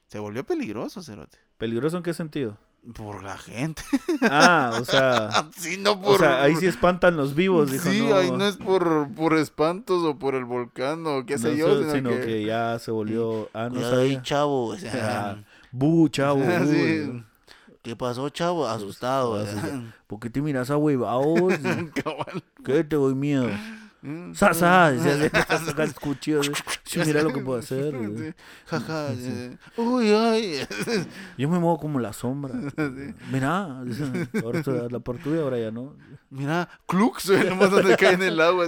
[0.09, 1.39] Se volvió peligroso, Cerote.
[1.59, 2.57] ¿Peligroso en qué sentido?
[2.95, 3.83] Por la gente.
[4.23, 6.21] Ah, o sea, sí, no o por.
[6.21, 7.89] sea, ahí sí espantan los vivos, dijo.
[7.91, 11.49] sí, no, ahí no es por, por espantos o por el volcán o qué sé
[11.51, 12.21] no yo, so- sino, sino que...
[12.27, 12.45] que...
[12.45, 14.23] ya se volvió, ah, no sabía.
[14.23, 14.67] chavo.
[14.69, 16.39] o sea, Bu, chavo.
[16.45, 16.67] bu.
[16.71, 17.25] sí.
[17.83, 18.67] ¿Qué pasó, chavo?
[18.69, 19.35] Asustado.
[19.37, 19.83] Asustado.
[20.07, 21.55] ¿Por qué te miras a huevados?
[22.65, 23.49] ¿Qué te doy miedo?
[24.07, 24.35] Mm.
[24.35, 25.15] Sasa, decía,
[25.85, 26.41] el cuchillo.
[26.85, 27.93] Sí, mira lo que puedo hacer.
[28.67, 29.09] Jaja.
[29.13, 30.61] eh, Uy, ay.
[31.39, 32.55] Yo me muevo como la sombra.
[33.33, 33.81] Mira,
[34.43, 35.97] ahora estoy- la por tuya, ahora ya no.
[36.31, 38.67] Mira, Clux, güey, nomás donde cae en el agua.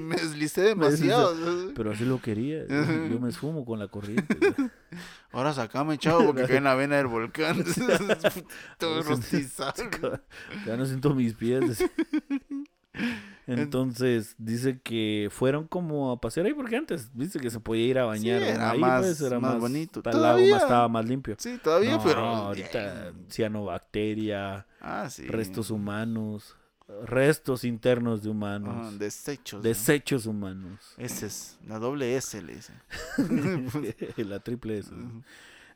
[0.00, 1.34] me deslicé demasiado.
[1.74, 2.66] Pero así lo quería.
[2.68, 4.36] Yo me esfumo con la corriente.
[5.32, 7.64] Ahora sacame, chavo, porque cae en la vena del volcán.
[8.78, 9.74] Todo rostizado.
[10.66, 11.84] Ya no siento mis pies.
[13.46, 17.98] Entonces, dice que fueron como a pasear ahí porque antes, dice que se podía ir
[17.98, 18.40] a bañar.
[18.40, 18.50] Sí, ¿no?
[18.54, 20.02] era ahí más- pues, era más más bonito.
[20.04, 20.16] El
[20.50, 21.36] más, estaba más limpio.
[21.38, 22.18] Sí, todavía, No, pero.
[22.20, 25.26] ahorita cianobacteria, Ah, sí.
[25.26, 26.56] restos humanos,
[27.04, 29.58] restos internos de Ah, humanos, desechos.
[29.58, 29.68] ¿no?
[29.68, 30.80] desechos humanos.
[30.96, 32.72] Ese es, la doble S le dice.
[34.16, 34.90] la triple S.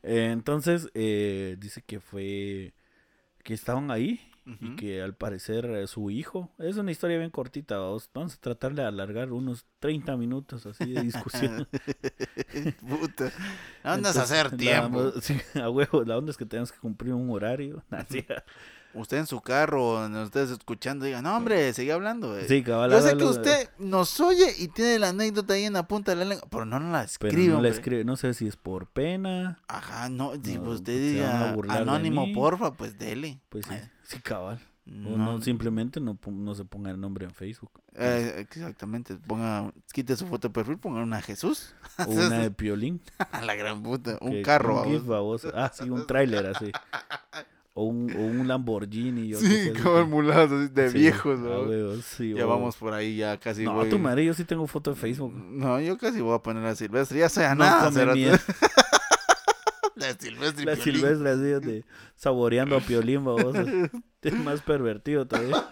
[0.03, 2.73] Eh, entonces, eh, dice que fue
[3.43, 7.78] que estaban ahí y que al parecer eh, su hijo, es una historia bien cortita,
[7.78, 11.68] vamos, vamos a tratar de alargar unos 30 minutos así de discusión.
[12.88, 13.30] Puta.
[13.82, 15.12] Andas a hacer la tiempo.
[15.20, 17.82] sí, a huevo, la onda es que tenemos que cumplir un horario.
[17.91, 18.24] Así,
[18.93, 22.36] Usted en su carro, ustedes escuchando, digan, no, hombre, sigue hablando.
[22.36, 22.47] eh".
[22.49, 25.86] sí, cabal, Yo sé que usted nos oye y tiene la anécdota ahí en la
[25.86, 27.55] punta de la lengua, pero no nos la Pero escribe.
[27.55, 31.51] no la escribe, no sé si es por pena, Ajá, no, si No, usted diga
[31.68, 33.41] anónimo, porfa, pues dele.
[33.49, 34.58] pues sí, Eh, sí, cabal.
[34.86, 37.70] No, no, simplemente no, no se ponga el nombre en Facebook.
[37.94, 41.74] eh, exactamente, ponga, quite su foto de perfil, ponga una Jesús.
[41.98, 43.00] O una de Piolín.
[43.30, 44.82] A la gran puta, un que- carro.
[44.82, 45.52] Un baboso.
[45.54, 46.72] Ah, sí, un tráiler así.
[47.74, 49.28] O un, o un Lamborghini.
[49.28, 51.61] yo Sí, como mulazo así de sí, viejos, ¿no?
[51.62, 53.88] huevos, sí, Ya vamos por ahí, ya casi No, voy.
[53.90, 55.32] tu madre, yo sí tengo foto de Facebook.
[55.32, 57.20] No, yo casi voy a poner a Silvestre.
[57.20, 57.90] Ya sea No nada.
[60.01, 60.94] La Silvestre y La Piolín.
[60.94, 61.84] silvestre así de
[62.16, 63.57] saboreando a Piolín, babos.
[64.22, 65.70] Es más pervertido todavía.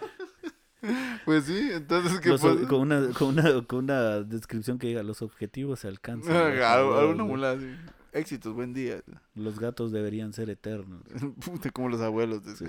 [1.24, 2.30] Pues sí, entonces que
[2.66, 6.34] con, una, con, una, con una descripción que diga los objetivos se alcanzan.
[6.34, 7.26] Ah, alguna ¿no?
[7.26, 7.66] mula así.
[8.12, 9.02] Éxitos, buen día.
[9.34, 11.02] Los gatos deberían ser eternos.
[11.44, 12.42] Puta, como los abuelos.
[12.56, 12.64] Sí.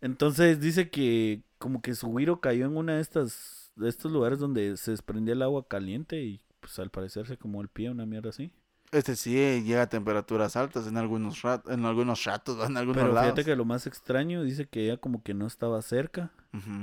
[0.00, 4.38] Entonces dice que como que su güiro cayó en una de estas de estos lugares
[4.38, 8.04] donde se desprendía el agua caliente y pues al parecer se como el pie, una
[8.04, 8.52] mierda así.
[8.92, 13.00] Este sí eh, llega a temperaturas altas en algunos rat en algunos ratos, en algunos
[13.00, 13.30] Pero lados.
[13.32, 16.32] fíjate que lo más extraño dice que ella como que no estaba cerca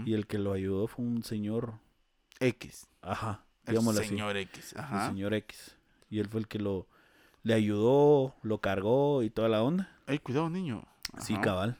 [0.05, 1.73] y el que lo ayudó fue un señor,
[2.39, 2.87] X.
[3.01, 4.07] ajá, El así.
[4.07, 4.71] señor X.
[4.73, 5.09] el Ajá.
[5.09, 5.75] señor X.
[6.09, 6.87] Y él fue el que lo
[7.43, 9.89] le ayudó, lo cargó y toda la onda.
[10.07, 10.85] Ey, cuidado, niño.
[11.19, 11.77] Sí, cabal.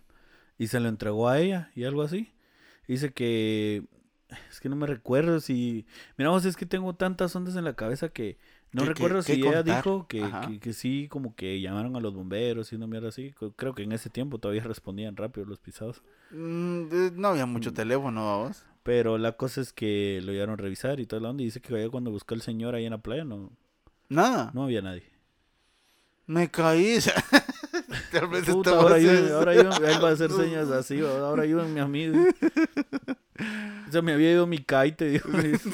[0.58, 2.34] Y se lo entregó a ella y algo así.
[2.90, 3.86] Dice que
[4.52, 5.86] es que no me recuerdo si
[6.18, 8.38] mira vos es que tengo tantas ondas en la cabeza que
[8.78, 9.84] no ¿Qué- qué- recuerdo qué si ella contar?
[9.84, 13.34] dijo que, que, que sí como que llamaron a los bomberos y una mierda así.
[13.58, 16.02] Creo que en ese tiempo todavía respondían rápido los pisados.
[16.32, 17.74] Mm, no había mucho Mm.
[17.74, 18.64] teléfono, vamos.
[18.84, 21.42] Pero la cosa es que lo llegaron a revisar y toda la onda.
[21.44, 23.52] Y dice que allá cuando buscó el señor ahí en la playa no,
[24.08, 24.52] Nada.
[24.54, 25.04] no había nadie.
[26.26, 26.98] Me caí.
[28.12, 31.44] Tal vez Puta, estaba ahora, ayúdenme, ahora ayúdenme, él va a hacer señas así, ahora
[31.44, 32.12] ayúdenme a mí.
[33.92, 35.22] Se me había ido mi kite.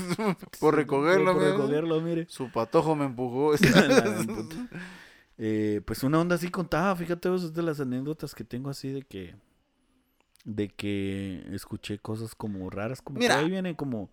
[0.59, 1.51] Por recogerlo, Por mira.
[1.53, 2.25] recogerlo, mire.
[2.29, 3.53] Su patojo me empujó.
[5.37, 8.89] Eh, pues una onda así contaba, fíjate vos, es de las anécdotas que tengo así
[8.91, 9.35] de que
[10.45, 13.35] de que escuché cosas como raras, como Mira.
[13.35, 14.11] que ahí viene como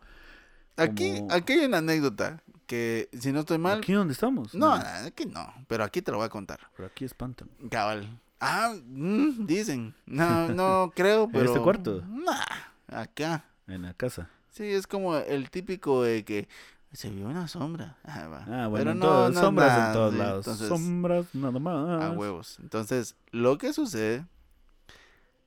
[0.76, 4.54] Aquí, Como- aquí hay una anécdota que, si no estoy mal, aquí donde estamos.
[4.54, 6.60] no, aquí no, pero aquí te lo voy a contar.
[6.76, 7.48] Pero aquí espantan.
[7.68, 8.06] Cabal.
[8.38, 9.92] Ah, mm, dicen.
[10.06, 11.46] No, no creo, ¿En pero.
[11.46, 12.00] este cuarto?
[12.06, 12.44] Nah,
[12.86, 13.44] acá.
[13.66, 14.30] En la casa.
[14.52, 16.48] Sí, es como el típico de que
[16.92, 17.98] se vio una sombra.
[18.04, 18.44] Ah, va.
[18.46, 20.46] Ah, bueno, Pero en no, no, sombras nada, en todos sí, lados.
[20.46, 22.02] entonces, sombras nada más.
[22.02, 22.58] A huevos.
[22.62, 24.26] Entonces, lo que sucede.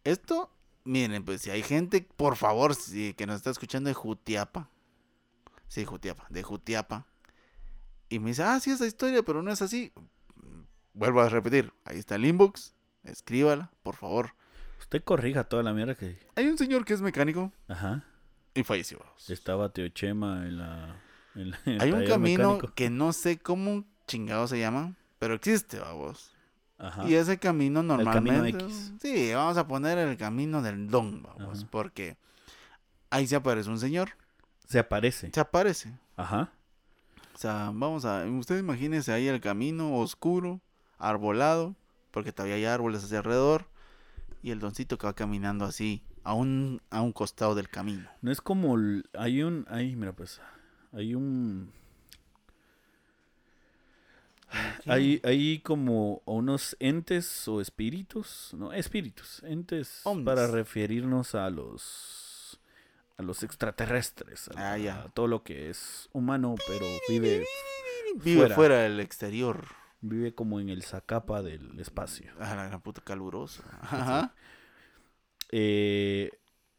[0.03, 0.51] Esto,
[0.83, 4.69] miren, pues si hay gente, por favor, si, que nos está escuchando de Jutiapa.
[5.69, 7.07] Sí, Jutiapa, de Jutiapa.
[8.13, 9.91] Y me dice, ah, sí, esa historia, pero no es así.
[10.93, 12.75] Vuelvo a repetir, ahí está el inbox.
[13.03, 14.35] Escríbala, por favor.
[14.79, 16.19] Usted corrija toda la mierda que.
[16.35, 18.03] Hay un señor que es mecánico Ajá.
[18.53, 18.99] y falleció.
[19.27, 20.95] Estaba Teo Chema en la.
[21.35, 22.73] en la- en el Hay un camino mecánico.
[22.75, 26.35] que no sé cómo chingado se llama, pero existe, vamos.
[26.77, 27.07] Ajá.
[27.09, 28.63] Y ese camino camino normalmente.
[28.65, 28.93] X.
[29.01, 31.59] Sí, vamos a poner el camino del don, vamos.
[31.61, 31.67] Ajá.
[31.71, 32.17] Porque
[33.09, 34.09] ahí se aparece un señor.
[34.67, 35.31] Se aparece.
[35.33, 35.97] Se aparece.
[36.15, 36.51] Ajá.
[37.43, 38.25] Sea, vamos a.
[38.25, 40.61] Usted imagínese ahí el camino oscuro,
[40.97, 41.75] arbolado,
[42.11, 43.65] porque todavía hay árboles hacia alrededor.
[44.41, 48.07] Y el doncito que va caminando así, a un, a un costado del camino.
[48.21, 48.75] No es como.
[48.75, 49.65] el- Hay un.
[49.69, 50.39] Ahí, mira, pues.
[50.93, 51.69] Hay un.
[54.85, 58.51] Hay, hay como unos entes o espíritus.
[58.57, 59.43] No, espíritus.
[59.43, 62.21] Entes para referirnos a los.
[63.17, 64.49] A los extraterrestres.
[64.55, 65.01] A, Ah, ya.
[65.03, 67.45] a todo lo que es humano, pero vive.
[68.23, 68.55] Vive Fuera.
[68.55, 69.65] fuera, del exterior.
[70.01, 72.31] Vive como en el zacapa del espacio.
[72.39, 73.63] A la gran puta caluroso.
[73.81, 74.33] Ajá.
[75.51, 76.31] Eh,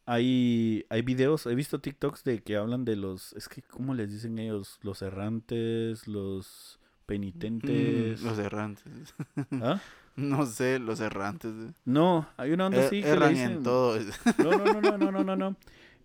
[0.05, 4.11] hay, hay videos, he visto TikToks de que hablan de los, es que, ¿cómo les
[4.11, 4.77] dicen ellos?
[4.83, 8.21] Los errantes, los penitentes.
[8.21, 9.15] Mm, los errantes.
[9.61, 9.79] ¿Ah?
[10.17, 11.51] No sé, los errantes.
[11.83, 13.51] No, hay una onda Er- así que le erran dicen...
[13.51, 13.99] en todo.
[14.37, 15.55] No, no, no, no, no, no, no, no.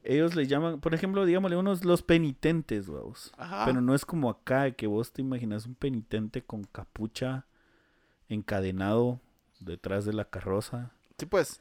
[0.02, 3.32] Ellos le llaman, por ejemplo, digámosle unos los penitentes, vamos.
[3.36, 3.64] Ajá.
[3.66, 7.44] Pero no es como acá, que vos te imaginas un penitente con capucha
[8.28, 9.20] encadenado
[9.60, 10.90] detrás de la carroza.
[11.18, 11.60] Sí, pues.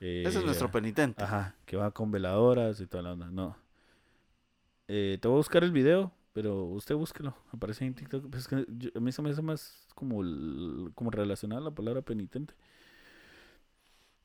[0.00, 1.22] Ese es eh, nuestro penitente.
[1.22, 3.30] Ajá, que va con veladoras y toda la onda.
[3.30, 3.56] No.
[4.88, 7.34] Eh, te voy a buscar el video, pero usted búsquelo.
[7.52, 8.28] Aparece en TikTok.
[8.28, 10.22] Pues es que yo- a mí se me hace más como,
[10.94, 12.54] como relacionada la palabra penitente.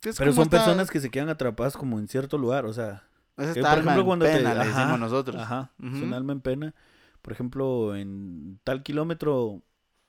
[0.04, 2.66] Es pero son personas que se quedan atrapadas como en cierto lugar.
[2.66, 3.04] O sea,
[3.38, 5.36] Es esta por alma ejemplo, en cuando te- pena, le ajá, decimos nosotros.
[5.42, 6.74] ajá, es un alma en pena.
[7.22, 9.62] Por ejemplo, en tal kilómetro,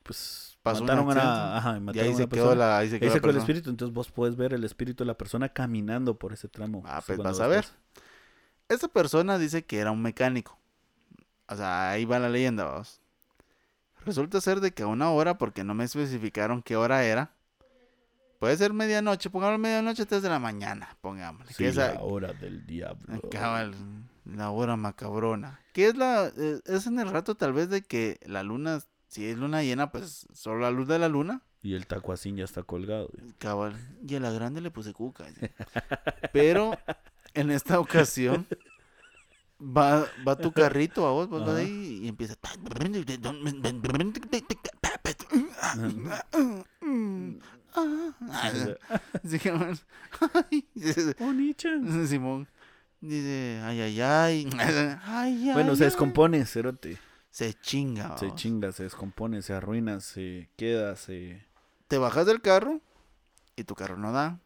[0.03, 2.95] pues Pasó mataron a ajá, Y mataron ahí a se una quedó la, ahí se
[2.97, 5.49] Ahí quedó se quedó el espíritu, entonces vos puedes ver el espíritu de la persona
[5.51, 6.83] caminando por ese tramo.
[6.87, 7.62] Ah, pues vas a ver.
[7.62, 7.74] pasa.
[8.68, 10.59] Esta persona dice que era un mecánico.
[11.49, 13.01] O sea, ahí va la leyenda, vamos.
[14.05, 17.33] Resulta ser de que a una hora, porque no me especificaron qué hora era.
[18.39, 21.53] Puede ser medianoche, pongámosle medianoche, 3 de la mañana, pongámosle.
[21.53, 23.16] Sí, que esa- la hora del diablo.
[23.26, 23.74] Acaba el-
[24.24, 25.61] la hora macabrona.
[25.72, 26.30] Que es la.
[26.36, 29.91] eh, es en el rato tal vez de que la luna, si es luna llena,
[29.91, 33.09] pues solo la luz de la luna Y el tacuacín ya está colgado.
[33.12, 33.32] güey.
[33.39, 33.74] Cabal.
[34.07, 35.24] Y a la grande le puse cuca.
[36.32, 36.78] Pero
[37.34, 38.47] en esta ocasión
[39.61, 42.36] va, va tu carrito a vos, vos vas ahí y empieza.
[49.24, 49.39] Sí.
[52.09, 52.49] Simón
[53.01, 54.51] dice, ay, ay, ay.
[54.59, 55.91] Ay, ay, Bueno, se ay.
[55.91, 56.99] descompone, cerote.
[57.31, 58.16] Se chinga.
[58.18, 58.41] Se vamos.
[58.41, 61.47] chinga, se descompone, se arruina, se queda, se...
[61.87, 62.81] Te bajas del carro
[63.57, 64.39] y tu carro no da.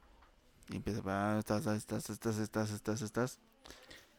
[0.70, 3.38] Y empieza, estás, estás, estás, estás, estás, estás.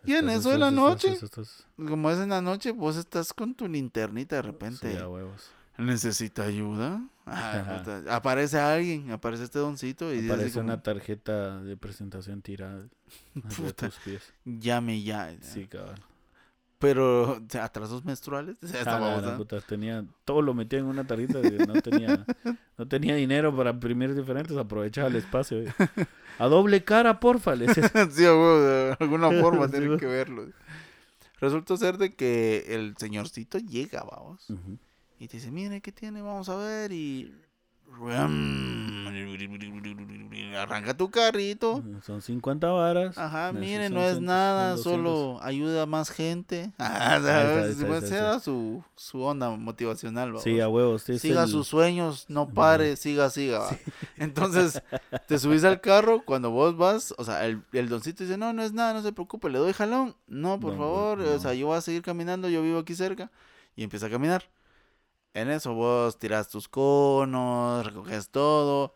[0.05, 3.31] Y en Estás, eso de la noche, estás, como es en la noche, vos estás
[3.33, 4.97] con tu linternita de Sí, repente.
[4.97, 5.51] a huevos.
[5.77, 7.01] ¿Necesita ayuda?
[7.25, 8.15] Ah, puta.
[8.15, 12.85] Aparece alguien, aparece este doncito y dice Aparece como, una tarjeta de presentación tirada
[13.57, 13.87] Puta.
[13.87, 14.33] tus pies.
[14.43, 15.33] llame ya.
[15.41, 16.01] Sí, cabal.
[16.79, 18.57] Pero atrasos menstruales.
[18.85, 22.25] Ah, puta, tenía, todo lo metía en una tarjeta no tenía,
[22.77, 25.63] no tenía dinero para imprimir diferentes, aprovechaba el espacio.
[26.39, 27.65] A doble cara, porfa, sí,
[28.23, 30.49] de alguna forma tienen que verlo.
[31.39, 34.49] Resulta ser de que el señorcito llega, vamos.
[34.49, 34.77] Ujú.
[35.23, 36.21] Y te dice, mire, ¿qué tiene?
[36.21, 36.91] Vamos a ver.
[36.91, 37.33] Y...
[40.57, 41.81] Arranca tu carrito.
[42.05, 43.17] Son 50 varas.
[43.17, 44.83] Ajá, mire, no es nada, son 200.
[44.83, 46.73] solo ayuda a más gente.
[46.77, 47.69] Ah, ahí ¿sabes?
[47.69, 51.03] está, ahí Pues está, su, su onda motivacional, Sí, a huevos.
[51.03, 53.59] sí, Siga el- sus sueños, no pare, siga, siga.
[53.59, 53.77] va.
[54.17, 54.83] Entonces,
[55.29, 58.61] te subís al carro, cuando vos vas, o sea, el, el doncito dice, no, no
[58.61, 60.17] es nada, no se preocupe, le doy jalón.
[60.27, 61.31] No, por No, favor, no.
[61.31, 63.31] o sea, yo voy a seguir caminando, yo vivo aquí cerca.
[63.77, 64.43] Y empieza a caminar.
[65.33, 68.93] En eso vos tiras tus conos, recoges todo.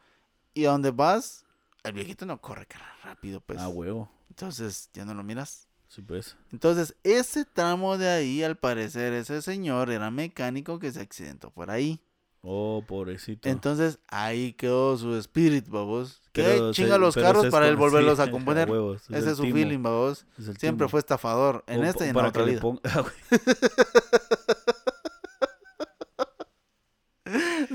[0.54, 1.46] Y a donde vas,
[1.84, 3.60] el viejito no corre cara, rápido, pues.
[3.60, 4.10] A huevo.
[4.30, 5.68] Entonces, ya no lo miras.
[5.88, 6.36] Sí, pues.
[6.52, 11.72] Entonces, ese tramo de ahí, al parecer, ese señor era mecánico que se accidentó por
[11.72, 12.00] ahí.
[12.42, 13.50] Oh, pobrecito.
[13.50, 16.22] Entonces, ahí quedó su espíritu, babos.
[16.34, 18.70] Que chinga se- los carros para él volverlos sí, a componer.
[18.70, 20.26] huevos, Ese el es su timo, feeling, babos.
[20.38, 20.90] es Siempre timo.
[20.90, 21.64] fue estafador.
[21.68, 22.60] En O este y en la para otra vida.
[22.62, 23.14] ponga- Ah, güey.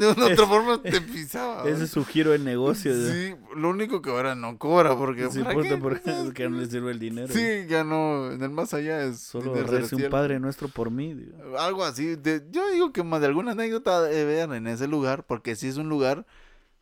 [0.06, 1.68] De una otra forma te pisaba.
[1.68, 2.92] Ese es su giro de negocio.
[2.94, 5.30] Sí, lo único que ahora no cobra porque...
[5.30, 5.76] Sí, ¿para puta, qué?
[5.76, 7.28] porque es que no le sirve el dinero.
[7.32, 11.14] Sí, ya no, en el más allá es Solo rece un padre nuestro por mí.
[11.14, 11.58] digo.
[11.58, 12.16] Algo así.
[12.16, 15.68] de- yo digo que más de alguna anécdota de ver en ese lugar, porque sí
[15.68, 16.26] es un lugar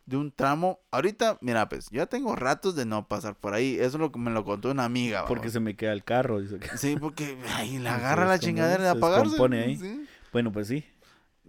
[0.07, 0.79] de un tramo.
[0.91, 3.75] Ahorita, mira, pues, yo ya tengo ratos de no pasar por ahí.
[3.75, 5.25] Eso es lo que me lo contó una amiga.
[5.25, 6.41] Porque se me queda el carro.
[6.41, 9.37] dice que- Sí, porque ahí Se agarra la chingadera de se apagarse.
[9.55, 9.77] ahí.
[9.77, 10.05] sí.
[10.33, 10.83] Bueno, pues sí.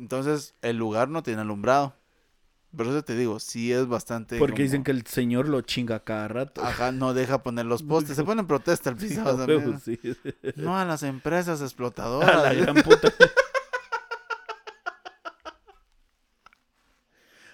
[0.02, 1.94] Entonces, el lugar no tiene alumbrado.
[2.76, 4.36] Por eso te digo, sí es bastante.
[4.36, 6.64] Porque como- dicen que el señor lo chinga cada rato.
[6.64, 8.16] Ajá, no deja poner los postes.
[8.16, 9.58] Se pone en protesta el Sí, a también.
[9.64, 10.00] huevos, sí.
[10.56, 12.42] No a las empresas A explotadoras.
[12.42, 13.12] la gran puta.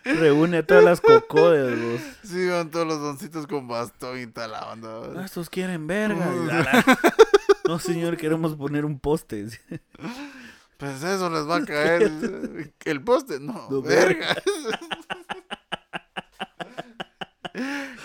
[0.05, 2.01] Reúne a todas las cocodes, vos.
[2.25, 5.23] Sí, van todos los doncitos con bastón y tal la Ah, onda.
[5.23, 6.25] estos quieren verga.
[6.25, 6.85] A
[7.69, 9.49] No, señor, queremos poner un poste.
[10.79, 12.11] Pues eso les va a caer.
[12.85, 14.35] El poste, no, No, verga.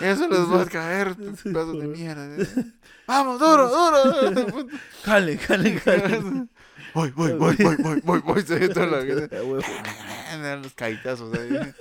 [0.00, 2.28] Eso les va a caer, pedazos de mierda.
[3.06, 4.66] Vamos, duro, duro.
[5.04, 6.46] Jale, jale, jale.
[6.94, 8.42] Voy, voy, voy, voy, voy, voy, voy.
[8.42, 8.98] Se ve toda la.
[8.98, 10.56] A.
[10.56, 11.72] Los caitazos ahí.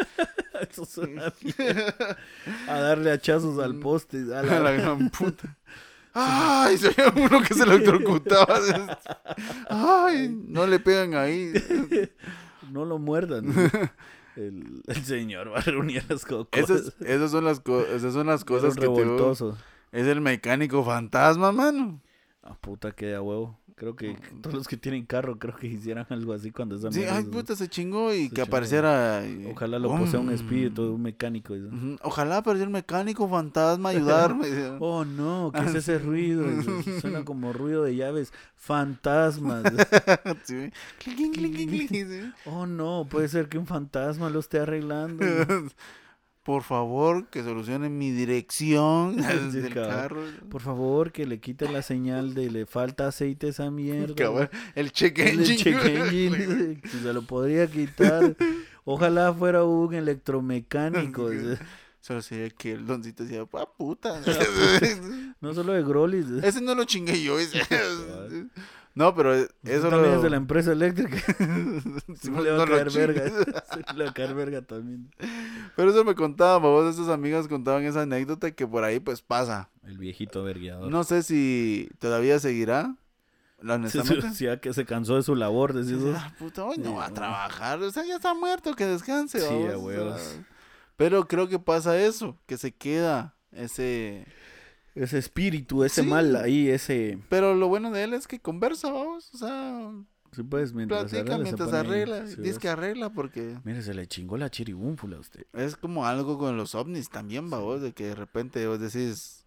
[0.69, 1.83] Eso suena bien.
[2.67, 4.23] A darle hachazos al poste.
[4.33, 5.57] A A la- la gran puta.
[6.13, 8.59] Ay, se veía uno que se electrocutaba.
[9.69, 11.51] Ay, no le pegan ahí.
[12.71, 13.45] No lo muerdan.
[14.35, 16.59] El, el señor va a reunir las cocos.
[16.59, 19.57] Esas, esas son las, co- esas son las cosas que te revoltoso.
[19.91, 22.01] Es el mecánico fantasma, mano.
[22.41, 23.59] Ah, puta, que de a huevo.
[23.75, 27.03] Creo que todos los que tienen carro, creo que hicieran algo así cuando están Sí,
[27.03, 28.47] ay, puta, se chingó y Se que chingó.
[28.47, 29.25] apareciera.
[29.25, 31.53] y- Ojalá lo posea un espíritu, un mecánico.
[32.03, 34.47] Ojalá apareciera el mecánico fantasma ayudarme.
[34.79, 36.45] Oh no, ¿qué es Ah, ese ruido?
[36.49, 36.71] Eso
[37.01, 38.31] Suena como ruido de llaves.
[38.55, 39.63] Fantasmas.
[40.43, 40.71] Sí.
[42.45, 45.25] Oh no, puede ser que un fantasma lo esté arreglando.
[46.43, 49.15] Por favor, que solucionen mi dirección
[49.51, 49.89] Sí, del cabal.
[49.89, 50.21] carro.
[50.49, 54.49] Por favor, que le quiten la señal de le falta aceite a esa mierda.
[54.75, 55.57] El check El engine.
[55.57, 58.35] check engine, se lo podría quitar.
[58.83, 61.29] Ojalá fuera un electromecánico.
[62.01, 64.21] Solo sería que el doncito decía, ah, puta.
[65.39, 66.25] No solo de Grolis.
[66.43, 67.39] Ese no lo chingué yo.
[67.39, 67.61] ese.
[68.95, 70.15] No, pero eso también lo...
[70.17, 71.17] es de la empresa eléctrica.
[72.21, 73.23] Sí, No le va no a caer verga.
[73.73, 75.09] Sí, le va a caer verga también.
[75.75, 79.69] Pero eso me contaban, babos, esas amigas contaban esa anécdota que por ahí pues pasa.
[79.83, 80.89] El viejito vergueador.
[80.91, 82.95] No sé si todavía seguirá
[83.67, 84.27] honestamente.
[84.27, 86.15] decía que se cansó de su labor, decís vos.
[86.17, 87.81] Ah, puta, hoy no va a Sí, trabajar.
[87.81, 89.39] O sea, ya está muerto, que descanse.
[89.39, 90.37] Sí, a huevos.
[90.97, 94.25] Pero creo que pasa eso, que se queda ese...
[94.95, 96.07] Ese espíritu, ese Sí.
[96.07, 97.17] mal ahí, ese...
[97.29, 99.33] Pero lo bueno de él es que conversa, vamos.
[99.33, 99.91] O sea,
[100.33, 102.27] Sí, pues, mientras platica arregla, mientras arregla.
[102.27, 105.45] Sí, Dice que arregla porque Mire, se le chingó la chiribúnfula a usted.
[105.53, 109.45] es como algo con los ovnis también, vos, de que de repente vos decís,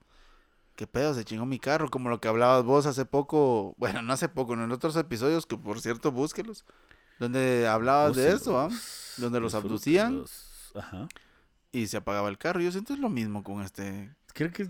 [0.76, 1.12] ¿qué pedo?
[1.14, 4.54] Se chingó mi carro, como lo que hablabas vos hace poco, bueno, no hace poco,
[4.54, 6.64] en otros episodios, que por cierto, búsquelos,
[7.18, 8.68] donde hablabas de eso, ¿ah?
[9.16, 10.24] Donde los abducían.
[10.74, 11.08] Ajá.
[11.72, 12.60] Y se apagaba el carro.
[12.60, 14.14] Yo siento es lo mismo con este.
[14.34, 14.68] Creo que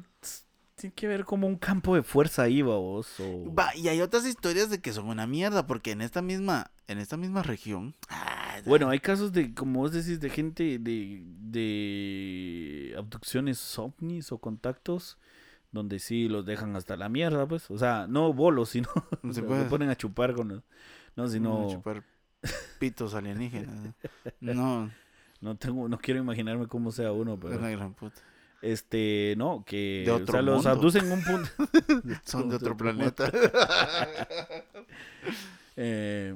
[0.77, 3.19] tiene que ver como un campo de fuerza ahí, vos.
[3.19, 3.53] O...
[3.53, 6.99] Va, y hay otras historias de que son una mierda, porque en esta misma, en
[6.99, 7.95] esta misma región.
[8.11, 14.39] ah, Bueno, hay casos de, como vos decís, de gente de, de abducciones ovnis o
[14.39, 15.19] contactos
[15.73, 17.71] donde sí los dejan hasta la mierda, pues.
[17.71, 18.89] O sea, no bolos, sino
[19.23, 19.65] No se puede.
[19.65, 20.63] ponen a chupar con los...
[21.17, 21.69] No, sino...
[21.71, 22.05] chupar
[22.79, 23.95] pitos alienígenas.
[24.41, 24.91] No,
[25.41, 27.59] No tengo, no quiero imaginarme cómo sea uno, es pero...
[27.59, 28.21] una gran puta.
[28.63, 30.03] Este, no, que...
[30.07, 31.49] De o otro sea, los abducen en un punto...
[32.25, 33.31] Son de otro planeta.
[35.79, 36.35] Eh,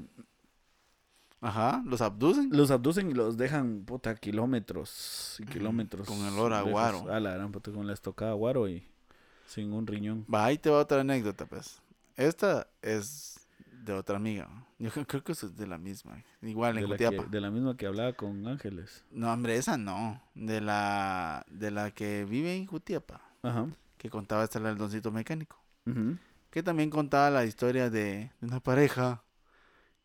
[1.40, 2.50] Ajá, los abducen.
[2.52, 6.06] los abducen y los dejan, puta, kilómetros y kilómetros.
[6.06, 6.72] con el olor a lejos.
[6.72, 7.10] guaro.
[7.10, 8.86] A la gran puta, con la estocada guaro y
[9.46, 10.26] sin un riñón.
[10.32, 11.80] Va, ahí te va otra anécdota, pues.
[12.16, 13.39] Esta es
[13.84, 14.48] de otra amiga.
[14.78, 16.22] Yo creo- que es de la misma.
[16.42, 17.28] Igual en De la, que- Jutiapa.
[17.30, 19.04] de la misma que hablaba con Ángeles.
[19.10, 20.22] No, hombre, esa no.
[20.34, 23.20] De la, de la que vive en Jutiapa.
[23.42, 23.66] Ajá.
[23.98, 25.60] Que contaba esta la del doncito mecánico.
[25.86, 26.16] ujú.
[26.50, 29.22] Que también contaba la historia de, de una pareja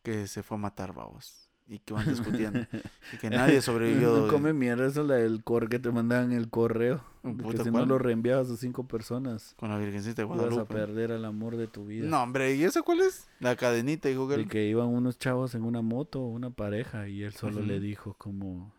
[0.04, 1.45] que se fue a matar, babos.
[1.68, 2.60] Y que van discutiendo.
[3.14, 4.16] y que nadie sobrevivió.
[4.16, 7.04] No come mierda, eso es la del core que te mandaban en el correo.
[7.24, 7.88] Oh, de puta, que si ¿cuál?
[7.88, 10.74] no lo reenviabas a cinco personas, Con la Virgencita de ibas a Guadalupe.
[10.74, 12.08] perder al amor de tu vida.
[12.08, 13.28] No, hombre, ¿y eso cuál es?
[13.40, 17.24] La cadenita, dijo que De que iban unos chavos en una moto, una pareja, y
[17.24, 18.72] él solo le dijo como,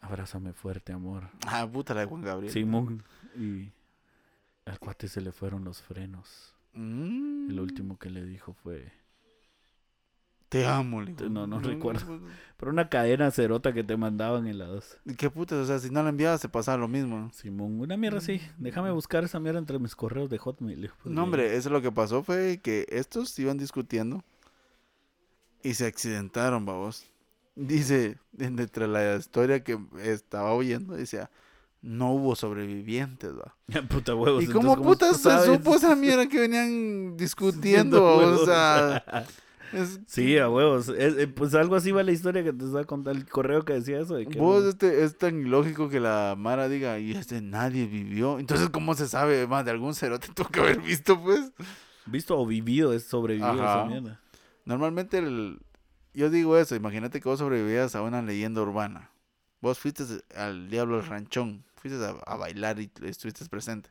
[0.00, 1.28] abrázame fuerte, amor.
[1.46, 2.52] Ah, puta, la de Juan Gabriel.
[2.52, 3.02] Simón.
[3.36, 3.72] Y
[4.64, 6.54] al cuate se le fueron los frenos.
[6.72, 7.50] Mm.
[7.50, 8.90] El último que le dijo fue...
[10.50, 11.12] Te amo, le.
[11.30, 12.20] No, no recuerdo.
[12.58, 14.98] Pero una cadena cerota que te mandaban en las...
[15.06, 15.56] ¿Y ¿Qué puta?
[15.56, 17.30] O sea, si no la enviabas, se pasaba lo mismo.
[17.32, 18.38] Simón, una mierda así.
[18.58, 20.82] Déjame buscar esa mierda entre mis correos de Hotmail.
[20.82, 24.22] de- No, hombre, eso lo que pasó fue que estos iban discutiendo
[25.62, 27.06] y se accidentaron, babos.
[27.54, 31.30] Dice, entre la historia que estaba oyendo, decía,
[31.80, 33.54] no hubo sobrevivientes, va.
[33.88, 34.42] Puta huevos.
[34.42, 38.04] ¿Y Pues cómo ¿cómo putas se supo esa mierda que venían discutiendo.
[38.04, 39.02] O sea,
[39.72, 40.88] es- Sí, a huevos.
[40.88, 43.72] Es- eh, pues algo así va la historia que te estaba contando el correo que
[43.74, 44.14] decía eso.
[44.16, 48.38] De que Vos, este, es tan ilógico que la Mara diga, y este nadie vivió.
[48.38, 49.46] Entonces, ¿cómo se sabe?
[49.46, 51.52] Más de algún cerote tuvo que haber visto, pues.
[52.06, 53.84] Visto o vivido es sobrevivido esa Ajá.
[53.86, 54.20] mierda.
[54.64, 55.58] Normalmente, el...
[56.14, 59.10] yo digo eso, imagínate que vos sobrevivías a una leyenda urbana.
[59.60, 60.04] Vos fuiste
[60.34, 63.90] al Diablo del Ranchón, fuiste a, a bailar y estuviste presente.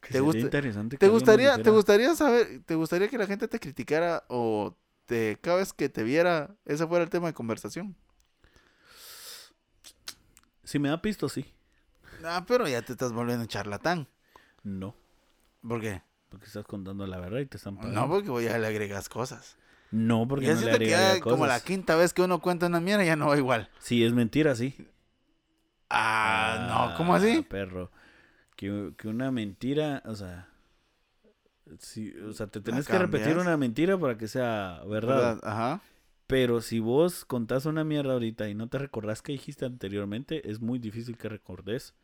[0.00, 3.18] Que ¿Te gusta- interesante que ¿Te alguien nos gustaría, ¿Te gustaría saber, te gustaría que
[3.18, 4.76] la gente te criticara o
[5.08, 7.96] te, cada vez que te viera, ese fuera el tema de conversación?
[10.62, 11.46] Si me da pisto, sí.
[12.24, 14.06] Ah, pero ya te estás volviendo charlatán.
[14.62, 14.94] No.
[15.66, 16.02] ¿Por qué?
[16.28, 18.00] Porque estás contando la verdad y te están pagando.
[18.00, 19.56] No, porque ya le agregas cosas.
[19.90, 21.62] No, porque Ya no le ya como la cosas.
[21.62, 23.70] quinta vez que uno cuenta una mierda ya no va igual.
[23.78, 24.76] Sí, es mentira, sí.
[25.88, 27.40] Ah, no, ¿cómo así?
[27.40, 27.90] Perro.
[28.56, 30.48] Que, que una mentira, o sea...
[31.78, 35.16] Sí, o sea, te tenés que repetir una mentira para que sea verdad.
[35.16, 35.40] ¿Verdad?
[35.42, 35.82] Ajá.
[36.26, 40.60] Pero si vos contás una mierda ahorita y no te recordás que dijiste anteriormente, es
[40.60, 41.94] muy difícil que recordes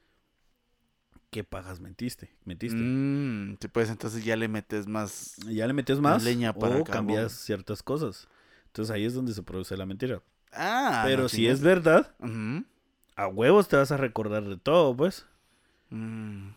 [1.34, 2.30] qué pagas mentiste.
[2.44, 2.78] Mentiste.
[2.78, 5.34] Mm, sí, pues entonces ya le metes más.
[5.48, 8.28] Ya le metes más leña para o cambias ciertas cosas.
[8.66, 10.22] Entonces ahí es donde se produce la mentira.
[10.52, 12.14] Ah, Pero no si es verdad,
[13.16, 15.26] a huevos te vas a recordar de todo, pues.
[15.90, 16.50] Mm.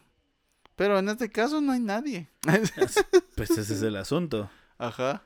[0.78, 2.30] Pero en este caso no hay nadie.
[3.36, 4.50] Pues ese es el asunto.
[4.78, 5.22] Ajá.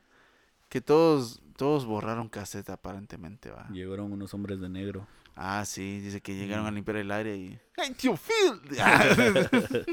[0.68, 3.68] Que todos, todos borraron cassette aparentemente, va.
[3.72, 5.08] Llegaron unos hombres de negro.
[5.36, 6.68] Ah, sí, dice que llegaron Mm.
[6.68, 7.60] a limpiar el aire y.
[7.78, 8.60] ¡Ay, tío Phil!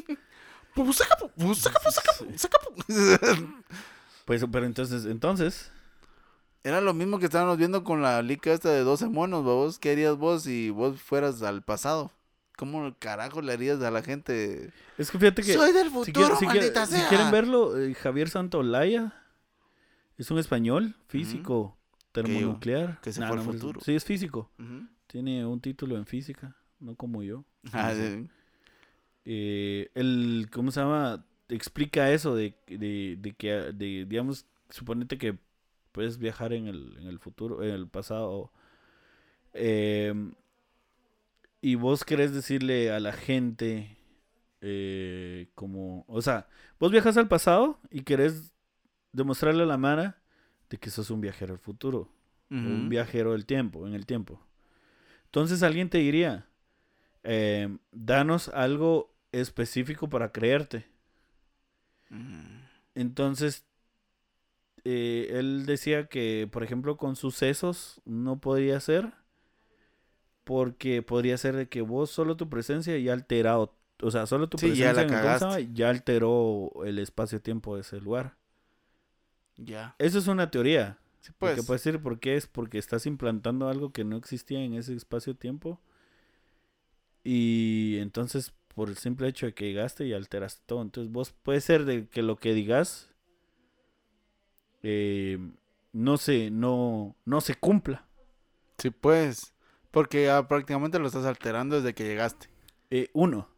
[0.75, 1.17] Pues, saca,
[1.47, 2.59] saca, saca, saca,
[4.27, 5.73] pero entonces, entonces,
[6.63, 9.79] Era lo mismo que estábamos viendo con la lica esta de 12 monos, vos.
[9.79, 12.13] ¿Qué harías vos si vos fueras al pasado?
[12.59, 14.73] ¿Cómo carajo le harías a la gente?
[14.99, 17.09] es que fíjate que Soy del si, futuro, si quieren- maldita si sea.
[17.09, 19.15] quieren verlo, eh, Javier Santolaya
[20.17, 21.79] es un español, físico,
[22.11, 23.01] termonuclear.
[23.01, 23.81] que se Nah, fue al no, es- futuro.
[23.81, 24.51] Sí, es físico.
[25.07, 27.45] Tiene un título en física, no como yo.
[27.73, 28.29] Ah, Sí.
[29.25, 31.25] eh, el, ¿cómo se llama?
[31.49, 35.39] Explica eso de, de, de que, de, digamos, suponete que
[35.93, 38.51] puedes viajar en el, en el futuro, en el pasado.
[39.55, 40.33] em,
[41.61, 43.97] y vos querés decirle a la gente
[44.61, 46.49] eh, como, o sea,
[46.79, 48.53] vos viajas al pasado y querés
[49.13, 50.21] demostrarle a la Mara
[50.71, 52.13] de que sos un viajero al futuro,
[52.51, 54.41] un viajero del tiempo, en el tiempo.
[55.27, 56.47] Entonces alguien te diría,
[57.23, 60.87] em, danos algo específico para creerte.
[62.95, 63.67] Entonces,
[64.85, 69.13] eh, él decía que, por ejemplo, con sucesos no podría ser,
[70.49, 74.57] porque podría ser de que vos solo tu presencia ya alterado, o sea, solo tu
[74.57, 78.35] Sí, ya presencia la en ya alteró el espacio-tiempo de ese lugar.
[79.59, 79.95] Ya.
[79.99, 80.99] Eso es una teoría.
[81.21, 84.61] Sí, Pues, que puede decir por qué es porque estás implantando algo que no existía
[84.63, 85.79] en ese espacio-tiempo.
[87.25, 90.83] Y entonces, por el simple hecho de que llegaste y alteraste todo.
[90.83, 93.11] Entonces, vos puede ser de que lo que digas
[94.83, 95.39] eh,
[95.93, 98.07] no se, no, no se cumpla.
[98.79, 99.53] Sí, pues.
[99.91, 102.49] Porque ya prácticamente lo estás alterando desde que llegaste.
[102.91, 103.49] Eh, uno.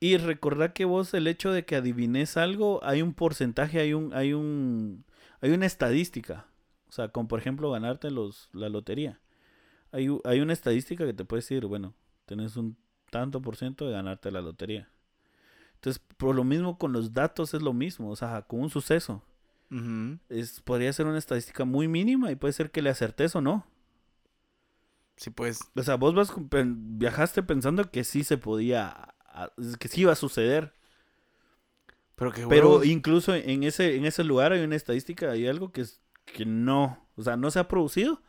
[0.00, 4.12] Y recordar que vos el hecho de que adivines algo, hay un porcentaje, hay un,
[4.14, 5.04] hay un,
[5.40, 6.46] hay una estadística.
[6.88, 9.20] O sea, como por ejemplo ganarte los, la lotería.
[9.92, 11.94] Hay, hay una estadística que te puede decir, bueno,
[12.26, 12.76] tenés un
[13.10, 14.88] tanto por ciento de ganarte la lotería.
[15.74, 19.22] Entonces, por lo mismo con los datos es lo mismo, o sea, con un suceso.
[20.28, 23.66] Es, podría ser una estadística muy mínima y puede ser que le acertes o no.
[25.22, 25.60] Sí, pues.
[25.76, 29.14] O sea, vos vas, viajaste pensando que sí se podía,
[29.78, 30.74] que sí iba a suceder.
[32.16, 35.82] Pero que Pero incluso en ese, en ese lugar hay una estadística, hay algo que,
[35.82, 38.20] es, que no, o sea, no se ha producido,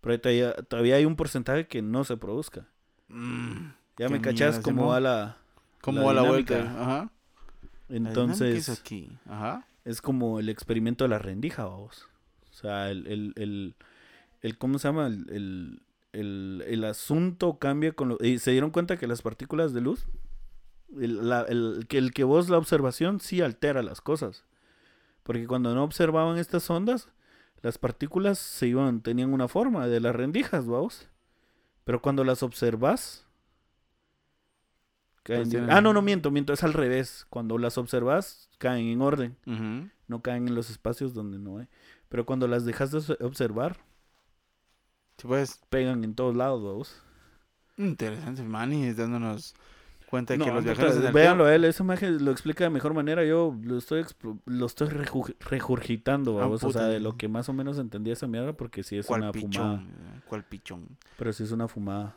[0.00, 2.66] pero todavía, todavía hay un porcentaje que no se produzca.
[3.08, 5.36] Mm, Ya me mierda, cómo va la...
[5.82, 6.58] ¿Cómo va la vuelta?
[6.82, 7.12] Ajá.
[7.90, 9.10] Entonces, es aquí.
[9.26, 9.66] Ajá.
[9.84, 12.08] es como el experimento de la rendija, vamos.
[12.50, 13.74] O sea, el, el, el,
[14.40, 15.06] el- ¿cómo se llama?
[15.06, 18.18] El, el, el, el asunto cambia con lo...
[18.20, 20.06] Y se dieron cuenta que las partículas de luz,
[20.98, 24.44] el, la- el- que el que vos la observación sí altera las cosas.
[25.22, 27.08] Porque cuando no observaban estas ondas,
[27.62, 31.08] las partículas se iban, tenían una forma de las rendijas, vamos.
[31.84, 33.26] Pero cuando las observas...
[35.22, 37.26] caen tienen- Ah, no, no miento, miento, es al revés.
[37.30, 39.36] Cuando las observas, caen en orden
[40.08, 41.68] no caen en los espacios donde no hay.
[42.08, 43.78] Pero cuando las dejas de obs- observar,
[45.20, 45.60] Sí, pues.
[45.68, 47.02] pegan en todos lados, vamos.
[47.76, 49.54] Interesante, Manny, dándonos
[50.06, 52.94] cuenta de No, que los viajeros en el véanlo él, imagen lo explica de mejor
[52.94, 53.24] manera.
[53.24, 54.04] Yo lo estoy
[54.46, 56.64] lo estoy regurgitando, Ah, vamos.
[56.64, 59.22] o sea, de lo que más o menos entendía esa mierda, porque sí es ¿Cuál
[59.22, 59.50] una pichón?
[59.52, 59.82] fumada.
[59.82, 60.88] eh, ¿Cuál pichón?
[61.16, 62.14] Pero sí es una fumada.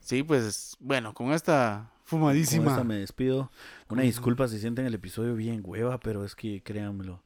[0.00, 2.70] Sí, pues, bueno, con esta Con fumadísima.
[2.70, 3.50] esta me despido.
[3.88, 7.20] Una Con- disculpa si sienten el episodio bien hueva, pero es que créanmelo,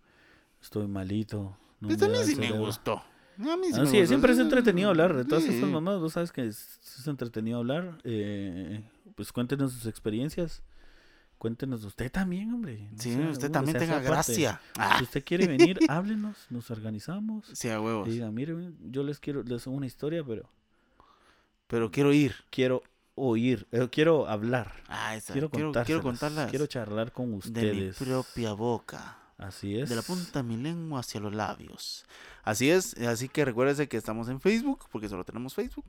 [0.60, 1.56] estoy malito.
[1.80, 2.58] no Pues me el sí me cerebro.
[3.38, 4.06] A mí sí Ah, sí, gustó.
[4.06, 5.50] siempre es entretenido hablar de todas Sí.
[5.54, 6.00] estas mamadas.
[6.00, 7.98] Vos sabes que es, es entretenido hablar.
[8.04, 8.82] eh,
[9.14, 10.62] pues cuéntenos sus experiencias.
[11.38, 12.88] Cuéntenos usted también, hombre.
[12.92, 14.60] no Sí, sea, usted uno, también tenga gracia.
[14.78, 17.46] Ah, Si usted quiere venir, háblenos, nos organizamos.
[17.52, 18.06] sí, a huevos.
[18.08, 18.54] Y diga, mire,
[18.90, 20.48] yo les quiero, les hago una historia, pero
[21.66, 22.34] Pero quiero ir.
[22.50, 22.82] quiero
[23.14, 24.72] oír, eh, quiero hablar.
[24.88, 27.96] Ah, esa, Quiero, quiero, quiero contarlas Quiero charlar con de mi ustedes.
[27.96, 29.18] propia boca.
[29.36, 29.88] Así es.
[29.88, 32.04] De la punta de mi lengua hacia los labios.
[32.42, 35.84] Así es, así que recuérdese que estamos en Facebook, porque solo tenemos Facebook.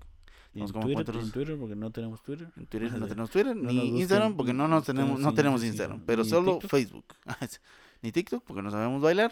[0.55, 2.47] Y en Twitter, en Twitter, porque no tenemos Twitter.
[2.55, 6.03] En Twitter no tenemos Twitter, No ni Instagram, porque no, nos tenemos, no tenemos Instagram,
[6.05, 6.69] pero solo TikTok.
[6.71, 7.05] Facebook.
[8.03, 9.31] ni TikTok, porque no sabemos bailar.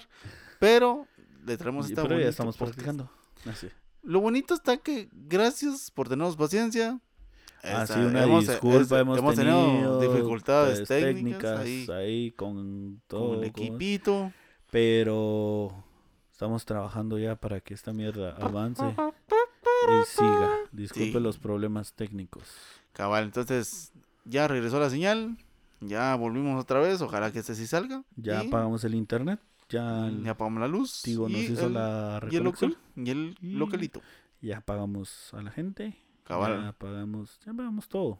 [0.59, 1.05] Pero
[1.45, 2.75] le traemos esta pero ya estamos podcast.
[2.79, 3.11] practicando.
[3.45, 3.67] Así.
[4.03, 6.99] Lo bonito está que gracias por tenernos paciencia.
[7.61, 12.99] Esta- sí, una hemos- disculpa, es- hemos, tenido, tenido dificultades pues, técnicas, ahí ahí con
[13.07, 13.29] todo.
[13.35, 14.33] con el equipito.
[14.71, 15.83] pero
[16.41, 20.49] estamos trabajando ya para que esta mierda avance y siga.
[20.71, 21.19] Disculpe Sí.
[21.19, 22.41] los problemas técnicos.
[22.93, 23.91] Cabal, entonces
[24.25, 25.37] ya regresó la señal.
[25.81, 26.99] Ya volvimos otra vez.
[27.03, 28.03] Ojalá que este sí salga.
[28.15, 29.39] Ya y apagamos el internet.
[29.69, 31.03] Ya, el ya apagamos la luz.
[31.03, 32.71] Tigo nos y hizo el- la y el, recolección.
[32.71, 34.01] local, y el localito.
[34.41, 35.95] Ya pagamos a la gente.
[36.23, 36.59] Cabal.
[36.63, 38.17] Ya pagamos, ya pagamos todo.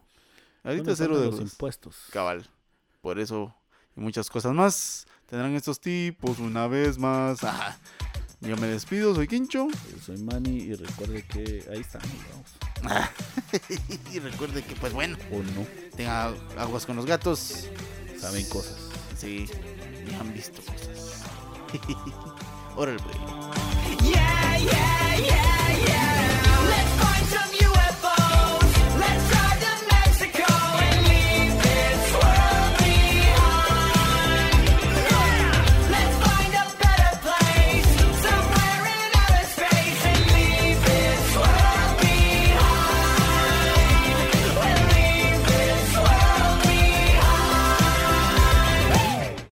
[0.62, 2.06] Ahorita cero de los impuestos.
[2.12, 2.46] Cabal.
[3.00, 3.52] Por eso
[3.96, 7.42] y muchas cosas más tendrán estos tipos una vez más.
[7.42, 7.78] Ajá.
[8.42, 9.66] Yo me despido, soy Quincho.
[9.68, 12.10] Yo soy Manny y recuerde que ahí estamos,
[12.82, 13.00] vamos.
[14.12, 17.66] y recuerde que, pues bueno, O no, tenga aguas con los gatos.
[18.20, 18.76] saben cosas.
[19.16, 19.46] Sí,
[20.06, 21.22] y han visto cosas.
[22.76, 23.16] Órale, pues.
[24.02, 26.01] Yeah, yeah.